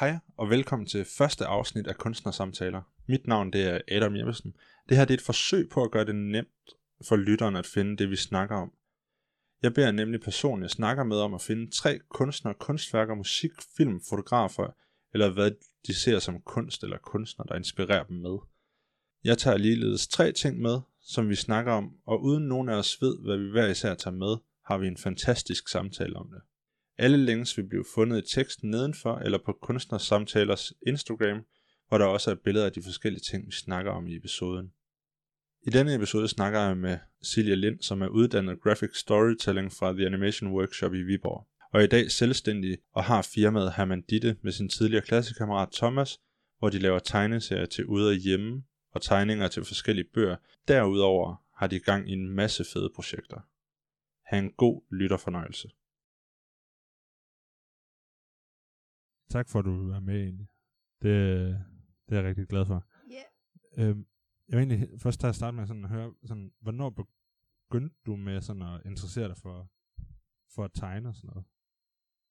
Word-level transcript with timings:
Hej 0.00 0.18
og 0.36 0.50
velkommen 0.50 0.86
til 0.86 1.04
første 1.04 1.46
afsnit 1.46 1.86
af 1.86 1.96
Kunstnersamtaler. 1.96 2.82
Mit 3.08 3.26
navn 3.26 3.52
det 3.52 3.64
er 3.64 3.80
Adam 3.88 4.16
Jeppesen. 4.16 4.56
Det 4.88 4.96
her 4.96 5.04
det 5.04 5.14
er 5.14 5.18
et 5.18 5.24
forsøg 5.24 5.68
på 5.68 5.84
at 5.84 5.90
gøre 5.90 6.04
det 6.04 6.14
nemt 6.14 6.74
for 7.08 7.16
lytteren 7.16 7.56
at 7.56 7.66
finde 7.66 7.96
det, 7.96 8.10
vi 8.10 8.16
snakker 8.16 8.56
om. 8.56 8.72
Jeg 9.62 9.74
beder 9.74 9.92
nemlig 9.92 10.20
personen, 10.20 10.62
jeg 10.62 10.70
snakker 10.70 11.04
med 11.04 11.16
om 11.16 11.34
at 11.34 11.42
finde 11.42 11.70
tre 11.70 11.98
kunstnere, 12.08 12.54
kunstværker, 12.54 13.14
musik, 13.14 13.50
film, 13.76 14.00
fotografer, 14.08 14.74
eller 15.14 15.30
hvad 15.30 15.50
de 15.86 15.94
ser 15.94 16.18
som 16.18 16.40
kunst 16.40 16.82
eller 16.82 16.98
kunstner, 16.98 17.44
der 17.44 17.54
inspirerer 17.54 18.04
dem 18.04 18.16
med. 18.16 18.38
Jeg 19.24 19.38
tager 19.38 19.56
ligeledes 19.56 20.08
tre 20.08 20.32
ting 20.32 20.60
med, 20.60 20.80
som 21.02 21.28
vi 21.28 21.34
snakker 21.34 21.72
om, 21.72 21.96
og 22.06 22.22
uden 22.22 22.48
nogen 22.48 22.68
af 22.68 22.74
os 22.74 23.02
ved, 23.02 23.18
hvad 23.24 23.36
vi 23.36 23.50
hver 23.50 23.66
især 23.66 23.94
tager 23.94 24.16
med, 24.16 24.36
har 24.64 24.78
vi 24.78 24.86
en 24.86 24.96
fantastisk 24.96 25.68
samtale 25.68 26.16
om 26.16 26.30
det. 26.30 26.40
Alle 26.98 27.24
links 27.24 27.56
vil 27.56 27.68
blive 27.68 27.84
fundet 27.94 28.18
i 28.18 28.34
teksten 28.34 28.70
nedenfor 28.70 29.18
eller 29.18 29.38
på 29.46 29.52
Kunstnersamtalers 29.52 30.72
Instagram, 30.86 31.44
hvor 31.88 31.98
der 31.98 32.04
også 32.04 32.30
er 32.30 32.34
billeder 32.34 32.66
af 32.66 32.72
de 32.72 32.82
forskellige 32.82 33.22
ting, 33.30 33.46
vi 33.46 33.52
snakker 33.52 33.90
om 33.90 34.06
i 34.06 34.16
episoden. 34.16 34.72
I 35.66 35.70
denne 35.70 35.94
episode 35.94 36.28
snakker 36.28 36.60
jeg 36.60 36.76
med 36.76 36.98
Silja 37.22 37.54
Lind, 37.54 37.82
som 37.82 38.02
er 38.02 38.08
uddannet 38.08 38.60
Graphic 38.60 38.90
Storytelling 38.94 39.72
fra 39.72 39.92
The 39.92 40.06
Animation 40.06 40.52
Workshop 40.52 40.94
i 40.94 41.02
Viborg, 41.02 41.46
og 41.72 41.80
er 41.80 41.84
i 41.84 41.88
dag 41.88 42.10
selvstændig 42.10 42.78
og 42.92 43.04
har 43.04 43.22
firmaet 43.22 43.72
Herman 43.76 44.02
Ditte 44.02 44.36
med 44.42 44.52
sin 44.52 44.68
tidligere 44.68 45.04
klassekammerat 45.04 45.68
Thomas, 45.72 46.18
hvor 46.58 46.68
de 46.68 46.78
laver 46.78 46.98
tegneserier 46.98 47.66
til 47.66 47.86
ude 47.86 48.08
og 48.08 48.14
hjemme 48.14 48.62
og 48.92 49.02
tegninger 49.02 49.48
til 49.48 49.64
forskellige 49.64 50.08
bøger. 50.14 50.36
Derudover 50.68 51.36
har 51.56 51.66
de 51.66 51.80
gang 51.80 52.10
i 52.10 52.12
en 52.12 52.28
masse 52.28 52.64
fede 52.72 52.90
projekter. 52.94 53.40
Ha' 54.26 54.38
en 54.38 54.52
god 54.52 54.82
lytterfornøjelse. 54.92 55.68
Tak 59.30 59.48
for, 59.48 59.58
at 59.58 59.64
du 59.64 59.90
er 59.90 60.00
med 60.00 60.22
egentlig. 60.22 60.48
Det, 61.02 61.12
det 62.08 62.16
er 62.16 62.20
jeg 62.20 62.28
rigtig 62.28 62.48
glad 62.48 62.66
for. 62.66 62.84
Ja. 63.10 63.22
Øhm, 63.78 64.06
jeg 64.48 64.58
vil 64.58 64.70
egentlig 64.70 65.00
først 65.00 65.20
tage 65.20 65.28
at 65.28 65.34
starte 65.34 65.56
med 65.56 65.66
sådan 65.66 65.84
at 65.84 65.90
høre, 65.90 66.14
sådan, 66.24 66.52
hvornår 66.60 66.90
begyndte 66.90 67.96
du 68.06 68.16
med 68.16 68.40
sådan 68.40 68.62
at 68.62 68.80
interessere 68.84 69.28
dig 69.28 69.36
for, 69.36 69.68
for 70.54 70.64
at 70.64 70.70
tegne 70.74 71.08
og 71.08 71.14
sådan 71.14 71.28
noget? 71.28 71.44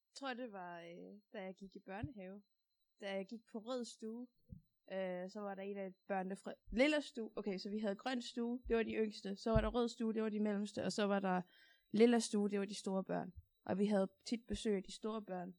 Jeg 0.08 0.14
tror, 0.14 0.34
det 0.34 0.52
var, 0.52 0.80
øh, 0.80 1.20
da 1.32 1.42
jeg 1.42 1.54
gik 1.54 1.76
i 1.76 1.78
børnehave. 1.78 2.42
Da 3.00 3.14
jeg 3.14 3.26
gik 3.26 3.40
på 3.52 3.58
rød 3.58 3.84
stue, 3.84 4.26
øh, 4.92 5.30
så 5.30 5.40
var 5.40 5.54
der 5.54 5.62
en 5.62 5.76
af 5.76 5.94
børnene 6.08 6.36
fra 6.36 6.52
lille 6.70 7.02
stue. 7.02 7.30
Okay, 7.36 7.58
så 7.58 7.70
vi 7.70 7.78
havde 7.78 7.96
grøn 7.96 8.22
stue, 8.22 8.60
det 8.68 8.76
var 8.76 8.82
de 8.82 8.94
yngste. 8.94 9.36
Så 9.36 9.50
var 9.50 9.60
der 9.60 9.68
rød 9.68 9.88
stue, 9.88 10.14
det 10.14 10.22
var 10.22 10.28
de 10.28 10.40
mellemste. 10.40 10.84
Og 10.84 10.92
så 10.92 11.04
var 11.04 11.20
der 11.20 11.42
lille 11.92 12.20
stue, 12.20 12.50
det 12.50 12.58
var 12.58 12.64
de 12.64 12.74
store 12.74 13.04
børn. 13.04 13.32
Og 13.64 13.78
vi 13.78 13.86
havde 13.86 14.08
tit 14.24 14.46
besøg 14.46 14.76
af 14.76 14.82
de 14.82 14.92
store 14.92 15.22
børn. 15.22 15.54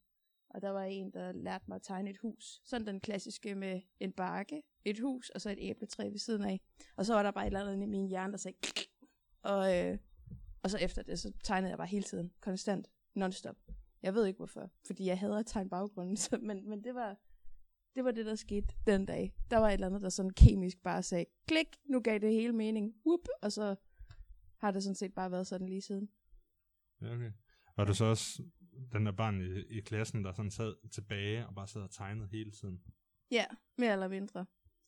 Og 0.50 0.62
der 0.62 0.70
var 0.70 0.84
en, 0.84 1.12
der 1.12 1.32
lærte 1.32 1.66
mig 1.68 1.76
at 1.76 1.82
tegne 1.82 2.10
et 2.10 2.18
hus. 2.18 2.62
Sådan 2.66 2.88
den 2.88 3.00
klassiske 3.00 3.56
med 3.56 3.82
en 4.00 4.12
bakke, 4.12 4.62
et 4.86 5.00
hus 5.00 5.30
og 5.30 5.42
så 5.42 5.50
et 5.50 5.58
æbletræ 5.62 6.10
ved 6.10 6.20
siden 6.20 6.44
af. 6.44 6.62
Og 6.96 7.06
så 7.06 7.14
var 7.14 7.24
der 7.24 7.32
bare 7.32 7.44
et 7.44 7.48
eller 7.48 7.72
andet 7.72 7.84
i 7.84 7.90
min 7.90 8.08
hjerne, 8.08 8.32
der 8.32 8.38
sagde 8.38 8.58
og, 9.42 9.78
øh, 9.78 9.98
og 10.64 10.70
så 10.70 10.78
efter 10.78 11.04
det, 11.04 11.20
så 11.20 11.32
tegnede 11.44 11.70
jeg 11.70 11.78
bare 11.78 11.88
hele 11.88 12.04
tiden, 12.04 12.32
konstant, 12.42 12.88
nonstop. 13.14 13.56
Jeg 14.04 14.14
ved 14.14 14.26
ikke 14.26 14.38
hvorfor, 14.38 14.72
fordi 14.86 15.06
jeg 15.06 15.20
hader 15.20 15.40
at 15.40 15.46
tegne 15.46 15.70
baggrunden, 15.70 16.18
så, 16.24 16.38
men, 16.42 16.70
men 16.70 16.84
det 16.84 16.96
var, 16.96 17.18
det 17.96 18.04
var 18.04 18.12
det, 18.12 18.26
der 18.26 18.36
skete 18.36 18.68
den 18.88 19.06
dag. 19.06 19.34
Der 19.52 19.58
var 19.58 19.68
et 19.68 19.74
eller 19.74 19.88
andet, 19.88 20.02
der 20.02 20.10
sådan 20.10 20.32
kemisk 20.32 20.84
bare 20.84 21.04
sagde, 21.04 21.26
klik, 21.48 21.68
nu 21.86 22.00
gav 22.00 22.20
det 22.20 22.34
hele 22.34 22.54
mening, 22.54 22.94
whoop, 23.06 23.28
og 23.42 23.52
så 23.52 23.76
har 24.58 24.72
det 24.72 24.84
sådan 24.84 24.96
set 24.96 25.14
bare 25.14 25.32
været 25.32 25.48
sådan 25.48 25.70
lige 25.70 25.82
siden. 25.82 26.10
Ja, 27.02 27.14
okay. 27.14 27.32
Var 27.78 27.86
du 27.86 27.94
så 27.94 28.06
også 28.06 28.44
den 28.94 29.06
der 29.06 29.12
barn 29.12 29.42
i, 29.42 29.78
i 29.78 29.82
klassen, 29.82 30.24
der 30.24 30.32
sådan 30.32 30.52
sad 30.52 30.90
tilbage 30.90 31.48
og 31.48 31.56
bare 31.56 31.68
sad 31.68 31.82
og 31.82 31.92
tegnede 31.92 32.28
hele 32.28 32.52
tiden? 32.52 32.82
Ja, 33.32 33.46
mere 33.78 33.94
eller 33.94 34.08
mindre. 34.08 34.46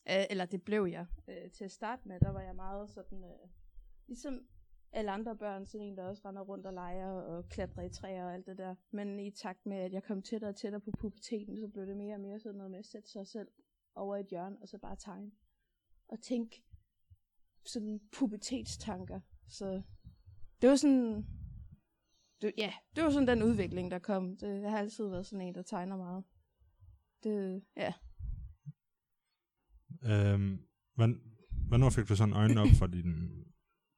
Øh, 0.08 0.24
eller 0.30 0.44
det 0.44 0.62
blev 0.62 0.84
jeg. 0.84 1.06
Øh, 1.28 1.50
til 1.50 1.64
at 1.64 1.70
starte 1.70 2.08
med, 2.08 2.20
der 2.20 2.30
var 2.30 2.40
jeg 2.40 2.54
meget 2.54 2.90
sådan, 2.90 3.24
øh, 3.24 3.48
ligesom 4.06 4.46
alle 4.92 5.10
andre 5.10 5.36
børn, 5.36 5.66
sådan 5.66 5.86
en, 5.86 5.96
der 5.96 6.04
også 6.04 6.22
render 6.24 6.42
rundt 6.42 6.66
og 6.66 6.72
leger 6.72 7.10
og 7.10 7.48
klatrer 7.48 7.82
i 7.82 7.88
træer 7.90 8.24
og 8.24 8.34
alt 8.34 8.46
det 8.46 8.58
der. 8.58 8.74
Men 8.90 9.20
i 9.20 9.30
takt 9.30 9.66
med, 9.66 9.76
at 9.76 9.92
jeg 9.92 10.02
kom 10.02 10.22
tættere 10.22 10.50
og 10.50 10.56
tættere 10.56 10.80
på 10.80 10.90
puberteten, 10.98 11.58
så 11.58 11.68
blev 11.68 11.86
det 11.86 11.96
mere 11.96 12.14
og 12.14 12.20
mere 12.20 12.40
sådan 12.40 12.56
noget 12.56 12.70
med 12.70 12.78
at 12.78 12.86
sætte 12.86 13.10
sig 13.10 13.26
selv 13.26 13.48
over 13.94 14.16
et 14.16 14.26
hjørne, 14.26 14.56
og 14.62 14.68
så 14.68 14.78
bare 14.78 14.96
tegne. 14.96 15.30
Og 16.08 16.20
tænke 16.20 16.62
sådan 17.64 18.00
pubertetstanker. 18.12 19.20
Så 19.48 19.82
det 20.62 20.70
var 20.70 20.76
sådan, 20.76 21.26
det, 22.42 22.52
ja, 22.58 22.72
det 22.96 23.04
var 23.04 23.10
sådan 23.10 23.28
den 23.28 23.42
udvikling, 23.42 23.90
der 23.90 23.98
kom. 23.98 24.36
Det, 24.36 24.60
jeg 24.62 24.70
har 24.70 24.78
altid 24.78 25.08
været 25.08 25.26
sådan 25.26 25.46
en, 25.46 25.54
der 25.54 25.62
tegner 25.62 25.96
meget. 25.96 26.24
Det, 27.22 27.64
ja. 27.76 27.92
Øhm, 30.04 30.66
hvorn- 30.98 31.22
hvornår 31.68 31.90
fik 31.90 32.08
du 32.08 32.16
sådan 32.16 32.34
øjnene 32.34 32.60
op 32.60 32.68
for 32.78 32.86
din, 32.86 33.44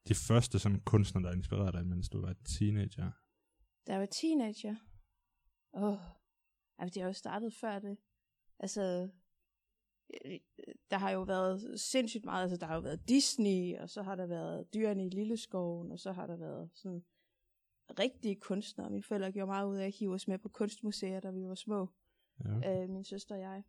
de 0.08 0.14
første 0.14 0.58
sådan 0.58 0.80
kunstner, 0.80 1.22
der 1.22 1.32
inspirerede 1.32 1.72
dig, 1.72 1.86
mens 1.86 2.08
du 2.08 2.20
var 2.20 2.36
teenager? 2.58 3.10
Da 3.86 3.92
jeg 3.92 4.00
var 4.00 4.06
teenager. 4.06 4.76
Åh, 5.74 5.82
oh, 5.82 5.98
altså, 6.78 6.94
det 6.94 7.02
har 7.02 7.08
jo 7.08 7.12
startet 7.12 7.54
før 7.54 7.78
det. 7.78 7.98
Altså, 8.58 9.10
der 10.90 10.98
har 10.98 11.10
jo 11.10 11.22
været 11.22 11.80
sindssygt 11.80 12.24
meget. 12.24 12.42
Altså, 12.42 12.56
der 12.56 12.66
har 12.66 12.74
jo 12.74 12.80
været 12.80 13.08
Disney, 13.08 13.78
og 13.78 13.90
så 13.90 14.02
har 14.02 14.16
der 14.16 14.26
været 14.26 14.74
Dyrene 14.74 15.06
i 15.06 15.10
Lilleskoven, 15.10 15.92
og 15.92 15.98
så 15.98 16.12
har 16.12 16.26
der 16.26 16.36
været 16.36 16.70
sådan 16.74 17.04
rigtige 17.98 18.36
kunstnere. 18.36 18.90
Mine 18.90 19.02
forældre 19.02 19.32
gjorde 19.32 19.46
meget 19.46 19.68
ud 19.68 19.76
af 19.76 19.86
at 19.86 19.94
hive 19.94 20.14
os 20.14 20.28
med 20.28 20.38
på 20.38 20.48
kunstmuseer, 20.48 21.20
da 21.20 21.30
vi 21.30 21.46
var 21.46 21.54
små. 21.54 21.88
Ja. 22.44 22.82
øh, 22.82 22.90
min 22.90 23.04
søster 23.04 23.34
og 23.34 23.40
jeg. 23.40 23.62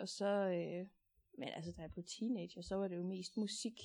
Og 0.00 0.08
så, 0.08 0.26
øh, 0.26 0.86
men 1.38 1.48
altså, 1.48 1.72
da 1.72 1.82
jeg 1.82 1.90
blev 1.90 2.04
teenager, 2.04 2.62
så 2.62 2.76
var 2.76 2.88
det 2.88 2.96
jo 2.96 3.02
mest 3.02 3.36
musik, 3.36 3.80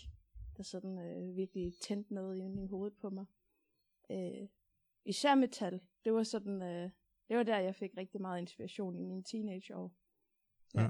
der 0.58 0.64
sådan 0.64 0.98
øh, 0.98 1.36
virkelig 1.36 1.74
tændte 1.82 2.14
noget 2.14 2.38
inde 2.38 2.64
i 2.64 2.68
hovedet 2.68 2.98
på 3.02 3.10
mig. 3.10 3.26
Øh, 4.12 4.48
især 5.06 5.36
metal. 5.36 5.82
Det 6.06 6.14
var 6.14 6.24
sådan, 6.24 6.62
øh, 6.62 6.90
det 7.28 7.38
var 7.38 7.44
der, 7.44 7.58
jeg 7.58 7.76
fik 7.76 7.92
rigtig 7.98 8.22
meget 8.22 8.42
inspiration 8.42 9.00
i 9.00 9.04
mine 9.04 9.24
teenageår. 9.24 9.96
Ja. 10.76 10.82
Ja. 10.82 10.90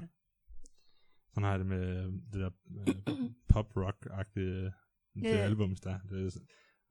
Sådan 1.28 1.42
har 1.42 1.50
jeg 1.50 1.58
det 1.58 1.66
med 1.66 2.04
det 2.32 2.40
der 2.40 2.50
øh, 2.70 3.30
pop-rock-agtige 3.52 4.72
det 5.14 5.22
ja. 5.22 5.28
albums 5.28 5.80
der. 5.80 5.98
Det 6.00 6.34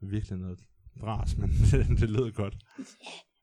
er 0.02 0.06
virkelig 0.06 0.38
noget 0.38 0.68
bras, 0.98 1.38
men 1.38 1.50
det, 1.72 2.00
det 2.00 2.10
lyder 2.10 2.32
godt. 2.32 2.58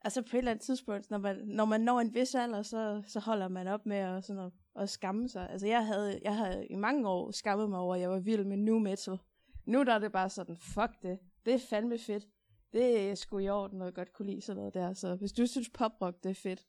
Altså 0.00 0.22
på 0.22 0.36
et 0.36 0.38
eller 0.38 0.50
andet 0.50 0.64
tidspunkt, 0.64 1.10
når 1.10 1.18
man, 1.18 1.36
når 1.46 1.64
man 1.64 1.80
når 1.80 2.00
en 2.00 2.14
vis 2.14 2.34
alder, 2.34 2.62
så, 2.62 3.02
så 3.06 3.20
holder 3.20 3.48
man 3.48 3.66
op 3.66 3.86
med 3.86 3.96
at, 3.96 4.24
sådan 4.24 4.42
at, 4.42 4.52
at 4.76 4.90
skamme 4.90 5.28
sig. 5.28 5.50
Altså 5.50 5.66
jeg 5.66 5.86
havde, 5.86 6.20
jeg 6.24 6.36
havde 6.36 6.66
i 6.70 6.74
mange 6.74 7.08
år 7.08 7.30
skammet 7.30 7.70
mig 7.70 7.78
over, 7.78 7.94
at 7.94 8.00
jeg 8.00 8.10
var 8.10 8.18
vild 8.18 8.44
med 8.44 8.56
new 8.56 8.78
metal. 8.78 9.18
Nu 9.66 9.82
der 9.82 9.94
er 9.94 9.98
det 9.98 10.12
bare 10.12 10.30
sådan, 10.30 10.56
fuck 10.56 11.02
det. 11.02 11.18
Det 11.44 11.54
er 11.54 11.58
fandme 11.70 11.98
fedt. 11.98 12.24
Det 12.72 13.10
er 13.10 13.14
sgu 13.14 13.38
i 13.38 13.48
orden, 13.48 13.80
og 13.80 13.86
jeg 13.86 13.94
godt 13.94 14.12
kunne 14.12 14.30
lide 14.30 14.40
sådan 14.40 14.56
noget 14.56 14.74
der. 14.74 14.92
Så 14.92 15.16
hvis 15.16 15.32
du 15.32 15.46
synes 15.46 15.70
poprock, 15.70 16.16
det 16.22 16.30
er 16.30 16.34
fedt. 16.34 16.66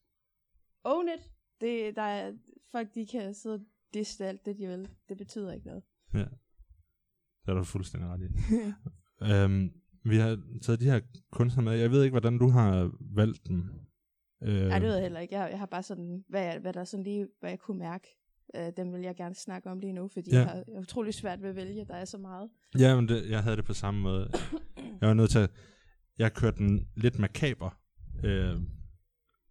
Own 0.83 1.07
it. 1.07 1.31
Det, 1.61 1.95
der 1.95 2.01
er, 2.01 2.33
folk 2.71 2.95
de 2.95 3.07
kan 3.07 3.33
sidde 3.33 3.55
og 3.55 3.61
disse 3.93 4.25
alt 4.25 4.45
det, 4.45 4.57
de 4.57 4.67
vil. 4.67 4.89
Det 5.09 5.17
betyder 5.17 5.53
ikke 5.53 5.67
noget. 5.67 5.83
Ja. 6.13 6.25
Det 7.45 7.51
er 7.51 7.53
du 7.53 7.63
fuldstændig 7.63 8.09
ret 8.09 8.21
i. 8.21 8.29
øhm, 9.31 9.81
vi 10.05 10.17
har 10.17 10.39
taget 10.61 10.79
de 10.79 10.85
her 10.85 10.99
kunstnere 11.31 11.63
med. 11.63 11.73
Jeg 11.73 11.91
ved 11.91 12.03
ikke, 12.03 12.13
hvordan 12.13 12.37
du 12.37 12.49
har 12.49 12.91
valgt 13.15 13.47
dem. 13.47 13.63
Øh, 14.43 14.67
Nej, 14.67 14.79
det 14.79 14.87
ved 14.87 14.93
jeg 14.95 15.01
heller 15.03 15.19
ikke. 15.19 15.35
Jeg, 15.39 15.49
jeg 15.51 15.59
har 15.59 15.65
bare 15.65 15.83
sådan, 15.83 16.23
hvad, 16.29 16.41
jeg- 16.43 16.59
hvad 16.59 16.73
der 16.73 16.83
sådan 16.83 17.03
lige, 17.03 17.27
hvad 17.39 17.49
jeg 17.49 17.59
kunne 17.59 17.79
mærke. 17.79 18.07
Øh, 18.55 18.71
dem 18.77 18.93
vil 18.93 19.01
jeg 19.01 19.15
gerne 19.15 19.35
snakke 19.35 19.69
om 19.69 19.79
lige 19.79 19.93
nu, 19.93 20.07
fordi 20.07 20.29
Ja. 20.31 20.37
ja. 20.37 20.41
jeg 20.41 20.49
har 20.49 20.55
jeg 20.55 20.75
har 20.75 20.81
utrolig 20.81 21.13
svært 21.13 21.41
ved 21.41 21.49
at 21.49 21.55
vælge. 21.55 21.85
Der 21.85 21.95
er 21.95 22.05
så 22.05 22.17
meget. 22.17 22.49
Ja, 22.79 22.95
men 22.95 23.07
det, 23.07 23.29
jeg 23.29 23.43
havde 23.43 23.55
det 23.57 23.65
på 23.65 23.73
samme 23.73 23.99
måde. 24.01 24.29
Jeg 25.01 25.07
var 25.07 25.13
nødt 25.13 25.29
til 25.31 25.39
at... 25.39 25.51
Jeg 26.17 26.33
kørte 26.33 26.57
den 26.57 26.87
lidt 26.95 27.19
makaber. 27.19 27.77
Øh, 28.23 28.55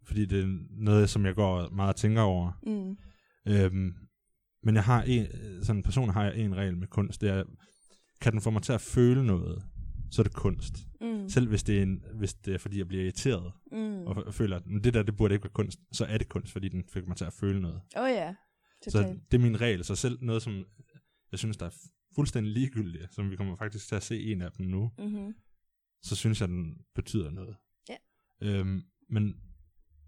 fordi 0.06 0.24
det 0.26 0.40
er 0.44 0.58
noget, 0.70 1.10
som 1.10 1.26
jeg 1.26 1.34
går 1.34 1.68
meget 1.70 1.88
og 1.88 1.96
tænker 1.96 2.22
over. 2.22 2.52
Mm. 2.66 2.96
Øhm, 3.52 3.94
men 4.62 4.74
jeg 4.74 4.84
har 4.84 5.02
en, 5.02 5.26
sådan 5.62 5.76
en 5.76 5.82
person 5.82 6.08
har 6.08 6.24
jeg 6.24 6.36
en 6.36 6.56
regel 6.56 6.76
med 6.76 6.86
kunst, 6.86 7.20
det 7.20 7.28
er, 7.30 7.44
kan 8.20 8.32
den 8.32 8.40
få 8.40 8.50
mig 8.50 8.62
til 8.62 8.72
at 8.72 8.80
føle 8.80 9.26
noget, 9.26 9.62
så 10.14 10.22
er 10.22 10.24
det 10.24 10.32
kunst. 10.34 10.74
Mm. 11.00 11.28
Selv 11.28 11.48
hvis 11.48 11.62
det 11.62 11.78
er, 11.78 11.82
en, 11.82 12.04
hvis 12.14 12.34
det 12.34 12.54
er 12.54 12.58
fordi, 12.58 12.78
jeg 12.78 12.88
bliver 12.88 13.02
irriteret, 13.02 13.52
Mm. 13.72 14.06
og, 14.06 14.16
og 14.26 14.34
føler, 14.34 14.56
at 14.56 14.66
"Men 14.66 14.84
det 14.84 14.94
der, 14.94 15.02
det 15.02 15.16
burde 15.16 15.34
ikke 15.34 15.44
være 15.44 15.52
kunst, 15.52 15.78
så 15.92 16.04
er 16.04 16.18
det 16.18 16.28
kunst, 16.28 16.52
fordi 16.52 16.68
den 16.68 16.84
fik 16.88 17.08
mig 17.08 17.16
til 17.16 17.24
at 17.24 17.32
føle 17.32 17.60
noget. 17.60 17.80
Åh 17.96 18.02
oh, 18.02 18.10
ja, 18.10 18.34
Så 18.82 18.90
totalt. 18.90 19.32
det 19.32 19.38
er 19.38 19.42
min 19.42 19.60
regel. 19.60 19.84
Så 19.84 19.94
selv 19.96 20.18
noget, 20.22 20.42
som 20.42 20.64
jeg 21.32 21.38
synes, 21.38 21.56
der 21.56 21.66
er 21.66 21.70
fuldstændig 22.14 22.52
ligegyldigt, 22.52 23.14
som 23.14 23.30
vi 23.30 23.36
kommer 23.36 23.56
faktisk 23.56 23.88
til 23.88 23.94
at 23.94 24.02
se 24.02 24.20
en 24.22 24.42
af 24.42 24.52
dem 24.52 24.66
nu, 24.66 24.90
Mm-hmm. 24.98 25.34
så 26.02 26.16
synes 26.16 26.40
jeg, 26.40 26.48
den 26.48 26.76
betyder 26.94 27.30
noget. 27.30 27.56
Ja. 27.88 27.96
Øhm, 28.42 28.82
men 29.10 29.36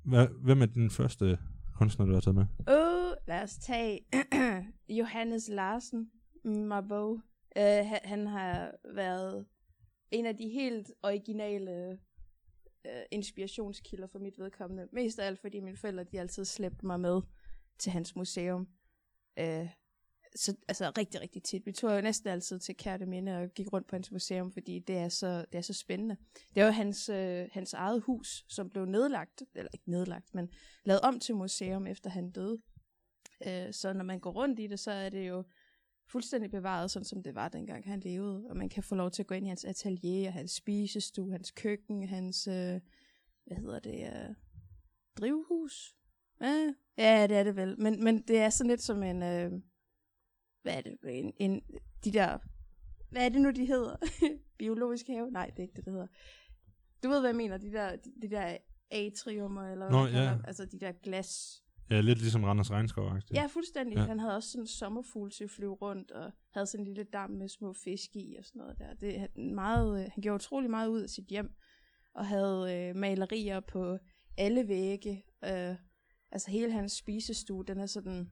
hvad, 0.05 0.29
hvem 0.45 0.63
er 0.63 0.67
din 0.67 0.91
første 0.91 1.39
kunstner, 1.75 2.07
du 2.07 2.13
har 2.13 2.21
taget 2.21 2.35
med? 2.35 2.47
Oh, 2.67 3.13
lad 3.29 3.43
os 3.43 3.57
tage 3.57 4.01
Johannes 4.99 5.49
Larsen, 5.49 6.11
Mabo. 6.45 7.13
Uh, 7.13 7.63
han, 7.63 7.99
han 8.05 8.27
har 8.27 8.71
været 8.95 9.47
en 10.11 10.27
af 10.27 10.37
de 10.37 10.49
helt 10.49 10.93
originale 11.03 11.99
øh, 12.87 13.03
inspirationskilder 13.11 14.07
for 14.07 14.19
mit 14.19 14.39
vedkommende. 14.39 14.89
Mest 14.93 15.19
af 15.19 15.27
alt, 15.27 15.41
fordi 15.41 15.61
mine 15.61 15.77
forældre 15.77 16.05
de 16.05 16.21
altid 16.21 16.45
slæbte 16.45 16.87
mig 16.87 17.01
med 17.01 17.23
til 17.79 17.93
hans 17.93 18.17
museum. 18.17 18.69
Øh, 19.39 19.69
så, 20.37 20.57
altså 20.69 20.93
rigtig, 20.99 21.21
rigtig 21.21 21.43
tit. 21.43 21.67
Vi 21.67 21.73
tog 21.73 21.97
jo 21.97 22.01
næsten 22.01 22.31
altid 22.31 22.59
til 22.59 22.77
Kærte 22.77 23.07
Minde 23.07 23.39
og 23.39 23.49
gik 23.49 23.73
rundt 23.73 23.89
på 23.89 23.97
hans 23.97 24.13
museum, 24.13 24.53
fordi 24.53 24.79
det 24.79 24.97
er 24.97 25.09
så, 25.09 25.45
det 25.53 25.59
er 25.59 25.63
så 25.63 25.73
spændende. 25.73 26.17
Det 26.55 26.65
var 26.65 26.71
hans, 26.71 27.09
øh, 27.09 27.49
hans 27.53 27.73
eget 27.73 28.03
hus, 28.03 28.45
som 28.49 28.71
blev 28.71 28.85
nedlagt, 28.85 29.43
eller 29.55 29.71
ikke 29.73 29.91
nedlagt, 29.91 30.35
men 30.35 30.51
lavet 30.85 31.01
om 31.01 31.21
til 31.21 31.35
museum, 31.35 31.87
efter 31.87 32.11
han 32.11 32.31
døde. 32.31 32.59
Øh, 33.47 33.73
så 33.73 33.93
når 33.93 34.05
man 34.05 34.21
går 34.21 34.31
rundt 34.31 34.61
i 34.61 34.67
det, 34.67 34.81
så 34.81 34.91
er 34.91 35.09
det 35.09 35.29
jo 35.29 35.45
fuldstændig 36.07 36.51
bevaret, 36.51 36.91
sådan 36.91 37.05
som 37.05 37.23
det 37.23 37.35
var 37.35 37.49
dengang 37.49 37.85
han 37.85 38.01
levede. 38.01 38.47
Og 38.51 38.57
man 38.57 38.69
kan 38.69 38.83
få 38.83 38.95
lov 38.95 39.11
til 39.11 39.23
at 39.23 39.27
gå 39.27 39.35
ind 39.35 39.47
i 39.47 39.49
hans 39.49 39.65
atelier, 39.65 40.31
hans 40.31 40.51
spisestue, 40.51 41.33
hans 41.33 41.51
køkken, 41.51 42.09
hans, 42.09 42.47
øh, 42.49 42.81
hvad 43.47 43.57
hedder 43.57 43.79
det, 43.79 44.07
øh, 44.07 44.35
drivhus. 45.17 45.97
Ja, 46.41 46.75
ja, 46.99 47.27
det 47.27 47.37
er 47.37 47.43
det 47.43 47.57
vel. 47.57 47.81
Men, 47.81 48.05
men 48.05 48.23
det 48.23 48.39
er 48.39 48.51
sådan 48.51 48.71
lidt 48.71 48.83
som 48.83 49.03
en, 49.03 49.23
øh, 49.23 49.53
hvad 50.63 50.77
er 50.77 50.81
det, 50.81 50.99
en, 51.09 51.33
en, 51.39 51.63
de 52.05 52.13
der, 52.13 52.39
hvad 53.11 53.25
er 53.25 53.29
det 53.29 53.41
nu, 53.41 53.51
de 53.51 53.67
hedder? 53.67 53.97
Biologisk 54.59 55.07
have? 55.07 55.31
Nej, 55.31 55.47
det 55.47 55.59
er 55.59 55.63
ikke 55.63 55.77
det, 55.77 55.85
det 55.85 55.93
hedder. 55.93 56.07
Du 57.03 57.09
ved, 57.09 57.21
hvad 57.21 57.31
jeg 57.31 57.37
mener, 57.37 57.59
de 57.59 57.73
der, 57.73 57.97
de, 57.97 58.13
de 58.23 58.31
der 58.31 58.57
atriumer, 58.91 59.63
eller 59.73 59.91
Nå, 59.91 60.03
hvad 60.03 60.23
ja. 60.23 60.31
dem. 60.31 60.45
altså 60.47 60.65
de 60.65 60.81
der 60.81 60.93
glas 60.93 61.63
Ja, 61.91 62.01
lidt 62.01 62.19
ligesom 62.19 62.45
Randers 62.45 62.71
Regnskov. 62.71 63.11
-agtigt. 63.11 63.35
Ja, 63.35 63.47
fuldstændig. 63.47 63.97
Ja. 63.97 64.05
Han 64.05 64.21
havde 64.21 64.37
også 64.37 64.51
sådan 64.51 64.63
en 64.63 64.67
sommerfugl 64.69 65.31
til 65.31 65.45
at 65.45 65.51
flyve 65.51 65.75
rundt, 65.75 66.11
og 66.11 66.33
havde 66.55 66.67
sådan 66.67 66.81
en 66.87 66.95
lille 66.95 67.05
dam 67.05 67.31
med 67.31 67.49
små 67.49 67.73
fisk 67.73 68.17
i 68.17 68.37
og 68.39 68.45
sådan 68.45 68.59
noget 68.59 68.79
der. 68.79 68.95
Det, 68.95 69.21
han, 69.21 69.55
meget, 69.55 70.01
øh, 70.05 70.11
han 70.15 70.23
gjorde 70.23 70.35
utrolig 70.35 70.71
meget 70.71 70.89
ud 70.89 71.01
af 71.01 71.11
sit 71.11 71.25
hjem, 71.27 71.55
og 72.15 72.27
havde 72.27 72.75
øh, 72.75 72.97
malerier 72.97 73.61
på 73.61 73.99
alle 74.39 74.69
vægge. 74.69 75.25
Øh, 75.45 75.75
altså 76.33 76.51
hele 76.51 76.73
hans 76.73 76.93
spisestue, 76.93 77.65
den 77.65 77.79
er 77.79 77.87
sådan, 77.87 78.31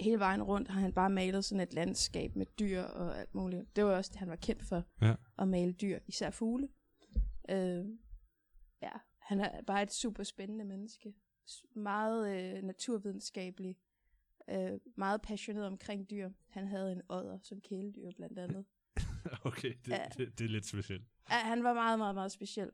hele 0.00 0.18
vejen 0.18 0.42
rundt 0.42 0.68
har 0.68 0.80
han 0.80 0.92
bare 0.92 1.10
malet 1.10 1.44
sådan 1.44 1.60
et 1.60 1.74
landskab 1.74 2.36
med 2.36 2.46
dyr 2.58 2.82
og 2.82 3.18
alt 3.20 3.34
muligt. 3.34 3.76
Det 3.76 3.84
var 3.84 3.96
også 3.96 4.10
det, 4.12 4.18
han 4.18 4.28
var 4.28 4.36
kendt 4.36 4.64
for, 4.64 4.82
Ja. 5.02 5.14
at 5.38 5.48
male 5.48 5.72
dyr, 5.72 5.98
især 6.06 6.30
fugle. 6.30 6.68
Øh, 7.50 7.84
ja, 8.82 8.92
han 9.20 9.40
er 9.40 9.62
bare 9.66 9.82
et 9.82 9.92
super 9.92 10.22
spændende 10.22 10.64
menneske. 10.64 11.14
Meget 11.74 12.56
øh, 12.56 12.62
naturvidenskabelig. 12.62 13.76
Øh, 14.50 14.80
meget 14.96 15.22
passioneret 15.22 15.66
omkring 15.66 16.10
dyr. 16.10 16.30
Han 16.48 16.66
havde 16.66 16.92
en 16.92 17.02
odder 17.08 17.38
som 17.42 17.60
kæledyr 17.60 18.10
blandt 18.16 18.38
andet. 18.38 18.64
okay, 19.44 19.74
det, 19.84 19.88
Ja. 19.92 20.06
det, 20.18 20.38
det 20.38 20.44
er 20.44 20.48
lidt 20.48 20.66
specielt. 20.66 21.04
Ja, 21.30 21.34
han 21.38 21.64
var 21.64 21.74
meget, 21.74 21.98
meget, 21.98 22.14
meget 22.14 22.32
speciel. 22.32 22.70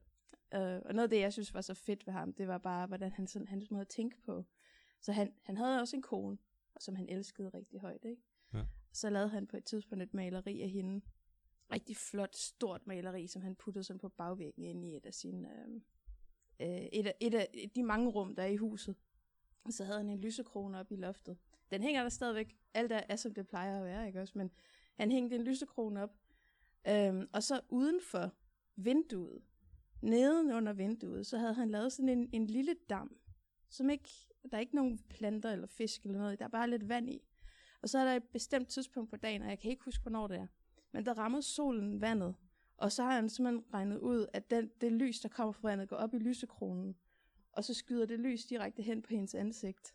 Øh, 0.54 0.60
og 0.84 0.94
noget 0.94 1.02
af 1.02 1.10
det, 1.10 1.20
jeg 1.20 1.32
synes 1.32 1.54
var 1.54 1.60
så 1.60 1.74
fedt 1.74 2.06
ved 2.06 2.12
ham, 2.12 2.32
det 2.32 2.48
var 2.48 2.58
bare, 2.58 2.86
hvordan 2.86 3.12
han 3.12 3.26
sådan, 3.26 3.48
hans 3.48 3.70
måde 3.70 3.80
at 3.80 3.88
tænke 3.88 4.16
på. 4.26 4.44
Så 5.00 5.12
han, 5.12 5.32
han 5.42 5.56
havde 5.56 5.80
også 5.80 5.96
en 5.96 6.02
kone, 6.02 6.38
som 6.80 6.96
han 6.96 7.08
elskede 7.08 7.48
rigtig 7.48 7.80
højt, 7.80 8.04
ikke? 8.04 8.22
Ja. 8.54 8.64
Så 8.92 9.10
lavede 9.10 9.28
han 9.28 9.46
på 9.46 9.56
et 9.56 9.64
tidspunkt 9.64 10.02
et 10.02 10.14
maleri 10.14 10.62
af 10.62 10.68
hende. 10.68 11.00
Rigtig 11.72 11.96
flot, 11.96 12.36
stort 12.36 12.86
maleri, 12.86 13.26
som 13.26 13.42
han 13.42 13.56
puttede 13.56 13.84
sådan 13.84 14.00
på 14.00 14.08
bagvæggen 14.08 14.64
ind 14.64 14.84
i 14.84 14.96
et 14.96 15.06
af 15.06 15.14
sine... 15.14 15.48
Øh, 15.48 15.80
øh, 16.60 16.68
et, 16.68 17.06
af, 17.06 17.14
et 17.20 17.34
af 17.34 17.70
de 17.74 17.82
mange 17.82 18.10
rum, 18.10 18.34
der 18.34 18.42
er 18.42 18.46
i 18.46 18.56
huset. 18.56 18.96
Og 19.64 19.72
så 19.72 19.84
havde 19.84 19.98
han 19.98 20.10
en 20.10 20.20
lysekrone 20.20 20.78
op 20.78 20.92
i 20.92 20.96
loftet. 20.96 21.38
Den 21.70 21.82
hænger 21.82 22.02
der 22.02 22.08
stadigvæk. 22.08 22.56
Alt 22.74 22.92
er, 22.92 23.02
er 23.08 23.16
som 23.16 23.34
det 23.34 23.48
plejer 23.48 23.78
at 23.78 23.84
være, 23.84 24.06
ikke 24.06 24.20
også? 24.20 24.38
Men 24.38 24.50
han 24.96 25.10
hængte 25.10 25.36
en 25.36 25.42
lysekrone 25.42 26.02
op. 26.02 26.16
Øhm, 26.88 27.28
og 27.32 27.42
så 27.42 27.60
uden 27.68 28.00
for 28.02 28.32
vinduet, 28.76 29.42
neden 30.02 30.52
under 30.52 30.72
vinduet, 30.72 31.26
så 31.26 31.38
havde 31.38 31.54
han 31.54 31.70
lavet 31.70 31.92
sådan 31.92 32.08
en, 32.08 32.28
en 32.32 32.46
lille 32.46 32.76
dam, 32.90 33.16
som 33.68 33.90
ikke, 33.90 34.08
der 34.50 34.56
er 34.56 34.60
ikke 34.60 34.76
nogen 34.76 34.98
planter 34.98 35.50
eller 35.50 35.66
fisk 35.66 36.04
eller 36.04 36.18
noget, 36.18 36.38
der 36.38 36.44
er 36.44 36.48
bare 36.48 36.70
lidt 36.70 36.88
vand 36.88 37.10
i. 37.10 37.22
Og 37.82 37.88
så 37.88 37.98
er 37.98 38.04
der 38.04 38.16
et 38.16 38.24
bestemt 38.32 38.68
tidspunkt 38.68 39.10
på 39.10 39.16
dagen, 39.16 39.42
og 39.42 39.48
jeg 39.48 39.58
kan 39.58 39.70
ikke 39.70 39.84
huske, 39.84 40.02
hvornår 40.02 40.26
det 40.26 40.36
er, 40.36 40.46
men 40.92 41.06
der 41.06 41.18
rammer 41.18 41.40
solen 41.40 42.00
vandet, 42.00 42.34
og 42.78 42.92
så 42.92 43.02
har 43.02 43.12
han 43.12 43.28
simpelthen 43.28 43.64
regnet 43.74 43.98
ud, 43.98 44.26
at 44.32 44.50
den, 44.50 44.70
det 44.80 44.92
lys, 44.92 45.20
der 45.20 45.28
kommer 45.28 45.52
fra 45.52 45.68
vandet, 45.68 45.88
går 45.88 45.96
op 45.96 46.14
i 46.14 46.18
lysekronen, 46.18 46.96
og 47.52 47.64
så 47.64 47.74
skyder 47.74 48.06
det 48.06 48.20
lys 48.20 48.44
direkte 48.44 48.82
hen 48.82 49.02
på 49.02 49.08
hendes 49.10 49.34
ansigt. 49.34 49.94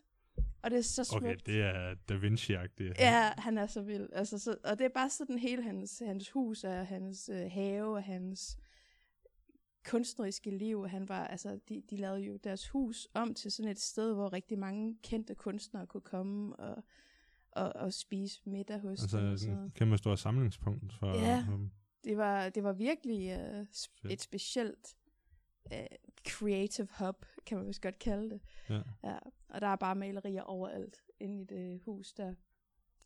Og 0.64 0.72
det 0.72 0.78
er 0.78 0.84
så 0.84 1.04
smukt. 1.04 1.24
Okay, 1.24 1.36
det 1.46 1.62
er 1.62 1.96
Da 2.10 2.16
Vinci-agtigt. 2.16 2.94
Ja, 3.00 3.32
han 3.38 3.58
er 3.58 3.68
så 3.68 3.82
vild. 3.82 4.10
Altså, 4.14 4.40
så, 4.40 4.56
og 4.64 4.80
det 4.80 4.86
er 4.86 4.90
bare 4.90 5.10
sådan 5.10 5.40
hele 5.40 5.64
hans, 5.64 6.04
hans 6.06 6.30
hus 6.30 6.64
og 6.64 6.88
hans 6.88 7.30
øh, 7.30 7.52
have 7.52 7.96
og 7.96 8.04
hans 8.04 8.58
kunstneriske 9.86 10.58
liv. 10.58 10.88
Han 10.88 11.10
var, 11.10 11.28
altså, 11.28 11.60
de, 11.70 11.82
de 11.90 11.98
lavede 11.98 12.22
jo 12.22 12.38
deres 12.38 12.70
hus 12.70 13.08
om 13.14 13.34
til 13.34 13.52
sådan 13.52 13.72
et 13.72 13.80
sted, 13.80 14.14
hvor 14.14 14.34
rigtig 14.34 14.60
mange 14.60 14.98
kendte 15.04 15.36
kunstnere 15.36 15.88
kunne 15.88 16.02
komme 16.02 16.56
og, 16.56 16.84
og, 17.52 17.74
og 17.76 17.94
spise 17.94 18.42
middag 18.46 18.80
hos 18.80 19.02
Altså 19.02 19.18
dem. 19.18 19.26
Noget. 19.26 19.68
et 19.68 19.74
kæmpe 19.74 19.98
stort 19.98 20.20
samlingspunkt 20.20 20.94
for... 20.94 21.18
Ja. 21.18 21.46
Um, 21.54 21.72
Det 22.04 22.18
var, 22.18 22.50
det 22.50 22.64
var 22.64 22.74
virkelig 22.74 23.30
øh, 23.40 23.62
sp- 23.62 24.08
et 24.12 24.22
specielt 24.22 24.96
øh, 25.74 25.86
creative 26.28 26.88
hub, 27.00 27.26
kan 27.46 27.58
man 27.58 27.68
vist 27.68 27.82
godt 27.82 28.00
kalde 28.00 28.30
det. 28.30 28.42
ja. 28.70 28.82
Ja, 29.04 29.18
og 29.50 29.62
der 29.62 29.68
er 29.68 29.76
bare 29.76 29.96
malerier 29.96 30.42
overalt 30.42 31.02
inde 31.20 31.42
i 31.42 31.46
det 31.46 31.82
hus 31.86 32.14
der. 32.14 32.36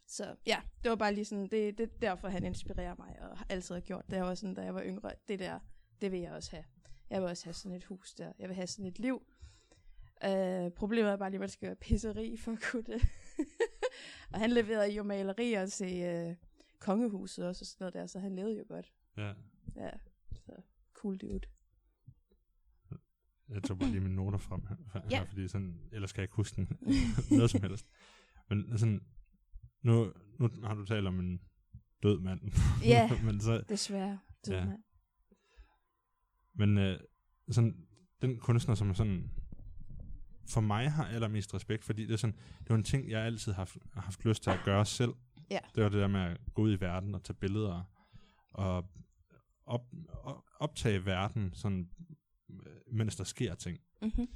Så 0.07 0.35
ja, 0.45 0.61
det 0.83 0.89
var 0.89 0.95
bare 0.95 1.13
lige 1.13 1.25
sådan, 1.25 1.47
det, 1.47 1.77
det 1.77 1.79
er 1.79 1.99
derfor 2.01 2.27
han 2.27 2.43
inspirerer 2.43 2.95
mig, 2.99 3.17
og 3.21 3.37
har 3.37 3.45
altid 3.49 3.75
har 3.75 3.81
gjort 3.81 4.05
det. 4.09 4.15
Jeg 4.15 4.25
var 4.25 4.35
sådan, 4.35 4.53
da 4.53 4.61
jeg 4.61 4.75
var 4.75 4.83
yngre, 4.83 5.11
det 5.27 5.39
der, 5.39 5.59
det 6.01 6.11
vil 6.11 6.19
jeg 6.19 6.31
også 6.31 6.51
have. 6.51 6.63
Jeg 7.09 7.21
vil 7.21 7.29
også 7.29 7.45
have 7.45 7.53
sådan 7.53 7.77
et 7.77 7.83
hus 7.83 8.13
der. 8.13 8.33
Jeg 8.39 8.47
vil 8.47 8.55
have 8.55 8.67
sådan 8.67 8.85
et 8.85 8.99
liv. 8.99 9.27
Øh, 10.25 10.71
problemet 10.71 11.11
er 11.11 11.15
bare 11.17 11.29
lige, 11.29 11.37
at 11.37 11.39
man 11.39 11.49
skal 11.49 11.67
være 11.67 11.75
pisseri 11.75 12.37
for 12.37 12.51
at 12.51 12.61
kunne 12.71 12.83
det. 12.83 13.01
og 14.33 14.39
han 14.39 14.49
leverede 14.51 14.91
jo 14.91 15.03
malerier 15.03 15.65
til 15.65 16.01
øh, 16.03 16.35
kongehuset 16.79 17.47
også, 17.47 17.63
og 17.63 17.67
sådan 17.67 17.83
noget 17.83 17.93
der, 17.93 18.05
så 18.05 18.19
han 18.19 18.35
levede 18.35 18.57
jo 18.57 18.65
godt. 18.67 18.93
ja. 19.17 19.33
Ja, 19.75 19.89
så 20.33 20.51
cool 20.93 21.17
dude. 21.17 21.39
Jeg 23.49 23.63
tog 23.63 23.79
bare 23.79 23.89
lige 23.89 24.01
mine 24.01 24.15
noter 24.15 24.37
frem 24.37 24.65
her, 24.67 24.75
her 24.93 25.01
Ja. 25.11 25.23
fordi 25.23 25.47
sådan, 25.47 25.79
ellers 25.91 26.11
kan 26.13 26.19
jeg 26.21 26.23
ikke 26.23 26.35
huske 26.35 26.55
den, 26.55 26.77
noget 27.37 27.49
som 27.49 27.61
helst. 27.61 27.87
Men 28.49 28.77
sådan, 28.77 29.01
nu, 29.81 30.13
nu 30.39 30.49
har 30.63 30.73
du 30.75 30.85
talt 30.85 31.07
om 31.07 31.19
en 31.19 31.41
død 32.03 32.19
mand. 32.19 32.41
Ja. 32.83 33.09
men 33.25 33.39
så, 33.41 33.63
Desværre, 33.69 34.19
død 34.45 34.53
Ja. 34.53 34.65
mand. 34.65 34.83
men 36.53 36.77
øh, 36.77 36.99
sådan, 37.49 37.87
den 38.21 38.39
kunstner, 38.39 38.75
som 38.75 38.89
er 38.89 38.93
sådan, 38.93 39.31
for 40.49 40.61
mig 40.61 40.91
har 40.91 41.05
allermest 41.07 41.53
respekt, 41.53 41.83
fordi 41.83 42.05
det 42.05 42.13
er 42.13 42.17
sådan, 42.17 42.35
det 42.59 42.69
var 42.69 42.75
en 42.75 42.83
ting, 42.83 43.09
jeg 43.09 43.21
altid 43.21 43.51
har 43.51 43.61
haft, 43.61 43.77
haft 43.93 44.25
lyst 44.25 44.43
til 44.43 44.49
at 44.49 44.59
gøre 44.65 44.85
selv. 44.85 45.11
Ja. 45.49 45.59
Det 45.75 45.83
var 45.83 45.89
det 45.89 46.01
der 46.01 46.07
med 46.07 46.19
at 46.19 46.37
gå 46.53 46.61
ud 46.61 46.77
i 46.77 46.81
verden 46.81 47.15
og 47.15 47.23
tage 47.23 47.33
billeder 47.33 47.83
og 48.49 48.85
op, 49.65 49.85
op, 50.23 50.43
optage 50.59 51.05
verden, 51.05 51.53
sådan, 51.53 51.89
øh, 52.49 52.93
mens 52.93 53.15
der 53.15 53.23
sker 53.23 53.55
ting. 53.55 53.79
Mm-hmm. 54.01 54.27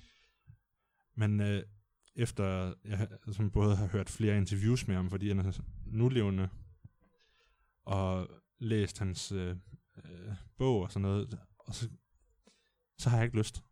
Men 1.16 1.40
øh, 1.40 1.64
efter 2.16 2.74
jeg 2.86 3.08
som 3.32 3.52
både 3.52 3.76
har 3.76 3.88
hørt 3.88 4.10
flere 4.10 4.38
interviews 4.38 4.88
med 4.88 4.96
ham, 4.96 5.10
fordi 5.10 5.28
han 5.28 5.40
er 5.40 5.62
nulevende, 5.86 6.50
og 7.86 8.30
læst 8.60 9.00
hans 9.00 9.32
øh, 9.32 9.56
øh, 10.06 10.34
bog 10.58 10.82
og 10.82 10.92
sådan 10.92 11.02
noget, 11.02 11.40
og 11.58 11.76
så, 11.76 11.90
så 12.98 13.10
har 13.10 13.18
jeg 13.18 13.26
ikke 13.26 13.38
lyst. 13.38 13.64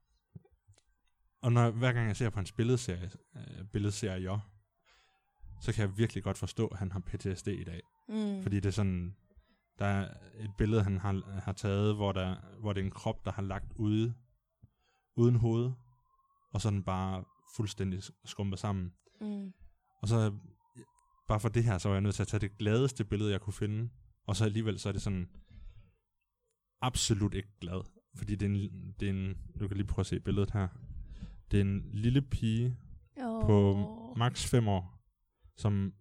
Og 1.41 1.51
når, 1.51 1.72
hver 1.72 1.93
gang 1.93 2.08
jeg 2.08 2.17
ser 2.17 2.29
på 2.29 2.36
hans 2.36 2.51
billedserie, 2.51 3.12
øh, 3.36 3.65
billedserie, 3.65 4.41
så 5.59 5.73
kan 5.73 5.81
jeg 5.81 5.97
virkelig 5.97 6.23
godt 6.23 6.37
forstå, 6.37 6.67
at 6.67 6.79
han 6.79 6.91
har 6.91 6.99
PTSD 6.99 7.47
i 7.47 7.63
dag. 7.63 7.81
Mm. 8.09 8.41
Fordi 8.41 8.55
det 8.55 8.65
er 8.65 8.71
sådan, 8.71 9.15
der 9.79 9.85
er 9.85 10.13
et 10.39 10.51
billede, 10.57 10.83
han 10.83 10.97
har, 10.97 11.39
har 11.39 11.53
taget, 11.53 11.95
hvor, 11.95 12.11
der, 12.11 12.35
hvor 12.59 12.73
det 12.73 12.81
er 12.81 12.85
en 12.85 12.91
krop, 12.91 13.25
der 13.25 13.31
har 13.31 13.41
lagt 13.41 13.73
ude, 13.75 14.13
uden 15.15 15.35
hoved, 15.35 15.71
og 16.53 16.61
så 16.61 16.69
den 16.69 16.83
bare 16.83 17.23
fuldstændig 17.55 18.03
skrumpet 18.25 18.59
sammen. 18.59 18.93
Mm. 19.21 19.53
Og 20.01 20.07
så, 20.07 20.33
bare 21.27 21.39
for 21.39 21.49
det 21.49 21.63
her, 21.63 21.77
så 21.77 21.89
var 21.89 21.95
jeg 21.95 22.01
nødt 22.01 22.15
til 22.15 22.21
at 22.23 22.27
tage 22.27 22.41
det 22.41 22.57
gladeste 22.57 23.03
billede, 23.03 23.31
jeg 23.31 23.41
kunne 23.41 23.53
finde, 23.53 23.89
og 24.27 24.35
så 24.35 24.45
alligevel, 24.45 24.79
så 24.79 24.89
er 24.89 24.93
det 24.93 25.01
sådan, 25.01 25.29
absolut 26.81 27.33
ikke 27.33 27.49
glad. 27.61 27.81
Fordi 28.15 28.35
det 28.35 28.45
er 28.45 28.49
en, 28.49 28.93
det 28.99 29.05
er 29.05 29.13
en 29.13 29.37
du 29.59 29.67
kan 29.67 29.77
lige 29.77 29.87
prøve 29.87 30.03
at 30.03 30.05
se 30.07 30.19
billedet 30.19 30.51
her. 30.51 30.67
Det 31.51 31.57
er 31.57 31.61
en 31.61 31.89
lille 31.93 32.21
pige, 32.21 32.77
Oh. 33.21 33.45
på 33.45 33.77
maks 34.17 34.45
5 34.49 34.67
år, 34.67 34.99
som 35.59 35.93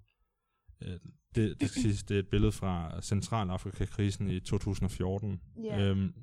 øh, 0.83 0.99
det, 1.35 1.61
det 1.61 1.71
skal 1.71 1.83
siges, 1.83 2.03
det 2.05 2.15
er 2.15 2.19
et 2.19 2.29
billede 2.29 2.53
fra 2.53 3.01
Centralafrika-krisen 3.03 4.31
i 4.31 4.41
2014. 4.41 5.41
Ja. 5.65 5.81
Øhm, 5.81 6.15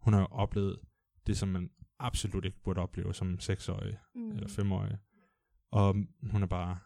hun 0.00 0.12
har 0.12 0.20
jo 0.20 0.26
oplevet 0.30 0.78
det, 1.26 1.36
som 1.36 1.48
man 1.48 1.70
absolut 1.98 2.44
ikke 2.44 2.62
burde 2.64 2.80
opleve 2.80 3.14
som 3.14 3.38
6-årig 3.42 3.98
mm. 4.14 4.30
eller 4.30 4.48
5-årig. 4.48 4.98
Og 5.70 5.94
hun 6.30 6.42
er 6.42 6.46
bare, 6.46 6.78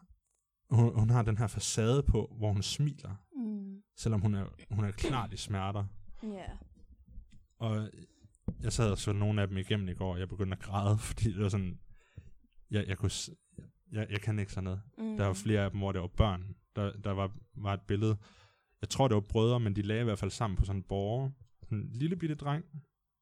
hun, 0.71 0.99
hun 0.99 1.11
har 1.11 1.23
den 1.23 1.39
her 1.39 1.47
facade 1.47 2.03
på, 2.03 2.35
hvor 2.39 2.53
hun 2.53 2.63
smiler, 2.63 3.15
Mm. 3.37 3.83
selvom 3.97 4.21
hun 4.21 4.35
er, 4.35 4.47
hun 4.71 4.85
er 4.85 4.91
klart 4.91 5.33
i 5.33 5.37
smerter. 5.37 5.85
Ja. 6.23 6.47
Og 7.59 7.91
jeg 8.63 8.73
sad 8.73 8.91
og 8.91 8.99
så 8.99 9.13
nogle 9.13 9.43
af 9.43 9.49
dem 9.49 9.57
igennem 9.57 9.89
i 9.89 9.95
går, 9.95 10.13
og 10.13 10.19
jeg 10.19 10.29
begyndte 10.29 10.57
at 10.57 10.63
græde, 10.63 10.99
fordi 11.09 11.33
det 11.33 11.43
var 11.43 11.49
sådan, 11.49 11.81
jeg, 12.71 12.87
jeg, 12.89 12.99
kunne, 12.99 13.11
jeg, 13.97 14.07
jeg 14.11 14.21
kan 14.21 14.39
ikke 14.39 14.53
sådan 14.53 14.65
noget. 14.65 14.81
Mm. 14.99 15.17
Der 15.17 15.27
var 15.27 15.33
flere 15.35 15.65
af 15.65 15.71
dem, 15.71 15.81
hvor 15.81 15.93
det 15.93 16.01
var 16.01 16.07
børn. 16.07 16.57
Der, 16.77 16.93
der 16.93 17.11
var, 17.11 17.31
var 17.55 17.75
et 17.75 17.81
billede. 17.81 18.17
Jeg 18.81 18.89
tror, 18.89 19.09
det 19.09 19.15
var 19.15 19.21
brødre, 19.21 19.61
men 19.61 19.77
de 19.77 19.83
lagde 19.83 20.01
i 20.01 20.05
hvert 20.05 20.19
fald 20.19 20.31
sammen 20.31 20.57
på 20.57 20.65
sådan 20.65 20.79
en 20.81 20.83
borger. 20.83 21.31
En 21.73 21.91
lille 21.93 22.17
bitte 22.17 22.35
dreng. 22.35 22.65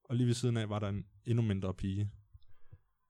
Og 0.04 0.16
lige 0.16 0.26
ved 0.26 0.34
siden 0.34 0.56
af 0.56 0.68
var 0.68 0.78
der 0.78 0.88
en 0.88 1.04
endnu 1.26 1.42
mindre 1.42 1.74
pige. 1.74 2.10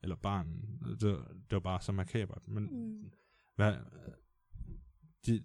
Eller 0.03 0.17
barn. 0.17 0.47
Det, 0.91 1.01
det 1.01 1.51
var 1.51 1.61
bare 1.61 1.81
så 1.81 1.93
makabert. 1.93 2.49
Men 2.49 2.65
Mm. 2.65 3.11
hvad, 3.57 3.75
de, 5.27 5.43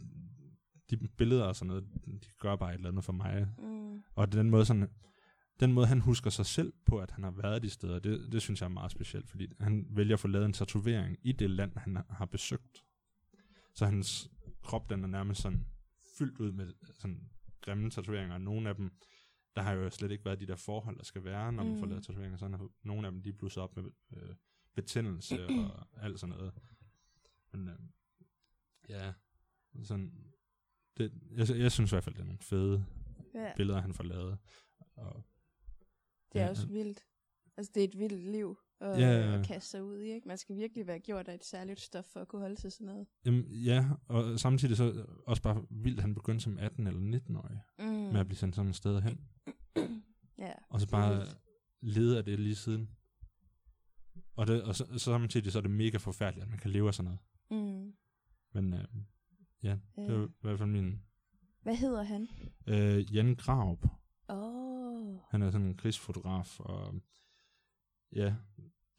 de 0.89 0.97
billeder 1.07 1.43
og 1.43 1.55
sådan 1.55 1.67
noget, 1.67 1.83
de 2.05 2.29
gør 2.39 2.55
bare 2.55 2.69
et 2.71 2.75
eller 2.75 2.89
andet 2.89 3.03
for 3.03 3.13
mig. 3.13 3.47
Mm. 3.57 4.03
Og 4.15 4.31
den 4.31 4.49
måde, 4.49 4.65
sådan, 4.65 4.89
den 5.59 5.73
måde, 5.73 5.87
han 5.87 6.01
husker 6.01 6.29
sig 6.29 6.45
selv 6.45 6.73
på, 6.85 6.99
at 6.99 7.11
han 7.11 7.23
har 7.23 7.31
været 7.31 7.63
de 7.63 7.69
steder, 7.69 7.99
det, 7.99 8.31
det 8.31 8.41
synes 8.41 8.61
jeg 8.61 8.65
er 8.65 8.69
meget 8.69 8.91
specielt, 8.91 9.29
fordi 9.29 9.47
han 9.59 9.85
vælger 9.89 10.13
at 10.15 10.19
få 10.19 10.27
lavet 10.27 10.45
en 10.45 10.53
tatovering 10.53 11.17
i 11.23 11.31
det 11.31 11.49
land, 11.49 11.77
han 11.77 11.97
har 12.09 12.25
besøgt. 12.25 12.83
Så 13.75 13.85
hans 13.85 14.29
krop, 14.63 14.89
den 14.89 15.03
er 15.03 15.07
nærmest 15.07 15.41
sådan 15.41 15.65
fyldt 16.17 16.39
ud 16.39 16.51
med 16.51 16.73
sådan 16.93 17.29
grimme 17.61 17.89
tatoveringer, 17.89 18.33
og 18.33 18.41
nogle 18.41 18.69
af 18.69 18.75
dem, 18.75 18.91
der 19.55 19.61
har 19.61 19.73
jo 19.73 19.89
slet 19.89 20.11
ikke 20.11 20.25
været 20.25 20.39
de 20.39 20.47
der 20.47 20.55
forhold, 20.55 20.97
der 20.97 21.03
skal 21.03 21.23
være, 21.23 21.53
når 21.53 21.63
man 21.63 21.73
Mm. 21.73 21.79
får 21.79 21.85
lavet 21.87 22.03
tatoveringer. 22.03 22.37
Sådan, 22.37 22.69
nogle 22.83 23.07
af 23.07 23.11
dem, 23.11 23.21
de 23.23 23.29
er 23.29 23.33
blusset 23.33 23.63
op 23.63 23.75
med 23.75 23.83
øh, 24.13 24.35
betændelse 24.75 25.47
og 25.47 25.87
alt 26.05 26.19
sådan 26.19 26.35
noget. 26.35 26.53
Men 27.51 27.67
øh, 27.69 27.79
ja, 28.89 29.13
sådan, 29.83 30.13
det, 30.97 31.13
jeg, 31.31 31.49
jeg 31.57 31.71
synes 31.71 31.91
i 31.91 31.95
hvert 31.95 32.03
fald, 32.03 32.15
det 32.15 32.21
er 32.21 32.25
nogle 32.25 32.39
fede 32.41 32.85
Ja, 33.33 33.55
billeder, 33.55 33.81
han 33.81 33.93
får 33.93 34.03
lavet. 34.03 34.37
Og, 34.95 35.25
det 36.33 36.41
er 36.41 36.43
ja, 36.43 36.49
også 36.49 36.67
vildt. 36.67 37.05
Altså, 37.57 37.71
det 37.75 37.83
er 37.83 37.87
et 37.87 37.99
vildt 37.99 38.23
liv 38.31 38.57
at, 38.81 38.99
Ja, 39.01 39.09
ja, 39.09 39.39
at 39.39 39.45
kaste 39.45 39.69
sig 39.69 39.83
ud 39.83 39.97
i, 39.99 40.11
ikke? 40.11 40.27
Man 40.27 40.37
skal 40.37 40.55
virkelig 40.55 40.87
være 40.87 40.99
gjort 40.99 41.27
af 41.27 41.33
et 41.33 41.45
særligt 41.45 41.79
stof 41.79 42.05
for 42.05 42.19
at 42.19 42.27
kunne 42.27 42.41
holde 42.41 42.55
til 42.55 42.71
sådan 42.71 42.87
noget. 42.87 43.07
Jamen, 43.25 43.45
ja, 43.51 43.89
og 44.07 44.39
samtidig 44.39 44.77
så 44.77 45.05
også 45.27 45.41
bare 45.41 45.65
vildt, 45.69 45.97
at 45.97 46.01
han 46.01 46.15
begyndte 46.15 46.43
som 46.43 46.57
18 46.57 46.87
eller 46.87 47.19
19-årig 47.19 47.59
Mm. 47.79 47.85
med 47.85 48.19
at 48.19 48.25
blive 48.27 48.37
sendt 48.37 48.55
sådan 48.55 48.69
et 48.69 48.75
sted 48.75 49.01
hen. 49.01 49.19
ja, 50.45 50.53
Og 50.69 50.81
så 50.81 50.87
bare 50.89 51.25
lede 51.81 52.17
af 52.17 52.25
det 52.25 52.39
lige 52.39 52.55
siden. 52.55 52.89
Og, 54.35 54.47
det, 54.47 54.63
og 54.63 54.75
så, 54.75 54.85
så 54.91 54.99
samtidig 54.99 55.51
så 55.51 55.57
er 55.57 55.61
det 55.61 55.71
mega 55.71 55.97
forfærdeligt, 55.97 56.43
at 56.43 56.49
man 56.49 56.59
kan 56.59 56.71
leve 56.71 56.87
af 56.87 56.93
sådan 56.93 57.11
noget. 57.51 57.63
Mm. 57.63 57.93
Men 58.53 58.73
øh, 58.73 58.85
ja, 59.63 59.77
det 59.95 60.09
er 60.09 60.19
Ja. 60.19 60.25
i 60.25 60.29
hvert 60.41 60.57
fald 60.57 60.69
min... 60.69 61.01
Hvad 61.63 61.75
hedder 61.75 62.03
han? 62.03 62.27
Øh, 62.67 63.15
Jan 63.15 63.35
Graup, 63.35 63.85
Åh, 64.29 64.37
oh, 64.37 64.58
han 65.29 65.41
er 65.41 65.51
sådan 65.51 65.67
en 65.67 65.77
krigsfotograf, 65.77 66.59
og 66.59 67.01
ja, 68.15 68.35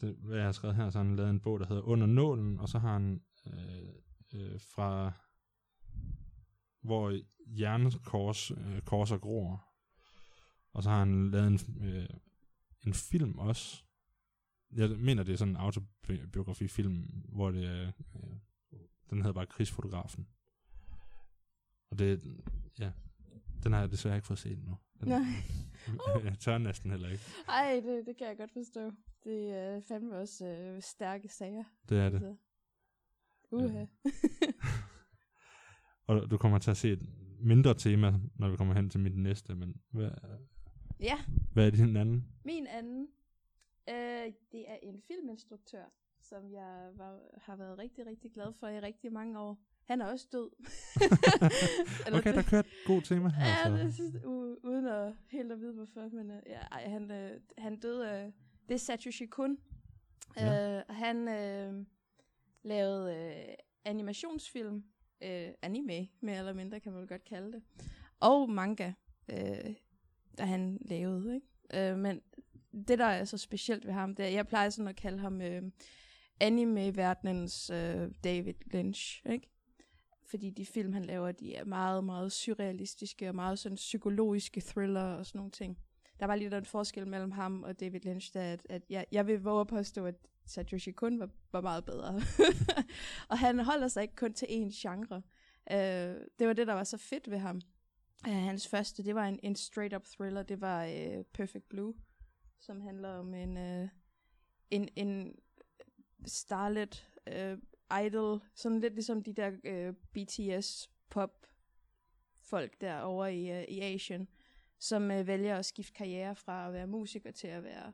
det, 0.01 0.17
hvad 0.17 0.37
jeg 0.37 0.45
har 0.45 0.53
skrevet 0.53 0.77
her, 0.77 0.91
så 0.91 0.99
har 0.99 1.05
han 1.05 1.17
lavet 1.17 1.31
en 1.31 1.41
bog, 1.41 1.61
der 1.61 1.67
hedder 1.67 1.83
Under 1.83 2.07
Nålen, 2.07 2.61
og 2.61 2.69
så 2.69 2.79
har 2.79 2.93
han 2.93 3.23
øh, 3.47 3.89
øh, 4.35 4.61
fra 4.61 5.13
hvor 6.83 7.19
hjernekors 7.47 8.51
øh, 8.51 8.81
korser 8.83 9.19
gror. 9.19 9.65
Og 10.73 10.83
så 10.83 10.91
har 10.91 10.99
han 10.99 11.31
lavet 11.31 11.47
en, 11.47 11.87
øh, 11.87 12.09
en 12.87 12.95
film 12.95 13.39
også. 13.39 13.85
Jeg 14.73 14.91
mener, 14.91 15.23
det 15.23 15.33
er 15.33 15.37
sådan 15.37 15.53
en 15.53 15.61
autobiografifilm, 15.61 17.25
hvor 17.29 17.51
det 17.51 17.65
er, 17.65 17.93
øh, 18.15 18.81
den 19.11 19.19
hedder 19.19 19.33
bare 19.33 19.47
Krigsfotografen. 19.47 20.29
Og 21.91 21.99
det, 21.99 22.41
ja, 22.79 22.93
den 23.63 23.73
har 23.73 23.81
jeg 23.81 23.91
desværre 23.91 24.17
ikke 24.17 24.27
fået 24.27 24.39
set 24.39 24.59
endnu. 24.59 24.77
Nej. 25.09 25.21
jeg 26.25 26.39
tør 26.39 26.59
næsten 26.59 26.91
heller 26.91 27.09
ikke. 27.09 27.25
Ej, 27.49 27.81
det, 27.85 28.07
det 28.07 28.17
kan 28.17 28.27
jeg 28.27 28.37
godt 28.37 28.53
forstå. 28.53 28.93
Det 29.25 29.51
er 29.51 29.81
fandme 29.89 30.17
også 30.17 30.47
øh, 30.47 30.83
stærke 30.83 31.29
sager. 31.29 31.65
Det 31.89 31.99
er 31.99 32.09
det. 32.09 32.15
Altså. 32.15 32.37
Uha. 33.51 33.85
Og 36.07 36.31
du 36.31 36.39
kommer 36.39 36.59
til 36.59 36.71
at 36.71 36.77
se 36.77 36.93
et 36.93 37.09
mindre 37.41 37.75
tema, 37.75 38.13
når 38.35 38.51
vi 38.51 38.57
kommer 38.57 38.75
hen 38.75 38.91
til 38.91 39.01
mit 39.01 39.17
næste, 39.17 39.55
men 39.55 39.81
hvad, 39.91 40.11
ja, 41.01 41.19
hvad 41.53 41.67
er 41.67 41.71
din 41.71 41.97
anden? 41.97 42.25
min 42.45 42.67
anden. 42.67 43.09
Øh, 43.89 44.33
det 44.53 44.71
er 44.71 44.77
en 44.83 45.03
filminstruktør, 45.07 45.85
som 46.21 46.53
jeg 46.53 46.91
var, 46.97 47.19
har 47.37 47.57
været 47.57 47.79
rigtig, 47.79 48.07
rigtig 48.07 48.33
glad 48.33 48.53
for 48.61 48.69
i 48.69 48.81
rigtig 48.81 49.13
mange 49.13 49.41
år. 49.41 49.59
Han 49.91 50.01
er 50.01 50.07
også 50.07 50.27
død. 50.33 50.51
Okay, 52.19 52.35
der 52.35 52.43
kører 52.43 52.61
et 52.63 52.67
godt 52.87 53.05
tema 53.05 53.29
her. 53.29 53.47
Ja, 53.47 53.65
så. 53.65 53.85
det 53.85 53.95
synes, 53.95 54.15
u- 54.17 54.69
uden 54.69 54.87
at 54.87 55.13
helt 55.31 55.53
at 55.53 55.61
vide 55.61 55.73
hvorfor, 55.73 56.09
men 56.15 56.31
uh, 56.31 56.37
ja, 56.47 56.59
ej, 56.73 56.89
han, 56.89 57.03
uh, 57.11 57.41
han 57.59 57.77
døde, 57.81 58.25
uh, 58.27 58.33
det 58.69 58.75
er 58.75 58.79
Satoshi 58.79 59.27
Kun. 59.27 59.59
Ja. 60.37 60.79
Uh, 60.79 60.83
han 60.97 61.17
uh, 61.19 61.85
lavede 62.63 63.15
uh, 63.49 63.55
animationsfilm, 63.85 64.75
uh, 65.25 65.29
anime 65.63 66.09
mere 66.21 66.39
eller 66.39 66.53
mindre 66.53 66.81
kan 66.81 66.93
man 66.93 67.07
godt 67.07 67.25
kalde 67.25 67.53
det, 67.53 67.63
og 68.21 68.51
manga, 68.51 68.93
uh, 69.33 69.39
der 70.39 70.45
han 70.45 70.79
lavede, 70.81 71.35
ikke? 71.35 71.93
Uh, 71.93 71.99
men 71.99 72.21
det 72.89 72.99
der 72.99 73.05
er 73.05 73.25
så 73.25 73.39
specielt 73.39 73.87
ved 73.87 73.93
ham, 73.93 74.15
det 74.15 74.25
er, 74.25 74.29
jeg 74.31 74.47
plejer 74.47 74.71
sådan 74.71 74.89
at 74.89 74.97
kalde 74.97 75.19
ham 75.19 75.35
uh, 75.41 75.71
anime-verdenens 76.41 77.71
uh, 77.71 78.11
David 78.25 78.55
Lynch, 78.67 79.23
ikke? 79.31 79.47
Fordi 80.31 80.51
de 80.51 80.67
film, 80.67 80.93
han 80.93 81.05
laver, 81.05 81.33
de 81.33 81.55
er 81.55 81.65
meget, 81.65 82.05
meget 82.05 82.33
surrealistiske 82.33 83.29
og 83.29 83.35
meget 83.35 83.59
sådan 83.59 83.77
psykologiske 83.77 84.61
thriller 84.61 85.03
og 85.03 85.27
sådan 85.27 85.39
nogle 85.39 85.51
ting. 85.51 85.79
Der 86.21 86.27
var 86.27 86.35
lige 86.35 86.51
den 86.51 86.65
forskel 86.65 87.07
mellem 87.09 87.31
ham 87.31 87.63
og 87.63 87.81
David 87.81 88.01
Lynch, 88.01 88.35
der 88.35 88.53
at, 88.53 88.67
at 88.71 88.83
jeg, 88.91 89.07
jeg 89.13 89.27
vil 89.27 89.43
våge 89.43 89.61
at 89.61 89.67
påstå, 89.67 90.07
at 90.07 90.15
Satoshi 90.47 90.91
Kun 90.91 91.21
var, 91.21 91.29
var 91.53 91.61
meget 91.61 91.85
bedre. 91.85 92.21
og 93.31 93.39
han 93.39 93.59
holder 93.59 93.89
sig 93.89 94.03
ikke 94.03 94.17
kun 94.17 94.33
til 94.33 94.47
én 94.47 94.89
genre. 94.89 95.23
Uh, 95.71 96.27
det 96.39 96.47
var 96.47 96.53
det, 96.53 96.67
der 96.67 96.73
var 96.73 96.85
så 96.85 96.97
fedt 96.97 97.31
ved 97.31 97.39
ham. 97.39 97.61
Uh, 98.29 98.35
hans 98.35 98.69
første, 98.69 99.05
det 99.05 99.15
var 99.15 99.29
en, 99.29 99.41
en 99.43 99.57
straight-up 99.57 100.05
thriller, 100.05 100.43
det 100.43 100.61
var 100.61 100.87
uh, 100.87 101.25
Perfect 101.33 101.69
Blue, 101.69 101.95
som 102.61 102.81
handler 102.81 103.09
om 103.09 103.35
en, 103.35 103.57
uh, 103.57 103.89
en, 104.71 104.89
en 104.97 105.35
starlet 106.27 107.09
uh, 107.27 107.59
idol, 108.07 108.41
sådan 108.55 108.81
lidt 108.81 108.95
ligesom 108.95 109.23
de 109.23 109.33
der 109.33 109.51
øh, 109.65 109.95
BTS 110.13 110.91
pop 111.11 111.47
folk 112.41 112.81
der 112.81 113.01
over 113.01 113.27
i, 113.27 113.61
øh, 113.61 113.65
i 113.65 113.81
Asien, 113.81 114.29
som 114.79 115.11
øh, 115.11 115.27
vælger 115.27 115.57
at 115.57 115.65
skifte 115.65 115.93
karriere 115.93 116.37
fra 116.37 116.67
at 116.67 116.73
være 116.73 116.87
musiker 116.87 117.31
til 117.31 117.49
at 117.49 117.65
være 117.65 117.93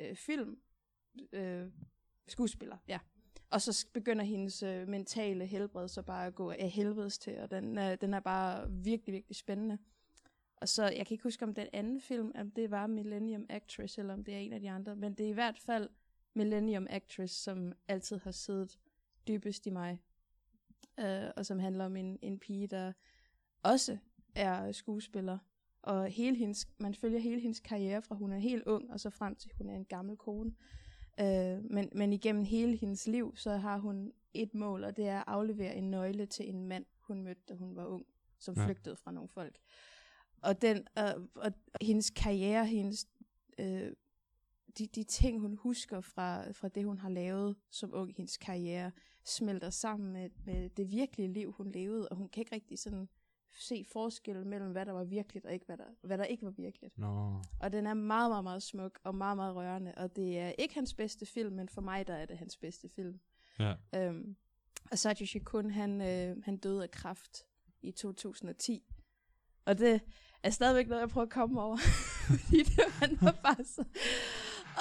øh, 0.00 0.16
film 0.16 0.58
øh, 1.32 1.66
skuespiller, 2.28 2.76
ja. 2.88 2.98
Og 3.50 3.62
så 3.62 3.86
begynder 3.92 4.24
hendes 4.24 4.62
øh, 4.62 4.88
mentale 4.88 5.46
helbred 5.46 5.88
så 5.88 6.02
bare 6.02 6.26
at 6.26 6.34
gå 6.34 6.50
af 6.50 6.70
helvedes 6.70 7.18
til, 7.18 7.38
og 7.38 7.50
den, 7.50 7.78
øh, 7.78 7.96
den 8.00 8.14
er 8.14 8.20
bare 8.20 8.70
virkelig, 8.70 9.12
virkelig 9.12 9.36
spændende. 9.36 9.78
Og 10.56 10.68
så, 10.68 10.82
jeg 10.82 11.06
kan 11.06 11.14
ikke 11.14 11.22
huske, 11.22 11.44
om 11.44 11.54
den 11.54 11.68
anden 11.72 12.00
film, 12.00 12.32
om 12.34 12.50
det 12.50 12.70
var 12.70 12.86
Millennium 12.86 13.46
Actress, 13.48 13.98
eller 13.98 14.14
om 14.14 14.24
det 14.24 14.34
er 14.34 14.38
en 14.38 14.52
af 14.52 14.60
de 14.60 14.70
andre, 14.70 14.96
men 14.96 15.14
det 15.14 15.26
er 15.26 15.30
i 15.30 15.32
hvert 15.32 15.58
fald 15.58 15.88
Millennium 16.34 16.86
Actress, 16.90 17.34
som 17.34 17.72
altid 17.88 18.18
har 18.18 18.30
siddet 18.30 18.78
dybest 19.28 19.66
i 19.66 19.70
mig. 19.70 20.02
Øh, 21.00 21.30
og 21.36 21.46
som 21.46 21.58
handler 21.58 21.84
om 21.84 21.96
en, 21.96 22.18
en 22.22 22.38
pige, 22.38 22.66
der 22.66 22.92
også 23.62 23.98
er 24.34 24.72
skuespiller. 24.72 25.38
Og 25.82 26.06
hele 26.06 26.36
hendes, 26.36 26.68
man 26.78 26.94
følger 26.94 27.18
hele 27.18 27.40
hendes 27.40 27.60
karriere 27.60 28.02
fra 28.02 28.14
hun 28.14 28.32
er 28.32 28.38
helt 28.38 28.66
ung, 28.66 28.90
og 28.90 29.00
så 29.00 29.10
frem 29.10 29.36
til 29.36 29.50
hun 29.58 29.68
er 29.68 29.74
en 29.74 29.84
gammel 29.84 30.16
kone. 30.16 30.54
Øh, 31.20 31.64
men, 31.70 31.88
men 31.92 32.12
igennem 32.12 32.44
hele 32.44 32.76
hendes 32.76 33.06
liv, 33.06 33.36
så 33.36 33.56
har 33.56 33.78
hun 33.78 34.12
et 34.34 34.54
mål, 34.54 34.84
og 34.84 34.96
det 34.96 35.08
er 35.08 35.18
at 35.18 35.24
aflevere 35.26 35.76
en 35.76 35.90
nøgle 35.90 36.26
til 36.26 36.48
en 36.48 36.64
mand, 36.64 36.86
hun 37.00 37.22
mødte, 37.22 37.42
da 37.48 37.54
hun 37.54 37.76
var 37.76 37.86
ung, 37.86 38.06
som 38.38 38.54
Ja. 38.56 38.66
flygtede 38.66 38.96
fra 38.96 39.12
nogle 39.12 39.28
folk. 39.28 39.58
Og, 40.42 40.62
den, 40.62 40.86
øh, 40.98 41.28
og 41.34 41.52
hendes 41.80 42.10
karriere, 42.10 42.66
hendes, 42.66 43.06
øh, 43.58 43.92
de, 44.78 44.86
de 44.86 45.04
ting, 45.04 45.40
hun 45.40 45.54
husker 45.54 46.00
fra, 46.00 46.50
fra 46.50 46.68
det, 46.68 46.84
hun 46.84 46.98
har 46.98 47.08
lavet 47.08 47.56
som 47.70 47.90
ung 47.94 48.10
i 48.10 48.14
hendes 48.16 48.36
karriere, 48.36 48.92
smelter 49.28 49.70
sammen 49.70 50.12
med, 50.12 50.30
med 50.44 50.70
det 50.70 50.90
virkelige 50.90 51.32
liv, 51.32 51.52
hun 51.52 51.70
levede, 51.72 52.08
og 52.08 52.16
hun 52.16 52.28
kan 52.28 52.40
ikke 52.40 52.54
rigtig 52.54 52.78
sådan 52.78 53.08
se 53.52 53.84
forskel 53.92 54.46
mellem, 54.46 54.72
hvad 54.72 54.86
der 54.86 54.92
var 54.92 55.04
virkeligt 55.04 55.46
og 55.46 55.52
ikke, 55.52 55.66
hvad, 55.66 55.76
der, 55.76 55.84
hvad 56.02 56.18
der 56.18 56.24
ikke 56.24 56.44
var 56.44 56.50
virkeligt. 56.50 56.98
Nå, 56.98 57.42
Og 57.60 57.72
den 57.72 57.86
er 57.86 57.94
meget, 57.94 58.30
meget, 58.30 58.44
meget 58.44 58.62
smuk 58.62 58.98
og 59.04 59.14
meget, 59.14 59.36
meget 59.36 59.54
rørende, 59.54 59.94
og 59.96 60.16
det 60.16 60.38
er 60.38 60.52
ikke 60.58 60.74
hans 60.74 60.94
bedste 60.94 61.26
film, 61.26 61.54
men 61.56 61.68
for 61.68 61.80
mig 61.80 62.06
der 62.06 62.14
er 62.14 62.26
det 62.26 62.38
hans 62.38 62.56
bedste 62.56 62.88
film. 62.88 63.20
ja. 63.58 63.74
Øhm, 63.94 64.36
og 64.90 64.98
Satoshi 64.98 65.38
Kun, 65.38 65.70
han, 65.70 66.00
øh, 66.00 66.42
han 66.44 66.56
døde 66.56 66.82
af 66.82 66.90
kræft 66.90 67.46
i 67.82 67.90
2010. 67.90 68.82
Og 69.64 69.78
det 69.78 70.00
er 70.42 70.50
stadigvæk 70.50 70.88
noget, 70.88 71.00
jeg 71.00 71.08
prøver 71.08 71.26
at 71.26 71.32
komme 71.32 71.62
over. 71.62 71.76
Fordi 72.28 72.62
det, 72.62 72.84
han 72.92 73.18
var 73.20 73.38
bare 73.42 73.64
så... 73.64 73.84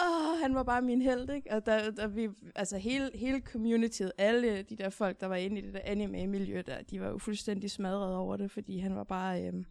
Åh, 0.05 0.39
han 0.41 0.55
var 0.55 0.63
bare 0.63 0.81
min 0.81 1.01
held, 1.01 1.29
ikke? 1.29 1.51
Og 1.51 1.65
der, 1.65 1.91
der 1.91 2.07
vi, 2.07 2.29
altså 2.55 2.77
hele, 2.77 3.11
hele 3.15 3.39
communityet, 3.39 4.11
alle 4.17 4.61
de 4.61 4.75
der 4.75 4.89
folk, 4.89 5.19
der 5.21 5.27
var 5.27 5.35
inde 5.35 5.57
i 5.57 5.61
det 5.61 5.73
der 5.73 5.81
anime-miljø 5.83 6.61
der, 6.65 6.81
de 6.81 7.01
var 7.01 7.07
jo 7.07 7.17
fuldstændig 7.17 7.71
smadret 7.71 8.15
over 8.15 8.37
det, 8.37 8.51
fordi 8.51 8.79
han 8.79 8.95
var 8.95 9.03
bare... 9.03 9.47
Øhm, 9.47 9.65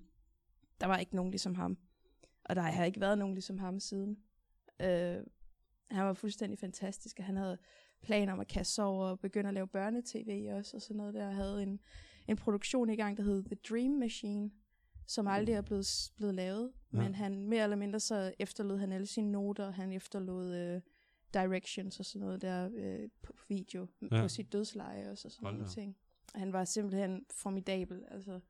der 0.81 0.87
var 0.87 0.99
ikke 0.99 1.17
nogen 1.17 1.31
ligesom 1.31 1.55
ham. 1.55 1.79
Og 2.45 2.57
der 2.57 2.63
har 2.63 2.85
ikke 2.85 3.01
været 3.01 3.19
nogen 3.19 3.35
ligesom 3.35 3.59
ham 3.59 3.81
siden. 3.81 4.19
Øh, 4.81 5.17
han 5.91 6.05
var 6.05 6.13
fuldstændig 6.13 6.59
fantastisk, 6.59 7.19
og 7.19 7.25
han 7.25 7.37
havde 7.37 7.59
planer 8.03 8.33
om 8.33 8.41
at 8.41 8.49
kaste 8.49 8.83
over 8.83 9.07
og 9.07 9.21
begynde 9.21 9.49
at 9.49 9.55
lave 9.55 9.67
børnetv 9.67 10.53
også, 10.53 10.77
og 10.77 10.83
sådan 10.83 10.97
noget 10.97 11.15
der. 11.15 11.25
Han 11.25 11.35
havde 11.35 11.63
en, 11.63 11.81
en 12.29 12.37
produktion 12.37 12.91
i 12.91 12.97
gang, 12.97 13.17
der 13.17 13.23
hed 13.23 13.45
The 13.45 13.57
Dream 13.71 13.91
Machine, 13.91 14.51
som 15.07 15.27
aldrig 15.27 15.55
er 15.55 15.61
blevet, 15.63 15.87
blevet 16.17 16.35
lavet, 16.35 16.73
Ja. 16.93 16.99
ja. 16.99 17.03
men 17.03 17.15
han 17.15 17.43
mere 17.49 17.63
eller 17.63 17.77
mindre 17.77 18.01
så 18.01 18.35
efterlod 18.39 18.79
han 18.79 18.93
alle 18.93 19.07
sine 19.07 19.33
noter, 19.33 19.71
han 19.71 19.93
efterlod 19.93 20.55
øh, 20.55 20.81
directions 21.35 21.99
og 22.01 22.05
sådan 22.07 22.21
noget 22.27 22.43
der 22.43 22.71
øh, 22.75 23.09
på 23.23 23.33
video, 23.49 23.87
Ja. 24.03 24.17
ja. 24.17 24.23
på 24.23 24.29
sit 24.29 24.53
dødsleje 24.53 25.11
og 25.11 25.19
så 25.19 25.29
sådan 25.31 25.45
Hold 25.45 25.55
nogle 25.55 25.69
ting. 25.73 25.97
Han 26.35 26.53
var 26.53 26.65
simpelthen 26.65 27.25
formidabel, 27.31 28.05
altså 28.11 28.41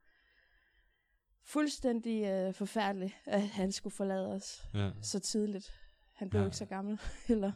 fuldstændig 1.43 2.25
øh, 2.25 2.55
forfærdelig, 2.55 3.15
at 3.25 3.43
han 3.49 3.73
skulle 3.73 3.95
forlade 3.95 4.33
os 4.33 4.69
Ja. 4.75 4.91
så 5.03 5.19
tidligt. 5.19 5.73
Han 6.13 6.31
blev 6.31 6.39
Ja. 6.41 6.43
ja. 6.43 6.47
ikke 6.49 6.57
så 6.57 6.67
gammel 6.67 6.99
heller. 7.29 7.53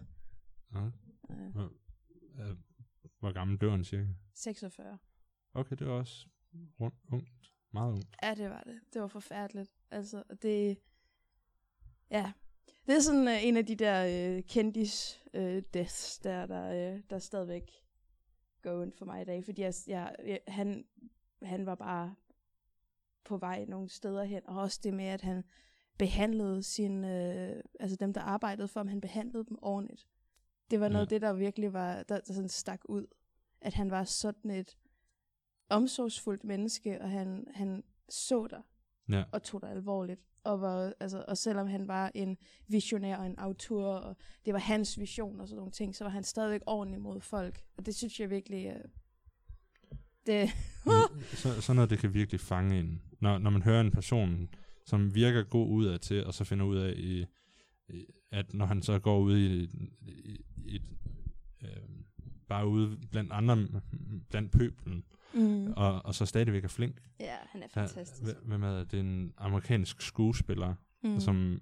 ja. 0.74 0.90
Øh, 1.30 1.56
Øh, 2.40 2.56
Hvor 3.18 3.32
gammel 3.32 3.58
dør 3.60 3.70
han 3.70 3.84
cirka? 3.84 4.06
46. 4.34 4.98
Okay, 5.54 5.76
det 5.76 5.86
var 5.86 5.92
også 5.92 6.26
rundt, 6.80 6.94
ungt. 7.12 7.39
Meget 7.72 7.92
ungt. 7.92 8.06
Ja, 8.22 8.34
det 8.34 8.50
var 8.50 8.62
det. 8.66 8.80
Det 8.92 9.02
var 9.02 9.08
forfærdeligt. 9.08 9.70
Altså, 9.90 10.22
det... 10.42 10.78
Ja. 12.10 12.32
Det 12.86 12.96
er 12.96 13.00
sådan 13.00 13.26
uh, 13.28 13.44
en 13.46 13.56
af 13.56 13.66
de 13.66 13.74
der 13.76 14.36
uh, 14.36 14.42
kendis 14.42 15.20
uh, 15.34 15.58
deaths, 15.74 16.18
der, 16.18 16.46
der, 16.46 16.68
uh, 16.68 17.00
der 17.10 17.16
er 17.16 17.18
stadigvæk 17.18 17.70
going 18.62 18.94
for 18.94 19.04
mig 19.04 19.22
i 19.22 19.24
dag. 19.24 19.44
Fordi 19.44 19.62
jeg, 19.62 19.74
jeg, 19.86 20.16
jeg, 20.26 20.40
han, 20.48 20.84
han 21.42 21.66
var 21.66 21.74
bare 21.74 22.14
på 23.24 23.36
vej 23.36 23.64
nogle 23.64 23.88
steder 23.88 24.24
hen. 24.24 24.42
Og 24.46 24.56
også 24.56 24.80
det 24.82 24.94
med, 24.94 25.04
at 25.04 25.22
han 25.22 25.44
behandlede 25.98 26.62
sin, 26.62 27.04
uh, 27.04 27.60
altså 27.80 27.96
dem, 28.00 28.12
der 28.12 28.20
arbejdede 28.20 28.68
for 28.68 28.80
ham, 28.80 28.88
han 28.88 29.00
behandlede 29.00 29.44
dem 29.48 29.58
ordentligt. 29.62 30.06
Det 30.70 30.80
var 30.80 30.88
noget 30.88 31.00
Ja. 31.00 31.04
af 31.04 31.08
det, 31.08 31.20
der 31.22 31.32
virkelig 31.32 31.72
var, 31.72 32.02
der, 32.02 32.20
der 32.20 32.32
sådan 32.32 32.48
stak 32.48 32.80
ud. 32.84 33.06
At 33.60 33.74
han 33.74 33.90
var 33.90 34.04
sådan 34.04 34.50
et 34.50 34.76
omsorgsfuldt 35.70 36.44
menneske, 36.44 37.00
og 37.02 37.10
han, 37.10 37.46
han 37.54 37.82
så 38.08 38.46
dig 38.50 38.62
Ja. 39.10 39.24
og 39.32 39.42
tog 39.42 39.62
dig 39.62 39.70
alvorligt. 39.70 40.20
Og, 40.44 40.60
var, 40.60 40.92
altså, 41.00 41.24
og 41.28 41.38
selvom 41.38 41.66
han 41.66 41.88
var 41.88 42.10
en 42.14 42.36
visionær 42.68 43.16
og 43.16 43.26
en 43.26 43.38
autor, 43.38 43.84
og 43.86 44.16
det 44.44 44.52
var 44.54 44.60
hans 44.60 44.98
vision 45.00 45.40
og 45.40 45.48
sådan 45.48 45.56
nogle 45.56 45.72
ting, 45.72 45.96
så 45.96 46.04
var 46.04 46.10
han 46.10 46.24
stadigvæk 46.24 46.60
ordentlig 46.66 47.00
mod 47.00 47.20
folk. 47.20 47.60
Og 47.76 47.86
det 47.86 47.94
synes 47.94 48.20
jeg 48.20 48.30
virkelig, 48.30 48.66
øh, 48.66 48.84
det, 50.26 50.48
så, 51.42 51.60
sådan 51.60 51.76
noget, 51.76 51.90
det 51.90 51.98
kan 51.98 52.14
virkelig 52.14 52.40
fange 52.40 52.78
en. 52.80 53.02
Når, 53.20 53.38
når 53.38 53.50
man 53.50 53.62
hører 53.62 53.80
en 53.80 53.90
person, 53.90 54.48
som 54.86 55.14
virker 55.14 55.42
god 55.42 55.68
ud 55.68 55.86
af 55.86 56.00
til, 56.00 56.26
og 56.26 56.34
så 56.34 56.44
finder 56.44 56.64
ud 56.66 56.76
af, 56.76 56.92
i, 56.96 57.26
i, 57.88 58.06
at 58.30 58.54
når 58.54 58.66
han 58.66 58.82
så 58.82 58.98
går 58.98 59.18
ud 59.18 59.38
i, 59.38 59.62
i, 60.02 60.44
i 60.66 60.76
et, 60.76 60.82
øh, 61.62 61.88
bare 62.48 62.66
ude 62.66 62.98
blandt 63.10 63.32
andre, 63.32 63.68
blandt 64.30 64.52
pøblen, 64.52 65.04
mm. 65.34 65.72
og, 65.76 66.04
og 66.04 66.14
så 66.14 66.26
stadigvæk 66.26 66.64
er 66.64 66.68
flink. 66.68 67.00
ja, 67.20 67.36
han 67.48 67.62
er 67.62 67.66
fantastisk. 67.68 68.22
hv- 68.22 68.46
hvem 68.46 68.62
er 68.62 68.78
det? 68.78 68.90
Det 68.90 68.96
er 68.96 69.00
en 69.02 69.32
amerikansk 69.36 70.00
skuespiller, 70.02 70.74
Mm. 71.04 71.20
som, 71.20 71.50
jeg 71.52 71.60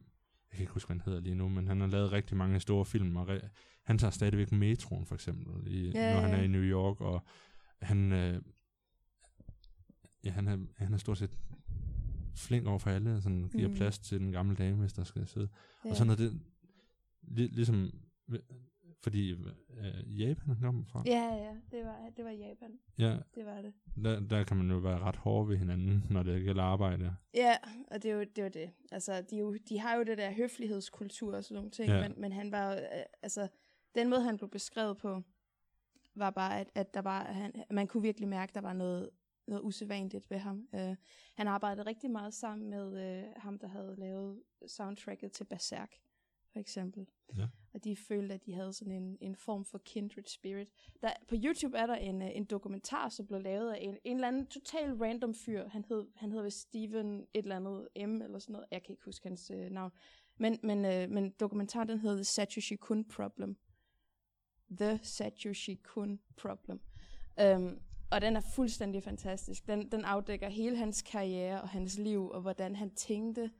kan 0.52 0.60
ikke 0.60 0.72
huske, 0.72 0.86
hvad 0.88 0.94
han 0.96 1.02
hedder 1.04 1.20
lige 1.20 1.34
nu, 1.34 1.48
men 1.48 1.66
han 1.68 1.80
har 1.80 1.86
lavet 1.86 2.12
rigtig 2.12 2.36
mange 2.36 2.60
store 2.60 2.84
film, 2.84 3.16
og 3.16 3.36
re- 3.36 3.48
han 3.84 3.98
tager 3.98 4.10
stadigvæk 4.10 4.52
metroen 4.52 5.06
for 5.06 5.14
eksempel, 5.14 5.72
i, 5.74 5.90
Ja, 5.94 6.14
når 6.14 6.20
han 6.20 6.34
er 6.34 6.42
i 6.42 6.46
New 6.46 6.62
York, 6.62 7.00
og 7.00 7.22
han, 7.82 8.12
øh, 8.12 8.42
ja, 10.24 10.30
han, 10.30 10.48
er, 10.48 10.58
han 10.76 10.92
er 10.94 10.98
stort 10.98 11.18
set 11.18 11.38
flink 12.36 12.66
over 12.66 12.78
for 12.78 12.90
alle, 12.90 13.16
og 13.16 13.22
sådan 13.22 13.48
giver 13.48 13.68
Mm. 13.68 13.74
plads 13.74 13.98
til 13.98 14.20
den 14.20 14.32
gamle 14.32 14.56
dame, 14.56 14.76
hvis 14.76 14.92
der 14.92 15.04
skal 15.04 15.26
sidde. 15.26 15.48
ja. 15.84 15.90
Og 15.90 15.96
sådan 15.96 16.06
noget, 16.06 16.18
det, 16.18 16.40
li, 17.22 17.46
ligesom, 17.46 17.90
fordi 19.02 19.30
øh, 19.30 20.20
Japan 20.20 20.56
kommer 20.60 20.84
fra, 20.84 21.02
Ja, 21.06 21.34
ja, 21.34 21.54
det 21.70 21.84
var, 21.86 22.10
det 22.16 22.24
var 22.24 22.30
Japan. 22.30 22.78
ja, 22.98 23.16
Det 23.34 23.46
var 23.46 23.62
det. 23.62 23.72
der, 24.04 24.20
der 24.20 24.44
kan 24.44 24.56
man 24.56 24.70
jo 24.70 24.76
være 24.76 24.98
ret 24.98 25.16
hård 25.16 25.46
ved 25.48 25.56
hinanden, 25.56 26.04
når 26.10 26.22
det 26.22 26.44
gælder 26.44 26.62
arbejde. 26.62 27.16
Ja, 27.34 27.56
og 27.90 28.02
det 28.02 28.10
er 28.10 28.14
jo 28.14 28.20
det. 28.20 28.38
Jo 28.38 28.48
det. 28.48 28.70
Altså, 28.92 29.22
de, 29.30 29.36
jo, 29.36 29.54
de 29.68 29.78
har 29.78 29.96
jo 29.96 30.02
det 30.02 30.18
der 30.18 30.32
høflighedskultur 30.32 31.36
og 31.36 31.44
sådan 31.44 31.54
nogle 31.54 31.70
ting, 31.70 31.88
Ja. 31.88 32.08
men, 32.08 32.20
men 32.20 32.32
han 32.32 32.52
var 32.52 32.72
øh, 32.74 32.82
altså, 33.22 33.48
den 33.94 34.08
måde, 34.10 34.22
han 34.22 34.36
blev 34.36 34.50
beskrevet 34.50 34.96
på, 34.96 35.22
var 36.14 36.30
bare, 36.30 36.60
at, 36.60 36.70
at 36.74 36.94
der 36.94 37.02
var, 37.02 37.24
han, 37.24 37.52
man 37.70 37.86
kunne 37.86 38.02
virkelig 38.02 38.28
mærke, 38.28 38.50
at 38.50 38.54
der 38.54 38.60
var 38.60 38.72
noget, 38.72 39.10
noget 39.48 39.62
usædvanligt 39.62 40.30
ved 40.30 40.38
ham. 40.38 40.68
Uh, 40.72 40.94
han 41.34 41.48
arbejdede 41.48 41.86
rigtig 41.86 42.10
meget 42.10 42.34
sammen 42.34 42.70
med 42.70 42.86
uh, 43.26 43.42
ham, 43.42 43.58
der 43.58 43.68
havde 43.68 43.94
lavet 43.98 44.42
soundtracket 44.66 45.32
til 45.32 45.44
Berserk, 45.44 45.94
for 46.52 46.58
eksempel. 46.58 47.06
Ja. 47.36 47.46
Og 47.74 47.84
de 47.84 47.96
følte, 47.96 48.34
at 48.34 48.46
de 48.46 48.54
havde 48.54 48.72
sådan 48.72 48.94
en, 48.94 49.18
en 49.20 49.36
form 49.36 49.64
for 49.64 49.78
kindred 49.78 50.24
spirit. 50.26 50.68
Der, 51.02 51.10
på 51.28 51.34
YouTube 51.44 51.78
er 51.78 51.86
der 51.86 51.94
en, 51.94 52.22
øh, 52.22 52.36
en 52.36 52.44
dokumentar, 52.44 53.08
som 53.08 53.26
blev 53.26 53.40
lavet 53.40 53.72
af 53.72 53.78
en, 53.80 53.96
en 54.04 54.16
eller 54.16 54.28
anden 54.28 54.46
total 54.46 54.92
random 54.92 55.34
fyr. 55.34 55.68
Han 55.68 55.84
hed, 55.88 56.06
han 56.14 56.32
hed 56.32 56.50
Steven 56.50 57.26
et 57.34 57.42
eller 57.42 57.56
andet 57.56 57.88
M 58.08 58.22
eller 58.22 58.38
sådan 58.38 58.52
noget. 58.52 58.66
Jeg 58.70 58.82
kan 58.82 58.92
ikke 58.92 59.04
huske 59.04 59.28
hans 59.28 59.50
øh, 59.50 59.70
navn. 59.70 59.92
Men, 60.38 60.58
men, 60.62 60.84
øh, 60.84 61.10
men 61.10 61.30
dokumentaren 61.30 61.88
den 61.88 61.98
hed 61.98 62.16
The 62.16 62.24
Satoshi 62.24 62.76
Kun 62.76 63.04
Problem. 63.04 63.56
The 64.70 65.00
Satoshi 65.02 65.74
Kun 65.74 66.20
Problem. 66.36 66.80
Um, 67.42 67.80
og 68.10 68.20
den 68.20 68.36
er 68.36 68.40
fuldstændig 68.40 69.02
fantastisk. 69.02 69.66
Den, 69.66 69.92
den 69.92 70.04
afdækker 70.04 70.48
hele 70.48 70.76
hans 70.76 71.02
karriere 71.02 71.62
og 71.62 71.68
hans 71.68 71.98
liv, 71.98 72.30
og 72.30 72.40
hvordan 72.40 72.76
han 72.76 72.94
tænkte 72.94 73.50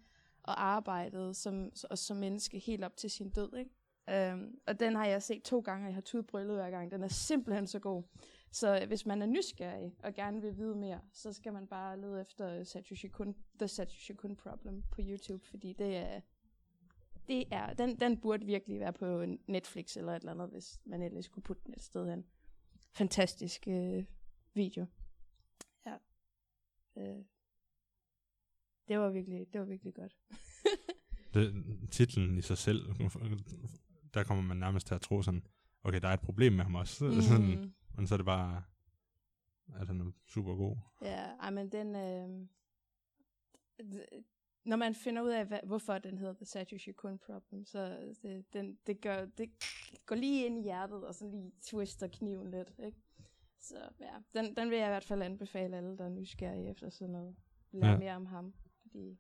og 0.49 0.65
arbejdede 0.65 1.35
som, 1.35 1.73
og 1.91 1.99
som 1.99 2.17
menneske 2.17 2.59
helt 2.59 2.85
op 2.85 2.97
til 2.97 3.11
sin 3.11 3.31
død. 3.31 3.55
Ikke? 3.55 4.33
Um, 4.33 4.59
og 4.67 4.81
den 4.81 4.97
har 4.97 5.07
jeg 5.07 5.23
set 5.23 5.43
to 5.43 5.61
gange, 5.61 5.85
og 5.85 5.89
jeg 5.89 5.95
har 5.95 6.01
tudbryllet 6.01 6.57
hver 6.57 6.71
gang. 6.71 6.91
Den 6.91 7.03
er 7.03 7.09
simpelthen 7.09 7.67
så 7.67 7.79
god. 7.79 8.03
Så 8.51 8.85
hvis 8.87 9.07
man 9.07 9.23
er 9.23 9.27
nysgerrig 9.27 9.95
og 10.03 10.15
gerne 10.15 10.41
vil 10.41 10.57
vide 10.57 10.77
mere, 10.77 11.01
så 11.13 11.33
skal 11.33 11.53
man 11.53 11.67
bare 11.67 12.01
lede 12.01 12.21
efter 12.21 12.65
Satoshi 12.65 13.09
Kun, 13.09 13.37
The 13.59 13.69
Satoshi 13.69 14.13
Kun 14.13 14.37
Problem 14.37 14.83
på 14.91 15.01
YouTube, 15.05 15.47
fordi 15.47 15.73
det 15.73 15.97
er, 15.97 16.21
det 17.29 17.45
er 17.51 17.73
den, 17.73 18.01
den 18.01 18.21
burde 18.21 18.47
virkelig 18.47 18.81
være 18.81 18.93
på 18.93 19.25
Netflix 19.47 19.97
eller 19.97 20.13
et 20.13 20.21
eller 20.21 20.33
andet, 20.33 20.49
hvis 20.49 20.81
man 20.85 21.03
ellers 21.03 21.25
skulle 21.25 21.43
putte 21.43 21.63
den 21.67 21.75
et 21.75 21.83
sted 21.83 22.11
hen. 22.11 22.27
Fantastisk 22.93 23.69
øh, 23.69 24.05
video. 24.55 24.87
Ja. 25.87 25.97
Øh. 26.97 27.25
Det 28.89 28.99
var 28.99 29.11
virkelig, 29.11 29.47
det 29.53 29.61
var 29.61 29.67
virkelig 29.67 29.95
godt. 29.95 30.17
det, 31.35 31.65
titlen 31.91 32.39
i 32.39 32.43
sig 32.43 32.59
selv, 32.59 32.87
der 34.15 34.25
kommer 34.25 34.45
man 34.45 34.57
nærmest 34.57 34.87
til 34.87 34.95
at 34.95 35.01
tro 35.01 35.23
sådan, 35.23 35.43
okay, 35.85 36.01
der 36.01 36.09
er 36.09 36.13
et 36.15 36.21
problem 36.21 36.53
med 36.53 36.65
ham 36.65 36.75
også. 36.75 37.05
Mm. 37.05 37.21
Sådan, 37.21 37.75
men 37.97 38.07
så 38.07 38.15
er 38.15 38.17
det 38.17 38.27
bare, 38.27 38.63
at 39.75 39.87
han 39.87 40.01
er 40.01 40.13
super 40.27 40.55
god. 40.55 40.77
Ja, 41.03 41.25
ej, 41.41 41.51
men 41.51 41.73
den... 41.73 41.97
Øh, 41.97 42.47
når 44.65 44.77
man 44.77 44.95
finder 44.95 45.23
ud 45.23 45.29
af, 45.29 45.47
hvad, 45.47 45.61
hvorfor 45.65 45.99
den 45.99 46.19
hedder 46.19 46.33
The 46.33 46.45
Satoshi 46.45 46.93
Kun 46.93 47.19
Problem, 47.19 47.65
så 47.65 48.13
det, 48.23 48.53
den, 48.53 48.79
det, 48.87 49.01
gør, 49.01 49.25
det 49.25 49.51
går 50.07 50.17
lige 50.17 50.47
ind 50.47 50.59
i 50.59 50.63
hjertet, 50.63 51.05
og 51.05 51.15
så 51.15 51.27
lige 51.27 51.53
twister 51.63 52.09
kniven 52.09 52.51
lidt, 52.51 52.73
ikke? 52.85 52.99
Så 53.61 53.77
ja, 54.01 54.41
den, 54.41 54.57
den 54.57 54.71
vil 54.71 54.79
jeg 54.79 54.87
i 54.87 54.91
hvert 54.91 55.05
fald 55.05 55.23
anbefale 55.23 55.77
alle, 55.77 55.99
der 55.99 56.05
er 56.05 56.09
nysgerrige 56.09 56.71
efter 56.71 56.91
sådan 56.91 57.13
noget. 57.13 57.37
Lære 57.73 57.91
ja. 57.91 57.99
mere 57.99 58.17
om 58.17 58.27
ham, 58.27 58.55
fordi 58.89 59.19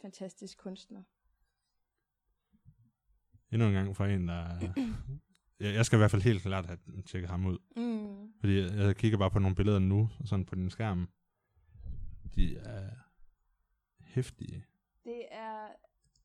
fantastisk 0.00 0.58
kunstner. 0.58 1.02
Endnu 3.52 3.68
en 3.68 3.74
gang 3.74 3.96
for 3.96 4.04
en, 4.04 4.28
der... 4.28 4.60
jeg, 5.60 5.74
jeg 5.74 5.86
skal 5.86 5.96
i 5.96 5.98
hvert 6.00 6.10
fald 6.10 6.22
helt 6.22 6.42
klart 6.42 6.66
have 6.66 6.78
tjekket 7.06 7.30
ham 7.30 7.46
ud. 7.46 7.58
Mm. 7.76 8.32
Fordi 8.40 8.58
jeg, 8.58 8.76
jeg 8.76 8.96
kigger 8.96 9.18
bare 9.18 9.30
på 9.30 9.38
nogle 9.38 9.56
billeder 9.56 9.78
nu, 9.78 10.10
sådan 10.24 10.44
på 10.44 10.54
din 10.54 10.70
skærm. 10.70 11.08
De 12.34 12.56
er 12.56 12.90
hæftige. 14.00 14.66
Det 15.04 15.24
er 15.30 15.68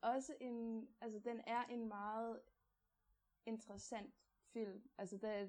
også 0.02 0.34
en, 0.42 0.88
altså 1.02 1.20
den 1.26 1.42
er 1.48 1.64
en 1.64 1.88
meget 1.88 2.40
interessant 3.46 4.14
film. 4.54 4.82
Altså 4.98 5.18
der, 5.18 5.48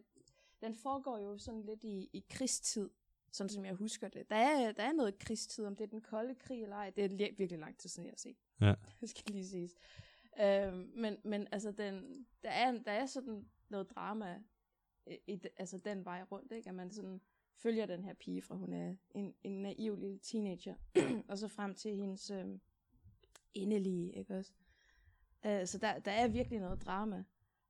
den 0.60 0.74
foregår 0.74 1.18
jo 1.18 1.38
sådan 1.38 1.62
lidt 1.62 1.84
i, 1.84 2.10
i 2.12 2.24
krigstid, 2.30 2.90
sådan 3.30 3.48
som 3.48 3.64
jeg 3.64 3.74
husker 3.74 4.08
det. 4.08 4.30
Der 4.30 4.36
er, 4.36 4.72
der 4.72 4.82
er 4.82 4.92
noget 4.92 5.18
krigstid, 5.18 5.66
om 5.66 5.76
det 5.76 5.84
er 5.84 5.88
den 5.88 6.00
kolde 6.00 6.34
krig 6.34 6.62
eller 6.62 6.76
ej. 6.76 6.90
Det 6.90 7.04
er 7.04 7.08
li- 7.08 7.34
virkelig 7.36 7.58
lang 7.58 7.78
tid 7.78 7.88
siden, 7.90 8.06
jeg 8.06 8.12
har 8.12 8.18
set. 8.18 8.36
Ja. 8.60 8.74
Det 9.00 9.10
skal 9.10 9.34
lige 9.34 9.46
siges. 9.46 9.74
Øhm, 10.40 10.92
men, 10.94 11.16
men 11.24 11.48
altså, 11.52 11.72
den, 11.72 12.26
der, 12.42 12.50
er, 12.50 12.72
der 12.72 12.92
er 12.92 13.06
sådan 13.06 13.48
noget 13.68 13.90
drama 13.90 14.42
i, 15.06 15.18
i, 15.26 15.40
altså 15.56 15.78
den 15.78 16.04
vej 16.04 16.22
rundt, 16.22 16.52
ikke? 16.52 16.68
At 16.68 16.74
man 16.74 16.90
sådan 16.90 17.20
følger 17.56 17.86
den 17.86 18.04
her 18.04 18.14
pige 18.14 18.42
fra, 18.42 18.54
hun 18.54 18.72
er 18.72 18.94
en, 19.10 19.34
en 19.44 19.62
naiv 19.62 19.96
lille 19.96 20.18
teenager, 20.18 20.74
og 21.28 21.38
så 21.38 21.48
frem 21.48 21.74
til 21.74 21.96
hendes 21.96 22.30
øhm, 22.30 22.60
endelige, 23.54 24.12
ikke 24.12 24.36
også? 24.36 24.52
Øh, 25.46 25.66
så 25.66 25.78
der, 25.78 25.98
der 25.98 26.10
er 26.10 26.28
virkelig 26.28 26.60
noget 26.60 26.82
drama. 26.82 27.24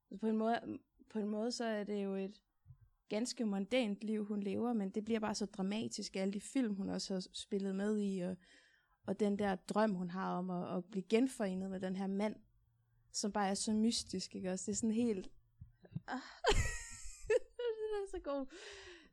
Så 0.09 0.17
på 0.17 0.27
en 0.27 0.37
måde, 0.37 0.79
på 1.09 1.19
en 1.19 1.29
måde 1.29 1.53
så 1.53 1.65
er 1.65 1.85
det 1.85 2.05
jo 2.05 2.15
et 2.15 2.43
ganske 3.11 3.45
mondant 3.45 4.05
liv, 4.05 4.25
hun 4.25 4.43
lever, 4.43 4.73
men 4.73 4.91
det 4.91 5.05
bliver 5.05 5.21
bare 5.21 5.35
så 5.35 5.47
dramatisk 5.47 6.17
alle 6.17 6.33
de 6.33 6.41
film, 6.41 6.75
hun 6.75 6.89
også 6.89 7.15
har 7.15 7.27
spillet 7.33 7.75
med 7.75 7.99
i, 7.99 8.21
og, 8.21 8.37
og 9.07 9.21
den 9.21 9.39
der 9.39 9.55
drøm, 9.55 9.95
hun 9.95 10.11
har 10.11 10.39
om 10.39 10.51
at, 10.51 10.77
at 10.77 10.85
blive 10.85 11.03
genforenet 11.03 11.71
med 11.71 11.81
den 11.81 11.97
her 11.97 12.07
mand, 12.07 12.37
som 13.13 13.33
bare 13.33 13.49
er 13.49 13.55
så 13.55 13.73
mystisk, 13.73 14.37
ikke 14.37 14.53
også? 14.53 14.65
Det 14.67 14.73
er 14.73 14.77
sådan 14.77 14.95
helt... 14.95 15.31
Ah. 16.07 16.21
så 18.11 18.19
god. 18.25 18.47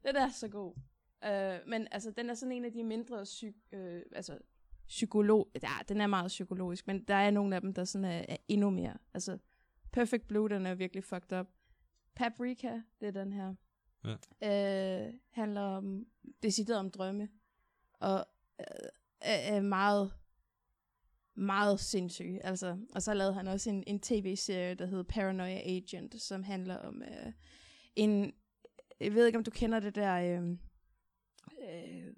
Den 0.03 0.15
er 0.15 0.29
så 0.29 0.47
god. 0.47 0.73
Uh, 1.25 1.69
men 1.69 1.87
altså, 1.91 2.11
den 2.11 2.29
er 2.29 2.33
sådan 2.33 2.51
en 2.51 2.65
af 2.65 2.71
de 2.71 2.83
mindre 2.83 3.23
psyk, 3.23 3.55
uh, 3.73 3.79
øh, 3.79 4.01
altså, 4.11 4.37
psykolog... 4.87 5.51
Ja, 5.63 5.73
den 5.87 6.01
er 6.01 6.07
meget 6.07 6.27
psykologisk, 6.27 6.87
men 6.87 7.03
der 7.03 7.15
er 7.15 7.31
nogle 7.31 7.55
af 7.55 7.61
dem, 7.61 7.73
der 7.73 7.83
sådan 7.83 8.05
er, 8.05 8.25
er 8.27 8.37
endnu 8.47 8.69
mere. 8.69 8.97
Altså, 9.13 9.37
Perfect 9.91 10.27
Blue, 10.27 10.49
den 10.49 10.65
er 10.65 10.75
virkelig 10.75 11.03
fucked 11.03 11.39
up. 11.39 11.47
Paprika, 12.15 12.81
det 12.99 13.07
er 13.07 13.11
den 13.11 13.33
her. 13.33 13.55
Ja. 14.03 15.07
Øh, 15.07 15.13
handler 15.29 15.61
om, 15.61 16.07
decideret 16.43 16.79
om 16.79 16.91
drømme. 16.91 17.29
Og 17.93 18.25
øh, 18.59 18.89
er 19.21 19.61
meget 19.61 20.11
meget 21.37 21.79
sindssyg. 21.79 22.39
Altså, 22.43 22.77
og 22.95 23.01
så 23.01 23.13
lavede 23.13 23.33
han 23.33 23.47
også 23.47 23.69
en, 23.69 23.83
en 23.87 23.99
tv-serie, 23.99 24.75
der 24.75 24.85
hedder 24.85 25.03
Paranoia 25.03 25.59
Agent, 25.59 26.21
som 26.21 26.43
handler 26.43 26.77
om 26.77 27.01
øh, 27.01 27.33
en... 27.95 28.33
Jeg 28.99 29.13
ved 29.13 29.25
ikke, 29.25 29.37
om 29.37 29.43
du 29.43 29.51
kender 29.51 29.79
det 29.79 29.95
der... 29.95 30.15
Øh, 30.15 30.49
øh, 31.61 32.13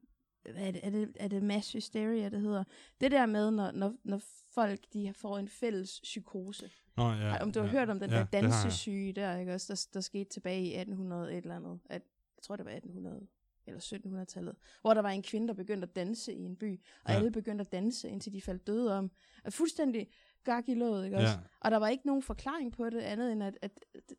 er 0.55 0.71
det, 0.71 0.85
er 0.85 0.89
det, 0.89 1.11
er 1.19 1.27
det 1.27 1.43
mass 1.43 1.71
hysteria, 1.71 2.29
det 2.29 2.41
hedder? 2.41 2.63
Det 3.01 3.11
der 3.11 3.25
med, 3.25 3.51
når, 3.51 3.71
når, 3.71 3.93
når 4.03 4.21
folk 4.53 4.79
de 4.93 5.13
får 5.13 5.37
en 5.37 5.47
fælles 5.47 5.99
psykose. 6.03 6.69
Nå, 6.97 7.11
ja, 7.11 7.27
Ej, 7.27 7.39
om 7.41 7.51
du 7.51 7.59
har 7.59 7.67
ja, 7.67 7.71
hørt 7.71 7.89
om 7.89 7.99
den 7.99 8.09
ja, 8.09 8.17
der 8.17 8.25
dansesyge 8.25 9.13
der, 9.13 9.37
ikke 9.37 9.53
også? 9.53 9.73
Der, 9.73 9.87
der 9.93 10.01
skete 10.01 10.29
tilbage 10.29 10.61
i 10.61 10.75
1800 10.75 11.31
et 11.31 11.37
eller 11.37 11.55
andet. 11.55 11.79
At, 11.89 12.01
jeg 12.37 12.43
tror, 12.43 12.55
det 12.55 12.65
var 12.65 12.71
1800 12.71 13.27
eller 13.67 13.81
1700-tallet, 13.81 14.55
hvor 14.81 14.93
der 14.93 15.01
var 15.01 15.09
en 15.09 15.23
kvinde, 15.23 15.47
der 15.47 15.53
begyndte 15.53 15.87
at 15.87 15.95
danse 15.95 16.33
i 16.33 16.41
en 16.41 16.55
by, 16.55 16.81
og 17.03 17.11
ja. 17.11 17.17
alle 17.17 17.31
begyndte 17.31 17.61
at 17.61 17.71
danse, 17.71 18.09
indtil 18.09 18.33
de 18.33 18.41
faldt 18.41 18.67
døde 18.67 18.97
om. 18.97 19.11
Og 19.43 19.53
fuldstændig 19.53 20.07
gak 20.43 20.69
i 20.69 20.73
låget, 20.73 21.05
ikke 21.05 21.17
også? 21.17 21.27
Ja. 21.27 21.39
Og 21.59 21.71
der 21.71 21.77
var 21.77 21.87
ikke 21.87 22.07
nogen 22.07 22.23
forklaring 22.23 22.71
på 22.71 22.89
det, 22.89 22.99
andet 22.99 23.31
end 23.31 23.43
at, 23.43 23.57
at 23.61 23.71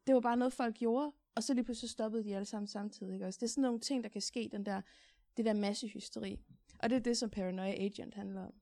det 0.06 0.14
var 0.14 0.20
bare 0.20 0.36
noget, 0.36 0.52
folk 0.52 0.74
gjorde, 0.74 1.12
og 1.34 1.42
så 1.42 1.54
lige 1.54 1.64
pludselig 1.64 1.90
stoppede 1.90 2.24
de 2.24 2.34
alle 2.34 2.44
sammen 2.44 2.66
samtidig, 2.66 3.14
ikke 3.14 3.26
også? 3.26 3.38
Det 3.38 3.46
er 3.46 3.50
sådan 3.50 3.62
nogle 3.62 3.80
ting, 3.80 4.04
der 4.04 4.10
kan 4.10 4.20
ske, 4.20 4.48
den 4.52 4.66
der, 4.66 4.80
det 5.36 5.44
der 5.44 5.52
massehysteri. 5.52 6.40
Og 6.78 6.90
det 6.90 6.96
er 6.96 7.00
det, 7.00 7.16
som 7.16 7.30
Paranoia 7.30 7.84
Agent 7.84 8.14
handler 8.14 8.40
om. 8.40 8.52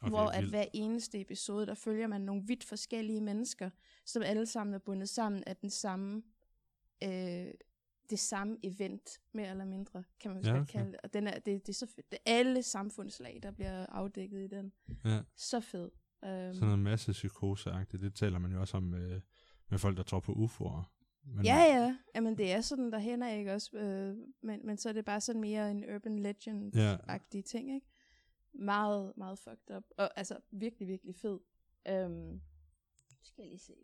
Okay, 0.00 0.10
hvor 0.10 0.26
at 0.26 0.44
hver 0.44 0.64
eneste 0.72 1.20
episode, 1.20 1.66
der 1.66 1.74
følger 1.74 2.06
man 2.06 2.20
nogle 2.20 2.42
vidt 2.46 2.64
forskellige 2.64 3.20
mennesker, 3.20 3.70
som 4.04 4.22
alle 4.22 4.46
sammen 4.46 4.74
er 4.74 4.78
bundet 4.78 5.08
sammen 5.08 5.44
af 5.46 5.56
den 5.56 5.70
samme, 5.70 6.22
øh, 7.04 7.46
det 8.10 8.18
samme 8.18 8.56
event, 8.62 9.20
mere 9.32 9.50
eller 9.50 9.64
mindre, 9.64 10.04
kan 10.20 10.34
man 10.34 10.44
Ja, 10.44 10.60
okay. 10.60 10.72
kalde 10.72 10.92
det. 10.92 11.00
Og 11.02 11.12
den 11.12 11.26
er, 11.26 11.38
det, 11.38 11.66
det 11.66 11.68
er 11.68 11.72
så 11.72 11.86
fedt. 11.86 12.10
Det 12.10 12.18
er 12.26 12.32
alle 12.38 12.62
samfundslag, 12.62 13.40
der 13.42 13.50
bliver 13.50 13.86
afdækket 13.86 14.44
i 14.44 14.46
den. 14.46 14.72
Ja. 15.04 15.20
Så 15.36 15.60
fed. 15.60 15.90
Um, 16.22 16.28
Sådan 16.28 16.60
noget 16.60 16.78
masse 16.78 17.12
psykoseagtigt, 17.12 18.02
det 18.02 18.14
taler 18.14 18.38
man 18.38 18.52
jo 18.52 18.60
også 18.60 18.76
om 18.76 18.82
med, 18.82 19.20
med 19.68 19.78
folk, 19.78 19.96
der 19.96 20.02
tror 20.02 20.20
på 20.20 20.32
UFO'er. 20.32 20.97
Men, 21.34 21.44
Ja, 21.44 21.56
ja. 21.56 21.96
Jamen, 22.14 22.38
det 22.38 22.52
er 22.52 22.60
sådan, 22.60 22.92
der 22.92 22.98
hænder 22.98 23.28
ikke 23.28 23.54
også. 23.54 23.76
Øh, 23.76 24.16
men, 24.40 24.66
men 24.66 24.76
så 24.76 24.88
er 24.88 24.92
det 24.92 25.04
bare 25.04 25.20
sådan 25.20 25.40
mere 25.40 25.70
en 25.70 25.94
urban 25.94 26.18
legend-agtig 26.18 27.44
ting, 27.44 27.74
ikke? 27.74 27.86
Meget, 28.52 29.12
meget 29.16 29.38
fucked 29.38 29.76
up. 29.76 29.84
Og 29.96 30.18
altså, 30.18 30.38
virkelig, 30.50 30.88
virkelig 30.88 31.14
fed. 31.14 31.38
Um, 31.90 32.40
skal 33.22 33.42
jeg 33.42 33.48
lige 33.48 33.58
se. 33.58 33.74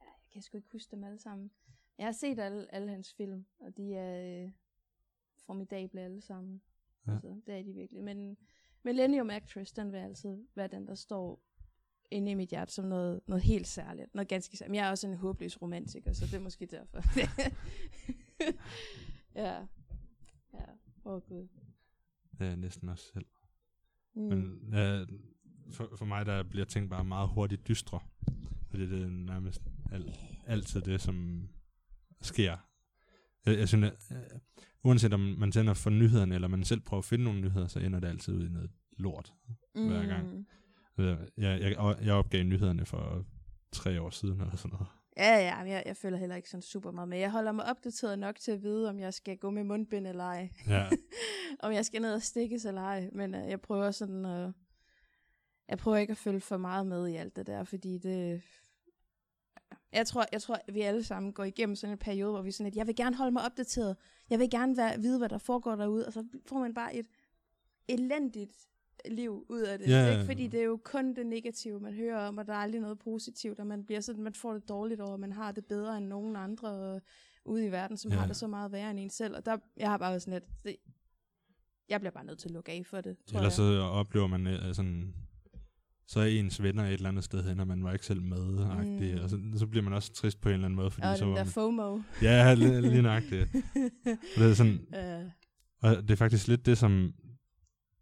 Ja, 0.00 0.04
jeg 0.04 0.32
kan 0.32 0.42
sgu 0.42 0.56
ikke 0.56 0.68
huske 0.72 0.90
dem 0.90 1.04
alle 1.04 1.18
sammen. 1.18 1.50
Jeg 1.98 2.06
har 2.06 2.12
set 2.12 2.38
alle, 2.38 2.74
alle 2.74 2.90
hans 2.90 3.14
film, 3.14 3.46
og 3.60 3.76
de 3.76 3.94
er 3.94 4.44
øh, 4.44 4.50
formidable 5.46 6.00
alle 6.00 6.20
sammen. 6.20 6.62
Ja. 7.06 7.12
Ja. 7.12 7.16
Altså, 7.16 7.40
det 7.46 7.54
er 7.58 7.62
de 7.62 7.72
virkelig. 7.72 8.04
Men 8.04 8.36
Millennium 8.82 9.30
Actress, 9.30 9.72
den 9.72 9.92
vil 9.92 9.98
altid 9.98 10.46
være 10.54 10.68
den, 10.68 10.86
der 10.86 10.94
står 10.94 11.42
inde 12.14 12.30
i 12.30 12.34
mit 12.34 12.48
hjerte 12.48 12.72
som 12.72 12.84
noget, 12.84 13.20
noget 13.26 13.42
helt 13.42 13.66
særligt. 13.66 14.14
Noget 14.14 14.28
ganske 14.28 14.56
særligt. 14.56 14.70
Men 14.70 14.76
jeg 14.76 14.86
er 14.86 14.90
også 14.90 15.08
en 15.08 15.16
håbløs 15.16 15.62
romantiker, 15.62 16.12
så 16.12 16.26
det 16.26 16.34
er 16.34 16.40
måske 16.40 16.66
derfor. 16.66 17.02
ja. 19.34 19.66
Ja. 20.54 20.64
Åh, 21.04 21.12
oh, 21.14 21.22
Gud. 21.22 21.48
Det 22.38 22.46
er 22.46 22.56
næsten 22.56 22.88
også 22.88 23.04
selv. 23.12 23.26
Mm. 24.14 24.22
Men 24.22 24.60
ja, 24.72 25.04
for, 25.72 25.96
for 25.96 26.04
mig, 26.04 26.26
der 26.26 26.42
bliver 26.42 26.64
ting 26.64 26.90
bare 26.90 27.04
meget 27.04 27.28
hurtigt 27.28 27.68
dystre. 27.68 28.00
Fordi 28.70 28.86
det 28.86 29.02
er 29.02 29.08
nærmest 29.08 29.62
al, 29.92 30.16
altid 30.46 30.80
det, 30.80 31.00
som 31.00 31.48
sker. 32.20 32.56
Jeg, 33.46 33.58
jeg 33.58 33.68
synes, 33.68 33.84
at, 34.10 34.16
øh, 34.16 34.40
uanset 34.84 35.12
om 35.12 35.20
man 35.20 35.52
tænder 35.52 35.74
for 35.74 35.90
nyhederne, 35.90 36.34
eller 36.34 36.48
man 36.48 36.64
selv 36.64 36.80
prøver 36.80 36.98
at 36.98 37.04
finde 37.04 37.24
nogle 37.24 37.40
nyheder, 37.40 37.66
så 37.66 37.78
ender 37.78 38.00
det 38.00 38.08
altid 38.08 38.34
ud 38.34 38.46
i 38.46 38.48
noget 38.48 38.70
lort. 38.96 39.34
hver 39.72 40.06
gang. 40.06 40.46
Jeg, 40.98 41.18
jeg, 41.36 41.96
jeg, 42.02 42.14
opgav 42.14 42.42
nyhederne 42.42 42.86
for 42.86 43.24
tre 43.72 44.00
år 44.00 44.10
siden, 44.10 44.40
eller 44.40 44.56
sådan 44.56 44.70
noget. 44.70 44.86
Ja, 45.16 45.36
ja, 45.36 45.56
jeg, 45.56 45.82
jeg 45.86 45.96
føler 45.96 46.18
heller 46.18 46.36
ikke 46.36 46.50
sådan 46.50 46.62
super 46.62 46.90
meget 46.90 47.08
med. 47.08 47.18
Jeg 47.18 47.30
holder 47.30 47.52
mig 47.52 47.64
opdateret 47.66 48.18
nok 48.18 48.36
til 48.36 48.52
at 48.52 48.62
vide, 48.62 48.88
om 48.88 49.00
jeg 49.00 49.14
skal 49.14 49.36
gå 49.36 49.50
med 49.50 49.64
mundbind 49.64 50.06
eller 50.06 50.24
ej. 50.24 50.50
Ja. 50.68 50.88
om 51.64 51.72
jeg 51.72 51.86
skal 51.86 52.02
ned 52.02 52.14
og 52.14 52.22
stikkes 52.22 52.64
eller 52.64 52.82
ej. 52.82 53.10
Men 53.12 53.34
uh, 53.34 53.48
jeg 53.48 53.60
prøver 53.60 53.90
sådan 53.90 54.24
at... 54.24 54.52
jeg 55.68 55.78
prøver 55.78 55.96
ikke 55.96 56.10
at 56.10 56.16
følge 56.16 56.40
for 56.40 56.56
meget 56.56 56.86
med 56.86 57.08
i 57.08 57.14
alt 57.16 57.36
det 57.36 57.46
der, 57.46 57.64
fordi 57.64 57.98
det... 57.98 58.42
Jeg 59.92 60.06
tror, 60.06 60.24
jeg 60.32 60.42
tror, 60.42 60.54
at 60.54 60.74
vi 60.74 60.80
alle 60.80 61.04
sammen 61.04 61.32
går 61.32 61.44
igennem 61.44 61.76
sådan 61.76 61.94
en 61.94 61.98
periode, 61.98 62.32
hvor 62.32 62.42
vi 62.42 62.50
sådan 62.50 62.64
lidt, 62.64 62.76
jeg 62.76 62.86
vil 62.86 62.96
gerne 62.96 63.16
holde 63.16 63.32
mig 63.32 63.44
opdateret. 63.44 63.96
Jeg 64.30 64.38
vil 64.38 64.50
gerne 64.50 64.76
være, 64.76 65.00
vide, 65.00 65.18
hvad 65.18 65.28
der 65.28 65.38
foregår 65.38 65.76
derude. 65.76 66.06
Og 66.06 66.12
så 66.12 66.24
får 66.46 66.58
man 66.58 66.74
bare 66.74 66.94
et 66.94 67.06
elendigt 67.88 68.68
liv 69.10 69.46
ud 69.48 69.60
af 69.60 69.78
det. 69.78 69.88
Ja, 69.88 70.12
Ikke? 70.12 70.24
Fordi 70.24 70.46
det 70.46 70.60
er 70.60 70.64
jo 70.64 70.80
kun 70.84 71.14
det 71.14 71.26
negative, 71.26 71.80
man 71.80 71.94
hører 71.94 72.28
om, 72.28 72.38
og 72.38 72.46
der 72.46 72.52
er 72.52 72.58
aldrig 72.58 72.80
noget 72.80 72.98
positivt, 72.98 73.60
og 73.60 73.66
man, 73.66 73.84
bliver 73.84 74.00
sådan, 74.00 74.22
man 74.22 74.34
får 74.34 74.52
det 74.52 74.68
dårligt 74.68 75.00
over, 75.00 75.16
man 75.16 75.32
har 75.32 75.52
det 75.52 75.64
bedre 75.64 75.98
end 75.98 76.06
nogen 76.06 76.36
andre 76.36 77.00
ude 77.44 77.66
i 77.66 77.70
verden, 77.70 77.96
som 77.96 78.12
ja. 78.12 78.18
har 78.18 78.26
det 78.26 78.36
så 78.36 78.46
meget 78.46 78.72
værre 78.72 78.90
end 78.90 79.00
en 79.00 79.10
selv. 79.10 79.36
Og 79.36 79.46
der, 79.46 79.56
jeg 79.76 79.90
har 79.90 79.98
bare 79.98 80.10
været 80.10 80.22
sådan 80.22 80.34
lidt, 80.34 80.44
det, 80.64 80.76
jeg 81.88 82.00
bliver 82.00 82.12
bare 82.12 82.24
nødt 82.24 82.38
til 82.38 82.48
at 82.48 82.52
lukke 82.52 82.72
af 82.72 82.86
for 82.86 83.00
det, 83.00 83.16
tror 83.26 83.38
Ellers 83.38 83.52
jeg. 83.52 83.56
så 83.56 83.80
oplever 83.80 84.26
man 84.26 84.46
øh, 84.46 84.74
sådan, 84.74 85.14
så 86.06 86.20
er 86.20 86.24
ens 86.24 86.62
venner 86.62 86.84
et 86.84 86.92
eller 86.92 87.08
andet 87.08 87.24
sted 87.24 87.44
hen, 87.44 87.60
og 87.60 87.66
man 87.66 87.84
var 87.84 87.92
ikke 87.92 88.06
selv 88.06 88.22
med, 88.22 88.38
mm. 88.38 89.14
Mm. 89.16 89.22
og 89.22 89.30
så, 89.30 89.40
så 89.56 89.66
bliver 89.66 89.82
man 89.82 89.92
også 89.92 90.12
trist 90.12 90.40
på 90.40 90.48
en 90.48 90.54
eller 90.54 90.64
anden 90.64 90.76
måde, 90.76 90.90
fordi 90.90 91.06
og 91.06 91.18
så 91.18 91.24
den 91.24 91.30
var 91.30 91.36
der 91.36 91.44
man, 91.44 91.52
FOMO. 91.52 92.00
Ja, 92.22 92.54
lige, 92.54 92.80
lige 92.80 93.02
nøjagtigt. 93.02 93.48
Og 94.36 94.40
det 94.42 94.50
er 94.50 94.54
sådan, 94.54 94.80
uh, 94.92 95.30
og 95.82 96.02
det 96.02 96.10
er 96.10 96.16
faktisk 96.16 96.48
lidt 96.48 96.66
det, 96.66 96.78
som 96.78 97.14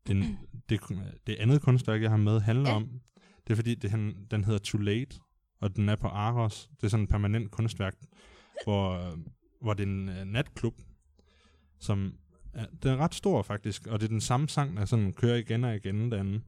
den, 0.06 0.38
det, 0.68 0.80
det 1.26 1.36
andet 1.36 1.62
kunstværk, 1.62 2.02
jeg 2.02 2.10
har 2.10 2.16
med, 2.16 2.40
handler 2.40 2.68
Ja. 2.70 2.76
om. 2.76 3.00
Det 3.46 3.50
er 3.52 3.56
fordi, 3.56 3.74
det, 3.74 3.90
den 4.30 4.44
hedder 4.44 4.58
Too 4.58 4.80
Late, 4.80 5.16
og 5.60 5.76
den 5.76 5.88
er 5.88 5.96
på 5.96 6.06
Aros. 6.06 6.70
Det 6.76 6.84
er 6.84 6.88
sådan 6.88 7.04
et 7.04 7.10
permanent 7.10 7.50
kunstværk, 7.50 7.94
hvor, 8.64 8.90
øh, 8.92 9.18
hvor 9.60 9.74
det 9.74 9.82
er 9.82 9.86
en 9.86 10.08
uh, 10.08 10.14
natklub, 10.14 10.80
som 11.78 12.14
er, 12.52 12.66
den 12.82 12.90
er 12.90 12.96
ret 12.96 13.14
stor 13.14 13.42
faktisk, 13.42 13.86
og 13.86 14.00
det 14.00 14.04
er 14.06 14.08
den 14.08 14.20
samme 14.20 14.48
sang, 14.48 14.76
der 14.76 14.84
sådan 14.84 15.12
kører 15.12 15.36
igen 15.36 15.64
og 15.64 15.76
igen 15.76 16.12
derinde. 16.12 16.40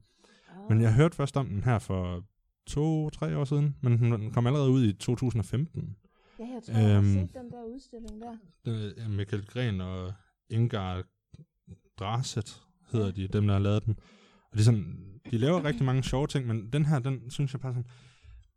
Men 0.69 0.81
jeg 0.81 0.93
hørte 0.93 1.15
først 1.15 1.37
om 1.37 1.47
den 1.47 1.63
her 1.63 1.79
for 1.79 2.23
to-tre 2.67 3.37
år 3.37 3.45
siden, 3.45 3.75
men 3.81 3.97
den 3.99 4.11
den 4.11 4.31
kom 4.31 4.47
allerede 4.47 4.69
ud 4.69 4.85
i 4.85 4.93
2015. 4.93 5.95
Ja, 6.39 6.43
jeg 6.43 6.63
tror, 6.63 6.73
jeg 6.73 6.89
har 6.91 6.97
øhm, 6.97 7.05
set 7.13 7.33
den 7.33 7.51
der 7.51 7.63
udstilling 7.63 8.21
der. 8.21 8.37
Det 8.65 8.93
er 8.97 9.07
Michael 9.09 9.45
Gren 9.45 9.81
og 9.81 10.13
Ingar 10.49 11.03
Draset 11.99 12.61
hedder 12.91 13.11
de, 13.11 13.27
dem 13.27 13.47
der 13.47 13.53
har 13.53 13.59
lavet 13.61 13.85
den. 13.85 13.95
Og 14.51 14.59
er 14.59 14.63
sådan, 14.63 15.05
de 15.31 15.37
laver 15.37 15.63
rigtig 15.63 15.85
mange 15.85 16.03
sjove 16.03 16.27
ting, 16.27 16.47
men 16.47 16.69
den 16.73 16.85
her, 16.85 16.99
den 16.99 17.29
synes 17.31 17.53
jeg 17.53 17.61
bare 17.61 17.73
sådan, 17.73 17.89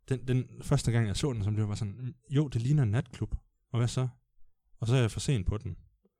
den, 0.09 0.27
den 0.27 0.45
første 0.61 0.91
gang 0.91 1.07
jeg 1.07 1.15
så 1.17 1.33
den, 1.33 1.43
som 1.43 1.55
det 1.55 1.67
var 1.67 1.75
sådan, 1.75 1.95
"Mm, 1.99 2.13
jo, 2.29 2.47
det 2.47 2.61
ligner 2.61 2.83
en 2.83 2.91
natklub, 2.91 3.35
og 3.71 3.79
hvad 3.79 3.87
så? 3.87 4.07
Og 4.79 4.87
så 4.87 4.95
er 4.95 4.99
jeg 4.99 5.11
for 5.11 5.19
sent 5.19 5.47
på 5.47 5.57
den. 5.57 5.77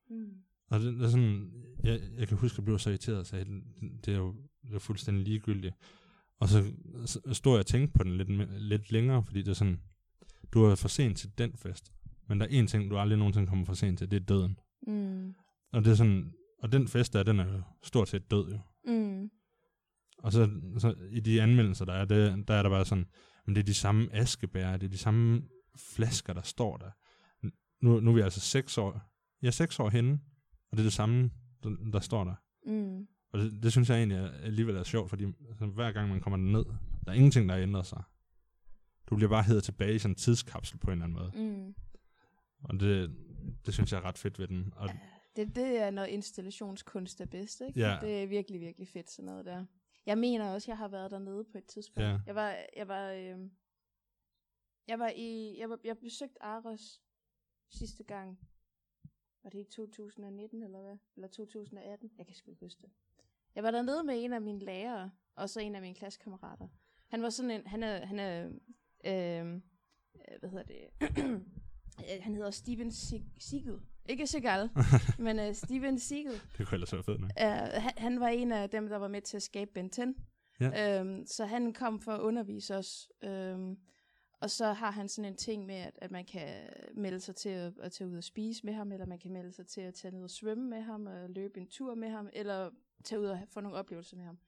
Mm. 0.10 0.30
Og 0.70 0.80
det, 0.80 0.94
det 0.94 1.06
er 1.06 1.10
sådan, 1.10 1.52
jeg, 1.84 2.00
jeg 2.18 2.28
kan 2.28 2.38
huske, 2.38 2.54
at 2.56 2.58
jeg 2.58 2.66
blev 2.66 2.80
så 2.80 2.90
irriteret 2.90 3.20
og 3.20 3.26
sagde, 3.26 3.46
"Den- 3.46 4.00
det 4.06 4.14
er 4.14 4.18
jo 4.18 4.36
det 4.68 4.76
er 4.76 4.80
fuldstændig 4.80 5.24
ligegyldigt. 5.26 5.76
Og 6.40 6.50
så, 6.50 6.72
så 7.06 7.34
stod 7.34 7.54
jeg 7.54 7.60
og 7.60 7.66
tænkte 7.66 7.98
på 7.98 8.04
den 8.04 8.18
lidt, 8.18 8.62
lidt 8.62 8.92
længere, 8.92 9.24
fordi 9.24 9.40
det 9.40 9.48
er 9.48 9.54
sådan, 9.54 9.80
du 10.54 10.64
er 10.64 10.76
for 10.76 10.88
sent 10.88 11.18
til 11.18 11.30
den 11.38 11.52
fest. 11.58 11.92
Men 12.28 12.40
der 12.40 12.46
er 12.46 12.50
en 12.50 12.68
ting, 12.68 12.92
du 12.92 12.98
aldrig 12.98 13.18
nogensinde 13.18 13.48
kommer 13.48 13.66
for 13.66 13.74
sent 13.74 13.98
til, 13.98 14.12
det 14.12 14.22
er 14.22 14.26
døden. 14.26 14.60
Mm. 14.88 15.34
Og 15.72 15.86
det 15.86 15.92
er 15.92 15.96
sådan, 15.96 16.34
og 16.62 16.72
den 16.72 16.88
fest 16.88 17.14
der, 17.14 17.24
den 17.24 17.40
er 17.40 17.54
jo 17.54 17.62
stort 17.84 18.10
set 18.10 18.32
død 18.32 18.52
jo. 18.52 18.60
Mm. 18.94 19.30
Og 20.18 20.32
så, 20.32 20.50
så 20.78 20.96
i 21.10 21.20
de 21.20 21.42
anmeldelser, 21.42 21.86
der 21.86 21.94
er, 21.94 22.06
det, 22.06 22.48
der 22.48 22.54
er 22.54 22.64
der 22.64 22.70
bare 22.70 22.86
sådan, 22.86 23.06
men 23.46 23.56
det 23.56 23.62
er 23.62 23.66
de 23.66 23.74
samme 23.74 24.10
askebær, 24.14 24.78
det 24.78 24.84
er 24.84 24.92
de 24.92 24.98
samme 24.98 25.44
flasker, 25.76 26.34
der 26.34 26.42
står 26.42 26.78
der. 26.78 26.92
Nu, 27.82 28.00
nu 28.00 28.10
er 28.10 28.16
vi 28.16 28.22
altså 28.22 28.40
seks 28.40 28.78
år, 28.78 29.02
ja, 29.42 29.52
seks 29.52 29.80
år 29.80 29.90
henne, 29.90 30.20
og 30.72 30.78
det 30.78 30.80
er 30.80 30.86
det 30.86 30.94
samme, 30.94 31.32
der, 31.64 31.70
der 31.94 32.00
står 32.00 32.24
der. 32.24 32.36
Mm. 32.66 33.08
Og 33.32 33.40
det, 33.40 33.64
det 33.64 33.72
synes 33.72 33.90
jeg 33.90 33.98
egentlig 33.98 34.18
er, 34.18 34.32
alligevel 34.32 34.76
er 34.76 34.84
sjovt, 34.84 35.10
fordi 35.10 35.26
altså, 35.50 35.66
hver 35.66 35.92
gang 35.92 36.10
man 36.10 36.22
kommer 36.22 36.38
ned, 36.38 36.66
der 37.06 37.12
er 37.12 37.14
ingenting, 37.14 37.50
der 37.50 37.56
har 37.56 37.62
ændret 37.62 37.86
sig. 37.86 38.04
Du 39.10 39.16
bliver 39.16 39.30
bare 39.30 39.44
heddet 39.44 39.64
tilbage 39.64 39.96
i 39.96 40.00
sådan 40.00 40.12
en 40.12 40.16
tidskapsel 40.16 40.78
på 40.78 40.88
en 40.88 40.92
eller 40.92 41.06
anden 41.06 41.20
måde. 41.20 41.32
Mm. 41.36 41.76
Og 42.64 42.80
det, 42.80 43.16
det 43.66 43.74
synes 43.74 43.92
jeg 43.92 43.98
er 43.98 44.06
ret 44.06 44.18
fedt 44.18 44.40
ved 44.40 44.48
den. 44.48 44.74
Og, 44.76 44.90
Det, 45.46 45.56
det 45.56 45.78
er, 45.78 45.92
når 45.92 46.04
installationskunst 46.04 47.22
er 47.22 47.26
bedst, 47.26 47.62
ikke? 47.62 47.80
Ja. 47.80 47.98
Det 48.02 48.24
er 48.24 48.28
virkelig, 48.28 48.62
virkelig 48.62 48.88
fedt, 48.88 49.10
sådan 49.10 49.26
noget 49.26 49.46
der. 49.46 49.66
Jeg 50.06 50.18
mener 50.18 50.50
også, 50.54 50.72
jeg 50.72 50.78
har 50.78 50.88
været 50.88 51.12
dernede 51.12 51.44
på 51.44 51.58
et 51.58 51.66
tidspunkt. 51.66 52.08
Ja. 52.08 52.20
Jeg 52.26 52.36
var, 52.36 52.56
jeg 52.76 52.88
var, 52.88 53.12
øh, 53.12 53.40
jeg 54.88 55.00
var 55.00 55.12
i, 55.16 55.56
jeg, 55.60 55.70
var, 55.70 55.80
jeg 55.84 55.98
besøgte 55.98 56.44
Aros 56.44 57.02
sidste 57.70 58.04
gang 58.04 58.40
var 59.44 59.50
det 59.50 59.60
i 59.60 59.64
2019 59.64 60.64
eller 60.64 60.82
hvad? 60.82 60.98
Eller 61.16 61.28
2018? 61.28 62.12
Jeg 62.18 62.26
kan 62.26 62.36
sgu 62.36 62.52
ikke 62.52 62.66
huske 62.66 62.82
det. 62.82 62.90
Jeg 63.56 63.64
var 63.64 63.72
dernede 63.72 64.04
med 64.04 64.24
en 64.24 64.34
af 64.34 64.42
mine 64.42 64.60
lærere, 64.60 65.12
og 65.36 65.50
så 65.50 65.60
en 65.60 65.76
af 65.76 65.82
mine 65.82 65.96
klassekammerater. 65.96 66.68
Han 67.08 67.22
var 67.22 67.30
sådan 67.30 67.52
en, 67.52 67.68
han 67.68 67.84
er, 67.84 68.06
han 68.06 68.20
er, 68.20 68.46
øh, 69.06 69.54
øh, 69.54 69.62
hvad 70.40 70.50
hedder 70.50 70.64
det, 70.64 70.90
Øh, 72.00 72.24
han 72.24 72.36
hedder 72.36 72.52
Steven 72.52 72.92
Sig- 72.92 73.32
Siegel. 73.40 73.80
Ikke 74.10 74.28
Seagal, 74.34 74.70
men 75.20 75.40
uh, 75.40 75.56
Steven 75.56 76.00
Siegel. 76.00 76.42
Det 76.58 76.68
kunne 76.68 76.76
ellers 76.76 76.94
være 76.94 77.04
fedt 77.04 77.22
nok. 77.22 77.32
Uh, 77.42 77.44
han, 77.84 77.92
han 77.98 78.20
var 78.20 78.28
en 78.28 78.52
af 78.52 78.70
dem, 78.70 78.90
der 78.90 78.98
var 78.98 79.08
med 79.08 79.22
til 79.22 79.38
at 79.38 79.44
skabe 79.44 79.72
Ben 79.74 79.90
10. 79.90 80.02
Ja. 80.60 81.00
Øhm, 81.00 81.26
så 81.26 81.46
han 81.46 81.74
kom 81.74 82.00
for 82.00 82.12
at 82.12 82.20
undervise 82.20 82.76
os. 82.76 83.10
Øhm, 83.24 83.78
og 84.42 84.50
så 84.50 84.74
har 84.74 84.92
han 84.92 85.10
sådan 85.10 85.32
en 85.32 85.38
ting 85.38 85.66
med, 85.66 85.76
at, 85.76 85.94
at 86.02 86.12
man 86.12 86.26
kan 86.26 86.50
melde 86.94 87.20
sig 87.20 87.36
til 87.36 87.50
at, 87.50 87.74
at 87.80 87.92
tage 87.92 88.08
ud 88.08 88.18
og 88.18 88.24
spise 88.24 88.66
med 88.66 88.74
ham, 88.74 88.92
eller 88.92 89.06
man 89.06 89.20
kan 89.20 89.32
melde 89.32 89.52
sig 89.52 89.68
til 89.68 89.82
at 89.82 89.94
tage 89.94 90.12
ned 90.12 90.24
og 90.24 90.30
svømme 90.30 90.70
med 90.70 90.82
ham, 90.82 91.06
og 91.06 91.30
løbe 91.30 91.60
en 91.60 91.68
tur 91.68 91.96
med 91.96 92.10
ham, 92.10 92.30
eller 92.34 92.70
tage 93.04 93.22
ud 93.22 93.26
og 93.26 93.40
få 93.54 93.62
nogle 93.62 93.78
oplevelser 93.78 94.18
med 94.18 94.26
ham. 94.26 94.40